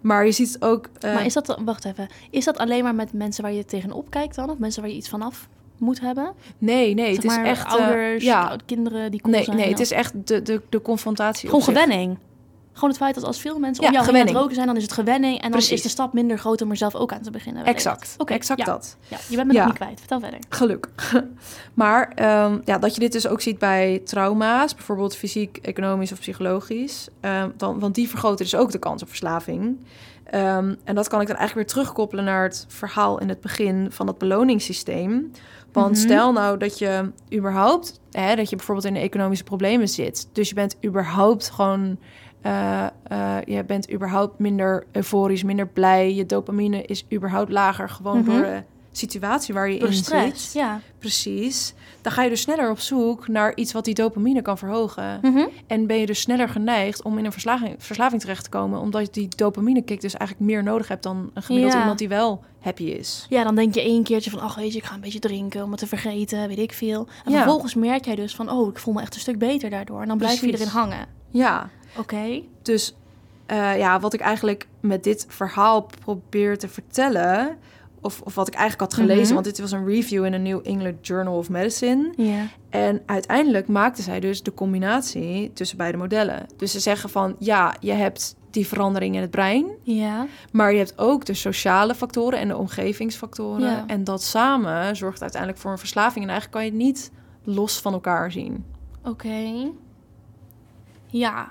Maar 0.00 0.24
je 0.24 0.32
ziet 0.32 0.56
ook... 0.60 0.88
eh, 1.00 1.14
Maar 1.14 1.24
is 1.24 1.32
dat, 1.32 1.58
wacht 1.64 1.84
even, 1.84 2.08
is 2.30 2.44
dat 2.44 2.58
alleen 2.58 2.82
maar 2.82 2.94
met 2.94 3.12
mensen 3.12 3.42
waar 3.42 3.52
je 3.52 3.64
tegenop 3.64 4.10
kijkt 4.10 4.34
dan? 4.34 4.50
Of 4.50 4.58
mensen 4.58 4.82
waar 4.82 4.90
je 4.90 4.96
iets 4.96 5.08
vanaf 5.08 5.48
moet 5.78 6.00
hebben? 6.00 6.32
nee, 6.58 6.94
nee, 6.94 7.14
Zeg 7.14 7.22
het 7.22 7.32
is 7.32 7.36
echt... 7.48 7.66
eh, 7.66 7.72
ouders, 7.72 8.24
ja, 8.24 8.42
oud- 8.48 8.64
kinderen 8.64 9.10
die 9.10 9.20
cool 9.20 9.34
nee, 9.34 9.44
zijn? 9.44 9.56
nee, 9.56 9.68
het 9.68 9.80
is 9.80 9.90
echt 9.90 10.12
de, 10.26 10.42
de, 10.42 10.62
de 10.68 10.82
confrontatie. 10.82 11.48
Gewoon 11.48 11.64
zich. 11.64 11.74
Gewoon 12.76 12.90
het 12.90 12.98
feit 12.98 13.14
dat 13.14 13.24
als 13.24 13.40
veel 13.40 13.58
mensen 13.58 13.82
Ja, 13.84 13.88
om 13.88 13.94
jou 13.94 14.04
heen 14.06 14.14
aan 14.14 14.20
het 14.20 14.30
gewenning. 14.30 14.36
roken 14.38 14.54
zijn, 14.54 14.66
dan 14.66 14.76
is 14.76 14.82
het 14.82 14.92
gewenning. 14.92 15.34
En 15.36 15.42
dan 15.42 15.50
Precies. 15.50 15.70
is 15.72 15.82
de 15.82 15.88
stap 15.88 16.12
minder 16.12 16.38
groot 16.38 16.62
om 16.62 16.70
er 16.70 16.76
zelf 16.76 16.94
ook 16.94 17.12
aan 17.12 17.22
te 17.22 17.30
beginnen. 17.30 17.64
Exact, 17.64 18.14
Oké, 18.18 18.32
exact 18.32 18.58
ja. 18.60 18.64
dat. 18.64 18.96
Ja, 19.08 19.16
je 19.28 19.36
bent 19.36 19.48
me 19.48 19.54
nog 19.54 19.64
niet 19.66 19.74
kwijt. 19.74 19.98
Vertel 19.98 20.20
verder. 20.20 20.38
Gelukkig. 20.48 21.14
Maar 21.74 22.12
ehm, 22.14 22.58
ja, 22.64 22.78
dat 22.78 22.94
je 22.94 23.00
dit 23.00 23.12
dus 23.12 23.26
ook 23.28 23.40
ziet 23.40 23.58
bij 23.58 24.00
trauma's, 24.04 24.74
bijvoorbeeld 24.74 25.16
fysiek, 25.16 25.58
economisch 25.62 26.12
of 26.12 26.18
psychologisch. 26.20 27.08
ehm, 27.20 27.50
dan, 27.56 27.78
want 27.78 27.94
die 27.94 28.08
vergroten 28.08 28.44
dus 28.44 28.54
ook 28.54 28.70
de 28.70 28.78
kans 28.78 29.02
op 29.02 29.08
verslaving. 29.08 29.78
Ehm, 30.24 30.74
en 30.84 30.94
dat 30.94 31.08
kan 31.08 31.20
ik 31.20 31.26
dan 31.26 31.36
eigenlijk 31.36 31.54
weer 31.68 31.76
terugkoppelen 31.76 32.24
naar 32.24 32.42
het 32.42 32.64
verhaal 32.68 33.18
in 33.20 33.28
het 33.28 33.40
begin 33.40 33.86
van 33.90 34.06
het 34.06 34.18
beloningssysteem. 34.18 35.30
Want 35.72 35.90
Mhm. 35.96 36.00
stel 36.00 36.32
nou 36.32 36.58
dat 36.58 36.78
je 36.78 37.10
überhaupt, 37.34 38.00
hè, 38.10 38.34
dat 38.36 38.50
je 38.50 38.56
bijvoorbeeld 38.56 38.86
in 38.86 38.94
de 38.94 39.00
economische 39.00 39.44
problemen 39.44 39.88
zit. 39.88 40.28
Dus 40.32 40.48
je 40.48 40.54
bent 40.54 40.76
überhaupt 40.84 41.50
gewoon, 41.50 41.98
eh, 42.46 42.86
eh, 43.36 43.42
je 43.46 43.64
bent 43.64 43.92
überhaupt 43.92 44.38
minder 44.38 44.84
euforisch, 44.92 45.42
minder 45.42 45.66
blij. 45.66 46.14
Je 46.14 46.26
dopamine 46.26 46.82
is 46.82 47.04
überhaupt 47.12 47.50
lager, 47.52 47.88
gewoon 47.88 48.18
Mhm. 48.18 48.26
door 48.30 48.42
de 48.42 48.62
situatie 48.92 49.54
waar 49.54 49.70
je 49.70 49.78
Door 49.78 49.88
in 49.88 49.94
stress. 49.94 50.44
zit. 50.44 50.52
Ja. 50.62 50.80
Precies. 50.98 51.74
Dan 52.02 52.12
ga 52.12 52.22
je 52.22 52.28
dus 52.28 52.40
sneller 52.40 52.70
op 52.70 52.78
zoek 52.78 53.28
naar 53.28 53.52
iets 53.56 53.72
wat 53.72 53.84
die 53.84 53.94
dopamine 53.94 54.42
kan 54.42 54.58
verhogen. 54.58 55.18
Mhm. 55.22 55.44
En 55.66 55.86
ben 55.86 55.96
je 55.98 56.06
dus 56.06 56.20
sneller 56.20 56.48
geneigd 56.48 57.02
om 57.02 57.18
in 57.18 57.24
een 57.24 57.32
verslaving, 57.32 57.74
verslaving 57.78 58.20
terecht 58.20 58.44
te 58.44 58.50
komen, 58.50 58.80
omdat 58.80 59.06
je 59.06 59.12
die 59.12 59.28
dopamine 59.36 59.82
kick 59.82 60.00
dus 60.00 60.14
eigenlijk 60.14 60.50
meer 60.50 60.62
nodig 60.62 60.88
hebt 60.88 61.02
dan 61.02 61.30
een 61.34 61.42
gemiddeld 61.42 61.72
Ja. 61.72 61.80
iemand 61.80 61.98
die 61.98 62.08
wel 62.08 62.44
happy 62.60 62.82
is. 62.84 63.26
Ja, 63.28 63.44
dan 63.44 63.54
denk 63.54 63.74
je 63.74 63.80
één 63.82 64.02
keertje 64.02 64.30
van, 64.30 64.40
ach 64.40 64.54
weet 64.54 64.72
je, 64.72 64.78
ik 64.78 64.84
ga 64.84 64.94
een 64.94 65.00
beetje 65.00 65.18
drinken 65.18 65.62
om 65.64 65.70
het 65.70 65.80
te 65.80 65.86
vergeten, 65.86 66.48
weet 66.48 66.58
ik 66.58 66.72
veel. 66.72 67.06
En 67.24 67.32
Ja. 67.32 67.36
vervolgens 67.42 67.74
merk 67.74 68.04
jij 68.04 68.14
dus 68.14 68.34
van, 68.34 68.50
oh, 68.50 68.68
ik 68.68 68.78
voel 68.78 68.94
me 68.94 69.00
echt 69.00 69.14
een 69.14 69.20
stuk 69.20 69.38
beter 69.38 69.70
daardoor. 69.70 70.00
En 70.02 70.08
dan 70.08 70.18
blijf 70.18 70.40
je 70.40 70.52
erin 70.52 70.66
hangen. 70.68 71.06
Ja, 71.30 71.68
Oké. 71.98 72.42
dus 72.62 72.94
eh, 73.46 73.78
ja, 73.78 74.00
wat 74.00 74.12
ik 74.14 74.20
eigenlijk 74.20 74.66
met 74.80 75.04
dit 75.04 75.26
verhaal 75.28 75.88
probeer 76.04 76.58
te 76.58 76.68
vertellen, 76.68 77.56
of, 78.00 78.20
of 78.20 78.34
wat 78.34 78.48
ik 78.48 78.54
eigenlijk 78.54 78.92
had 78.92 79.00
gelezen, 79.00 79.24
Mhm. 79.24 79.32
want 79.32 79.44
dit 79.44 79.58
was 79.60 79.72
een 79.72 79.86
review 79.86 80.24
in 80.24 80.32
een 80.32 80.42
New 80.42 80.60
England 80.62 81.06
Journal 81.06 81.36
of 81.38 81.48
Medicine. 81.48 82.12
Ja. 82.16 82.46
En 82.70 83.02
uiteindelijk 83.06 83.68
maakten 83.68 84.04
zij 84.04 84.20
dus 84.20 84.42
de 84.42 84.54
combinatie 84.54 85.52
tussen 85.52 85.76
beide 85.76 85.96
modellen. 85.98 86.46
Dus 86.56 86.72
ze 86.72 86.80
zeggen 86.80 87.10
van 87.10 87.36
ja, 87.38 87.74
je 87.80 87.92
hebt 87.92 88.36
die 88.50 88.66
verandering 88.66 89.14
in 89.14 89.20
het 89.20 89.30
brein, 89.30 89.66
Ja. 89.82 90.26
maar 90.52 90.72
je 90.72 90.78
hebt 90.78 90.98
ook 90.98 91.24
de 91.24 91.34
sociale 91.34 91.94
factoren 91.94 92.38
en 92.38 92.48
de 92.48 92.56
omgevingsfactoren. 92.56 93.60
Ja. 93.70 93.84
En 93.86 94.04
dat 94.04 94.22
samen 94.22 94.96
zorgt 94.96 95.22
uiteindelijk 95.22 95.60
voor 95.60 95.70
een 95.70 95.78
verslaving. 95.78 96.24
En 96.24 96.30
eigenlijk 96.30 96.52
kan 96.58 96.64
je 96.64 96.70
het 96.70 96.86
niet 96.86 97.10
los 97.44 97.80
van 97.80 97.92
elkaar 97.92 98.32
zien. 98.32 98.64
Oké. 99.04 99.70
Ja. 101.06 101.48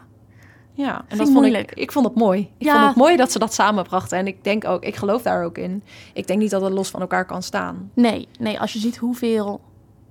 Ja, 0.77 0.97
en 1.07 1.17
dat 1.17 1.27
vond 1.27 1.29
moeilijk. 1.39 1.71
ik. 1.71 1.77
Ik 1.77 1.91
vond 1.91 2.05
het 2.05 2.15
mooi. 2.15 2.39
Ik 2.57 2.65
Ja. 2.67 2.73
vond 2.73 2.85
het 2.87 2.95
mooi 2.95 3.15
dat 3.15 3.31
ze 3.31 3.39
dat 3.39 3.53
samenbrachten. 3.53 4.17
En 4.17 4.27
ik 4.27 4.43
denk 4.43 4.65
ook, 4.67 4.83
ik 4.83 4.95
geloof 4.95 5.21
daar 5.21 5.43
ook 5.43 5.57
in. 5.57 5.83
Ik 6.13 6.27
denk 6.27 6.39
niet 6.39 6.49
dat 6.51 6.61
het 6.61 6.73
los 6.73 6.89
van 6.89 7.01
elkaar 7.01 7.25
kan 7.25 7.43
staan. 7.43 7.91
Nee, 7.93 8.27
nee, 8.39 8.59
als 8.59 8.73
je 8.73 8.79
ziet 8.79 8.97
hoeveel 8.97 9.61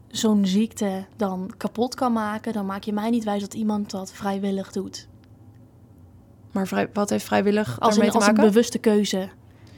zo'n 0.08 0.46
ziekte 0.46 1.04
dan 1.16 1.50
kapot 1.56 1.94
kan 1.94 2.12
maken, 2.12 2.52
dan 2.52 2.66
maak 2.66 2.82
je 2.82 2.92
mij 2.92 3.10
niet 3.10 3.24
wijs 3.24 3.40
dat 3.40 3.54
iemand 3.54 3.90
dat 3.90 4.12
vrijwillig 4.12 4.72
doet. 4.72 5.08
Maar 6.52 6.66
vrij, 6.66 6.88
wat 6.92 7.10
heeft 7.10 7.24
vrijwillig 7.24 7.80
Als, 7.80 7.96
een, 7.96 8.02
te 8.02 8.10
als 8.12 8.26
een 8.26 8.34
maken? 8.34 8.48
bewuste 8.48 8.78
keuze. 8.78 9.28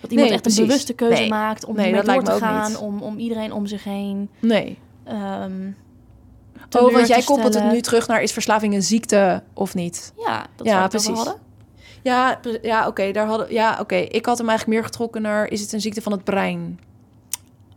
Dat 0.01 0.11
iemand 0.11 0.29
Nee, 0.29 0.39
echt 0.39 0.59
een 0.59 0.67
bewuste 0.67 0.93
keuze 0.93 1.21
Nee. 1.21 1.29
maakt 1.29 1.65
om 1.65 1.77
Nee, 1.77 1.93
dat 1.93 2.05
door 2.07 2.23
te 2.23 2.31
gaan, 2.33 2.69
niet. 2.71 2.79
om, 2.79 3.03
om 3.03 3.19
iedereen 3.19 3.53
om 3.53 3.67
zich 3.67 3.85
heen. 3.85 4.29
Nee. 4.41 4.79
ehm 5.05 5.71
Oh, 6.71 6.93
want 6.93 7.07
jij 7.09 7.23
koppelt 7.23 7.55
het 7.55 7.73
nu 7.73 7.81
terug 7.81 8.07
naar 8.09 8.23
is 8.23 8.33
verslaving 8.33 8.75
een 8.75 8.83
ziekte 8.83 9.43
of 9.53 9.75
niet? 9.75 10.13
Ja, 10.17 10.47
dat 10.57 10.67
Ja, 10.67 10.89
precies. 10.89 11.09
hadden. 11.17 11.35
Ja, 12.03 12.41
ja 12.63 12.87
oké. 12.87 13.13
daar 13.13 13.27
hadden. 13.27 13.53
Ja, 13.53 13.77
oké. 13.81 13.95
Ik 13.97 14.27
had 14.27 14.39
hem 14.39 14.49
eigenlijk 14.49 14.79
meer 14.79 14.89
getrokken 14.89 15.23
naar 15.23 15.47
is 15.49 15.61
het 15.61 15.73
een 15.73 15.81
ziekte 15.81 16.03
van 16.03 16.13
het 16.13 16.25
brein? 16.25 16.81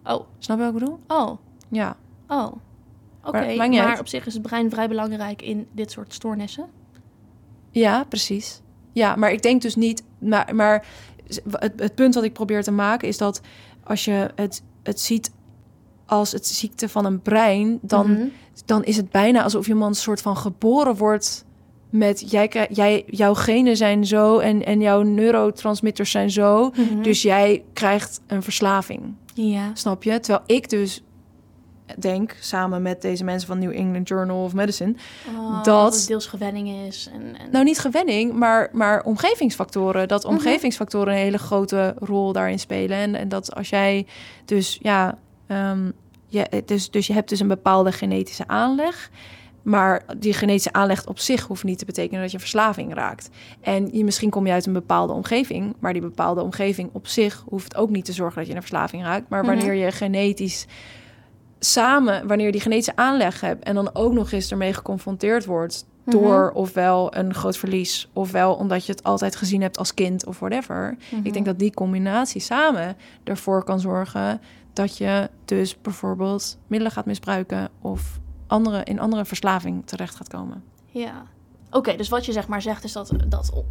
Oh, 0.03 0.21
Snap 0.39 0.57
je 0.57 0.63
wat 0.63 0.73
ik 0.73 0.79
bedoel? 0.79 0.99
oh, 1.07 1.37
Ja. 1.67 1.95
oh. 2.27 2.51
Oké, 3.23 3.55
Maar- 3.55 3.69
maar 3.69 3.99
op 3.99 4.07
zich 4.07 4.25
is 4.25 4.33
het 4.33 4.41
brein 4.41 4.69
vrij 4.69 4.87
belangrijk 4.87 5.41
in 5.41 5.67
dit 5.71 5.91
soort 5.91 6.13
stoornissen. 6.13 6.65
Ja, 7.71 8.03
precies. 8.03 8.61
Ja, 8.93 9.15
maar 9.15 9.31
ik 9.31 9.41
denk 9.41 9.61
dus 9.61 9.75
niet. 9.75 10.03
Maar, 10.19 10.55
maar 10.55 10.85
het, 11.51 11.73
het 11.75 11.95
punt 11.95 12.13
wat 12.15 12.23
ik 12.23 12.33
probeer 12.33 12.63
te 12.63 12.71
maken 12.71 13.07
is 13.07 13.17
dat 13.17 13.41
als 13.83 14.05
je 14.05 14.31
het, 14.35 14.63
het 14.83 14.99
ziet 15.01 15.31
als 16.09 16.31
het 16.31 16.47
ziekte 16.47 16.89
van 16.89 17.05
een 17.05 17.21
brein, 17.21 17.79
dan, 17.81 18.11
Mhm. 18.11 18.27
dan 18.65 18.83
is 18.83 18.97
het 18.97 19.09
bijna 19.09 19.43
alsof 19.43 19.67
iemand 19.67 19.95
een 19.95 20.01
soort 20.01 20.21
van 20.21 20.37
geboren 20.37 20.95
wordt 20.95 21.45
met 21.89 22.31
jij, 22.31 22.67
jij, 22.71 23.03
jouw 23.07 23.33
genen 23.33 23.77
zijn 23.77 24.05
zo 24.05 24.37
en, 24.39 24.65
en 24.65 24.81
jouw 24.81 25.01
neurotransmitters 25.01 26.11
zijn 26.11 26.31
zo. 26.31 26.71
Mhm. 26.75 27.01
Dus 27.01 27.21
jij 27.21 27.63
krijgt 27.73 28.21
een 28.27 28.43
verslaving. 28.43 29.01
ja. 29.33 29.71
Snap 29.73 30.03
je? 30.03 30.19
Terwijl 30.19 30.43
ik 30.45 30.69
dus 30.69 31.03
denk, 31.99 32.35
samen 32.39 32.81
met 32.81 33.01
deze 33.01 33.23
mensen 33.23 33.47
van 33.47 33.59
New 33.59 33.71
England 33.71 34.07
Journal 34.07 34.43
of 34.43 34.53
Medicine, 34.53 34.93
Oh, 35.37 35.63
dat- 35.63 35.95
het 35.95 36.07
deels 36.07 36.25
gewenning 36.25 36.69
is. 36.87 37.09
En, 37.13 37.21
en... 37.21 37.51
nou 37.51 37.63
niet 37.65 37.79
gewenning, 37.79 38.33
maar, 38.33 38.69
maar 38.71 39.03
omgevingsfactoren. 39.03 40.07
Dat 40.07 40.23
Mhm. 40.23 40.33
omgevingsfactoren 40.33 41.13
een 41.13 41.19
hele 41.19 41.37
grote 41.37 41.95
rol 41.99 42.31
daarin 42.33 42.59
spelen. 42.59 42.97
En, 42.97 43.15
en 43.15 43.29
dat 43.29 43.55
als 43.55 43.69
jij 43.69 44.05
dus, 44.45 44.79
ja, 44.81 45.17
ehm, 45.49 45.91
je, 46.25 46.63
dus, 46.65 46.91
dus 46.91 47.07
je 47.07 47.13
hebt 47.13 47.29
dus 47.29 47.39
een 47.39 47.47
bepaalde 47.47 47.91
genetische 47.91 48.47
aanleg. 48.47 49.09
Maar 49.61 50.03
die 50.17 50.33
genetische 50.33 50.73
aanleg 50.73 51.07
op 51.07 51.19
zich 51.19 51.45
hoeft 51.47 51.63
niet 51.63 51.77
te 51.79 51.85
betekenen 51.85 52.21
dat 52.21 52.31
je 52.31 52.39
verslaving 52.39 52.93
raakt. 52.93 53.29
En 53.61 53.89
je, 53.91 54.03
misschien 54.03 54.29
kom 54.29 54.45
je 54.47 54.51
uit 54.53 54.65
een 54.65 54.73
bepaalde 54.73 55.13
omgeving, 55.13 55.75
maar 55.79 55.93
die 55.93 56.01
bepaalde 56.01 56.41
omgeving 56.41 56.89
op 56.93 57.07
zich 57.07 57.43
hoeft 57.49 57.75
ook 57.75 57.89
niet 57.89 58.05
te 58.05 58.13
zorgen 58.13 58.37
dat 58.37 58.47
je 58.47 58.53
een 58.55 58.61
verslaving 58.61 59.03
raakt. 59.03 59.29
Maar 59.29 59.43
Mhm. 59.43 59.55
wanneer 59.55 59.73
je 59.73 59.91
genetisch 59.91 60.65
samen, 61.59 62.27
wanneer 62.27 62.45
je 62.45 62.51
die 62.51 62.61
genetische 62.61 62.95
aanleg 62.95 63.41
hebt 63.41 63.63
en 63.63 63.75
dan 63.75 63.89
ook 63.95 64.13
nog 64.13 64.31
eens 64.31 64.51
ermee 64.51 64.73
geconfronteerd 64.73 65.45
wordt 65.45 65.85
Mhm. 66.03 66.17
door 66.17 66.51
ofwel 66.53 67.15
een 67.15 67.33
groot 67.33 67.57
verlies, 67.57 68.09
ofwel 68.13 68.53
omdat 68.55 68.85
je 68.85 68.91
het 68.91 69.03
altijd 69.03 69.35
gezien 69.35 69.61
hebt 69.61 69.77
als 69.77 69.93
kind 69.93 70.25
of 70.25 70.39
whatever. 70.39 70.97
Mhm. 71.11 71.25
Ik 71.25 71.33
denk 71.33 71.45
dat 71.45 71.59
die 71.59 71.73
combinatie 71.73 72.41
samen 72.41 72.95
ervoor 73.23 73.63
kan 73.63 73.79
zorgen 73.79 74.41
dat 74.79 74.97
je 74.97 75.29
dus 75.45 75.81
bijvoorbeeld 75.81 76.57
middelen 76.67 76.93
gaat 76.93 77.05
misbruiken 77.05 77.69
of 77.81 78.19
andere, 78.47 78.83
in 78.83 78.99
andere 78.99 79.25
verslaving 79.25 79.87
terecht 79.87 80.15
gaat 80.15 80.27
komen. 80.27 80.63
Ja. 80.85 81.25
Oké, 81.71 81.95
dus 81.95 82.09
wat 82.09 82.25
je 82.25 82.31
zeg 82.31 82.47
maar 82.47 82.61
zegt 82.61 82.83
is 82.83 82.91
dat, 82.91 83.13
dat... 83.27 83.63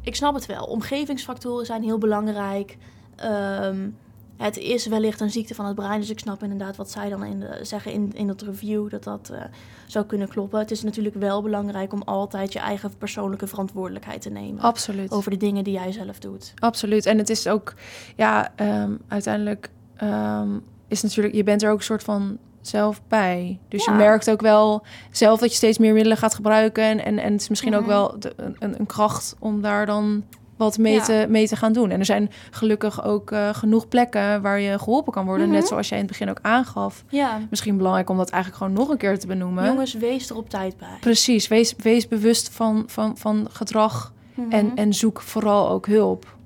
Ik 0.00 0.14
snap 0.14 0.34
het 0.34 0.46
wel. 0.46 0.64
Omgevingsfactoren 0.64 1.66
zijn 1.66 1.82
heel 1.82 1.98
belangrijk. 1.98 2.76
Ehm, 3.16 3.88
het 4.36 4.56
is 4.56 4.86
wellicht 4.86 5.20
een 5.20 5.30
ziekte 5.30 5.54
van 5.54 5.66
het 5.66 5.74
brein. 5.74 6.00
Dus 6.00 6.10
ik 6.10 6.18
snap 6.18 6.42
inderdaad 6.42 6.76
wat 6.76 6.90
zij 6.90 7.08
dan 7.08 7.24
in 7.24 7.40
de, 7.40 7.58
zeggen 7.62 7.92
in, 7.92 8.12
in 8.14 8.26
dat 8.26 8.42
review... 8.42 8.90
dat 8.90 9.04
dat 9.04 9.30
eh, 9.32 9.40
zou 9.86 10.04
kunnen 10.04 10.28
kloppen. 10.28 10.58
Het 10.58 10.70
is 10.70 10.82
natuurlijk 10.82 11.16
wel 11.16 11.42
belangrijk 11.42 11.92
om 11.92 12.02
altijd 12.02 12.52
je 12.52 12.58
eigen 12.58 12.96
persoonlijke 12.98 13.46
verantwoordelijkheid 13.46 14.22
te 14.22 14.30
nemen. 14.30 14.62
Absoluut. 14.62 15.10
Over 15.10 15.30
de 15.30 15.36
dingen 15.36 15.64
die 15.64 15.72
jij 15.72 15.92
zelf 15.92 16.18
doet. 16.18 16.54
Absoluut. 16.58 17.06
En 17.06 17.18
het 17.18 17.30
is 17.30 17.46
ook, 17.46 17.74
ja, 18.16 18.52
ehm, 18.56 18.96
uiteindelijk 19.08 19.70
ehm, 19.96 20.48
is 20.88 21.02
natuurlijk, 21.02 21.34
je 21.34 21.42
bent 21.42 21.62
er 21.62 21.70
ook 21.70 21.78
een 21.78 21.84
soort 21.84 22.02
van 22.02 22.38
zelf 22.60 23.02
bij. 23.08 23.58
Dus 23.68 23.84
Ja. 23.84 23.92
je 23.92 23.98
merkt 23.98 24.30
ook 24.30 24.40
wel 24.40 24.82
zelf 25.10 25.40
dat 25.40 25.50
je 25.50 25.56
steeds 25.56 25.78
meer 25.78 25.92
middelen 25.92 26.18
gaat 26.18 26.34
gebruiken. 26.34 26.84
En, 26.84 27.04
en, 27.04 27.18
en 27.18 27.32
het 27.32 27.40
is 27.40 27.48
misschien 27.48 27.74
ook 27.74 27.80
Mhm. 27.80 27.90
wel 27.90 28.14
de, 28.18 28.32
een, 28.58 28.74
een 28.80 28.86
kracht 28.86 29.36
om 29.38 29.60
daar 29.62 29.86
dan 29.86 30.24
wat 30.56 30.78
mee, 30.78 30.94
Ja. 30.94 31.02
te, 31.02 31.26
mee 31.28 31.48
te 31.48 31.56
gaan 31.56 31.72
doen. 31.72 31.90
En 31.90 31.98
er 31.98 32.04
zijn 32.04 32.30
gelukkig 32.50 33.04
ook 33.04 33.30
eh, 33.30 33.48
genoeg 33.54 33.88
plekken 33.88 34.42
waar 34.42 34.60
je 34.60 34.78
geholpen 34.78 35.12
kan 35.12 35.24
worden. 35.24 35.46
Mhm. 35.46 35.56
Net 35.56 35.66
zoals 35.68 35.88
jij 35.88 35.98
in 35.98 36.04
het 36.04 36.12
begin 36.12 36.30
ook 36.30 36.38
aangaf. 36.42 37.04
Ja. 37.08 37.38
Misschien 37.50 37.76
belangrijk 37.76 38.10
om 38.10 38.16
dat 38.16 38.30
eigenlijk 38.30 38.62
gewoon 38.62 38.78
nog 38.78 38.88
een 38.92 38.96
keer 38.98 39.18
te 39.18 39.26
benoemen. 39.26 39.64
Jongens, 39.66 39.94
wees 39.94 40.30
er 40.30 40.36
op 40.36 40.50
tijd 40.50 40.76
bij. 40.76 40.96
Precies, 41.00 41.48
wees, 41.48 41.74
wees 41.76 42.08
bewust 42.08 42.48
van, 42.50 42.84
van, 42.86 43.16
van 43.16 43.46
gedrag 43.50 44.12
Mhm. 44.34 44.50
en, 44.52 44.72
en 44.74 44.94
zoek 44.94 45.20
vooral 45.20 45.68
ook 45.68 45.86
hulp. 45.86 46.36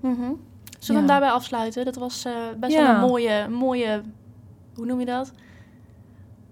Zullen 0.80 1.02
we 1.02 1.08
hem 1.12 1.20
daarbij 1.20 1.38
afsluiten? 1.38 1.84
Dat 1.84 1.96
was 1.96 2.24
eh, 2.24 2.32
best 2.60 2.76
wel 2.76 2.88
een 2.88 3.00
mooie, 3.00 3.48
mooie... 3.48 4.02
Hoe 4.74 4.86
noem 4.86 4.98
je 5.00 5.06
dat? 5.06 5.32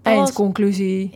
Dat 0.02 0.14
was, 0.14 0.24
Eindconclusie. 0.24 1.10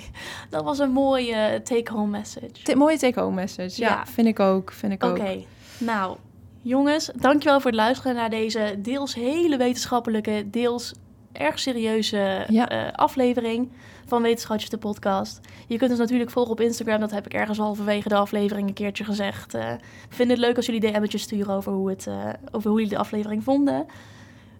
dat 0.50 0.64
was 0.64 0.78
een 0.78 0.90
mooie 0.90 1.60
take-home 1.64 2.10
message. 2.10 2.62
T- 2.62 2.74
mooie 2.74 2.98
take-home 2.98 3.34
message. 3.34 3.80
Ja, 3.80 3.88
Ja. 3.88 4.06
vind 4.06 4.26
ik 4.26 4.40
ook. 4.40 4.72
Vind 4.72 4.92
ik 4.92 5.04
Oké, 5.04 5.20
ook. 5.30 5.44
nou, 5.78 6.16
jongens, 6.62 7.10
dankjewel 7.16 7.60
voor 7.60 7.70
het 7.70 7.80
luisteren 7.80 8.14
naar 8.14 8.30
deze 8.30 8.74
deels 8.78 9.14
hele 9.14 9.56
wetenschappelijke, 9.56 10.44
deels 10.50 10.94
erg 11.32 11.58
serieuze 11.58 12.44
Ja. 12.48 12.68
eh, 12.68 12.92
aflevering 12.92 13.70
van 14.06 14.22
Wetenschapjes 14.22 14.70
de 14.70 14.78
podcast. 14.78 15.40
Je 15.66 15.78
kunt 15.78 15.90
ons 15.90 16.00
natuurlijk 16.00 16.30
volgen 16.30 16.52
op 16.52 16.60
Instagram. 16.60 17.00
Dat 17.00 17.10
heb 17.10 17.26
ik 17.26 17.34
ergens 17.34 17.58
halverwege 17.58 18.08
de 18.08 18.14
aflevering 18.14 18.68
een 18.68 18.74
keertje 18.74 19.04
gezegd. 19.04 19.54
Eh, 19.54 19.70
we 20.08 20.14
vinden 20.14 20.36
het 20.36 20.46
leuk 20.46 20.56
als 20.56 20.66
jullie 20.66 20.80
DM'tjes 20.80 21.22
sturen 21.22 21.54
over 21.54 21.72
hoe, 21.72 21.90
het, 21.90 22.06
eh, 22.06 22.28
over 22.50 22.70
hoe 22.70 22.78
jullie 22.78 22.94
de 22.94 23.00
aflevering 23.00 23.44
vonden. 23.44 23.86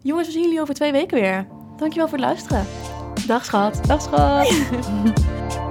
Jongens, 0.03 0.27
we 0.27 0.33
zien 0.33 0.43
jullie 0.43 0.61
over 0.61 0.75
twee 0.75 0.93
weken 0.93 1.21
weer. 1.21 1.47
Dankjewel 1.77 2.09
voor 2.09 2.19
het 2.19 2.27
luisteren. 2.27 2.67
Dag 3.27 3.45
schat. 3.45 3.81
Dag 3.87 4.03
schat. 4.03 4.55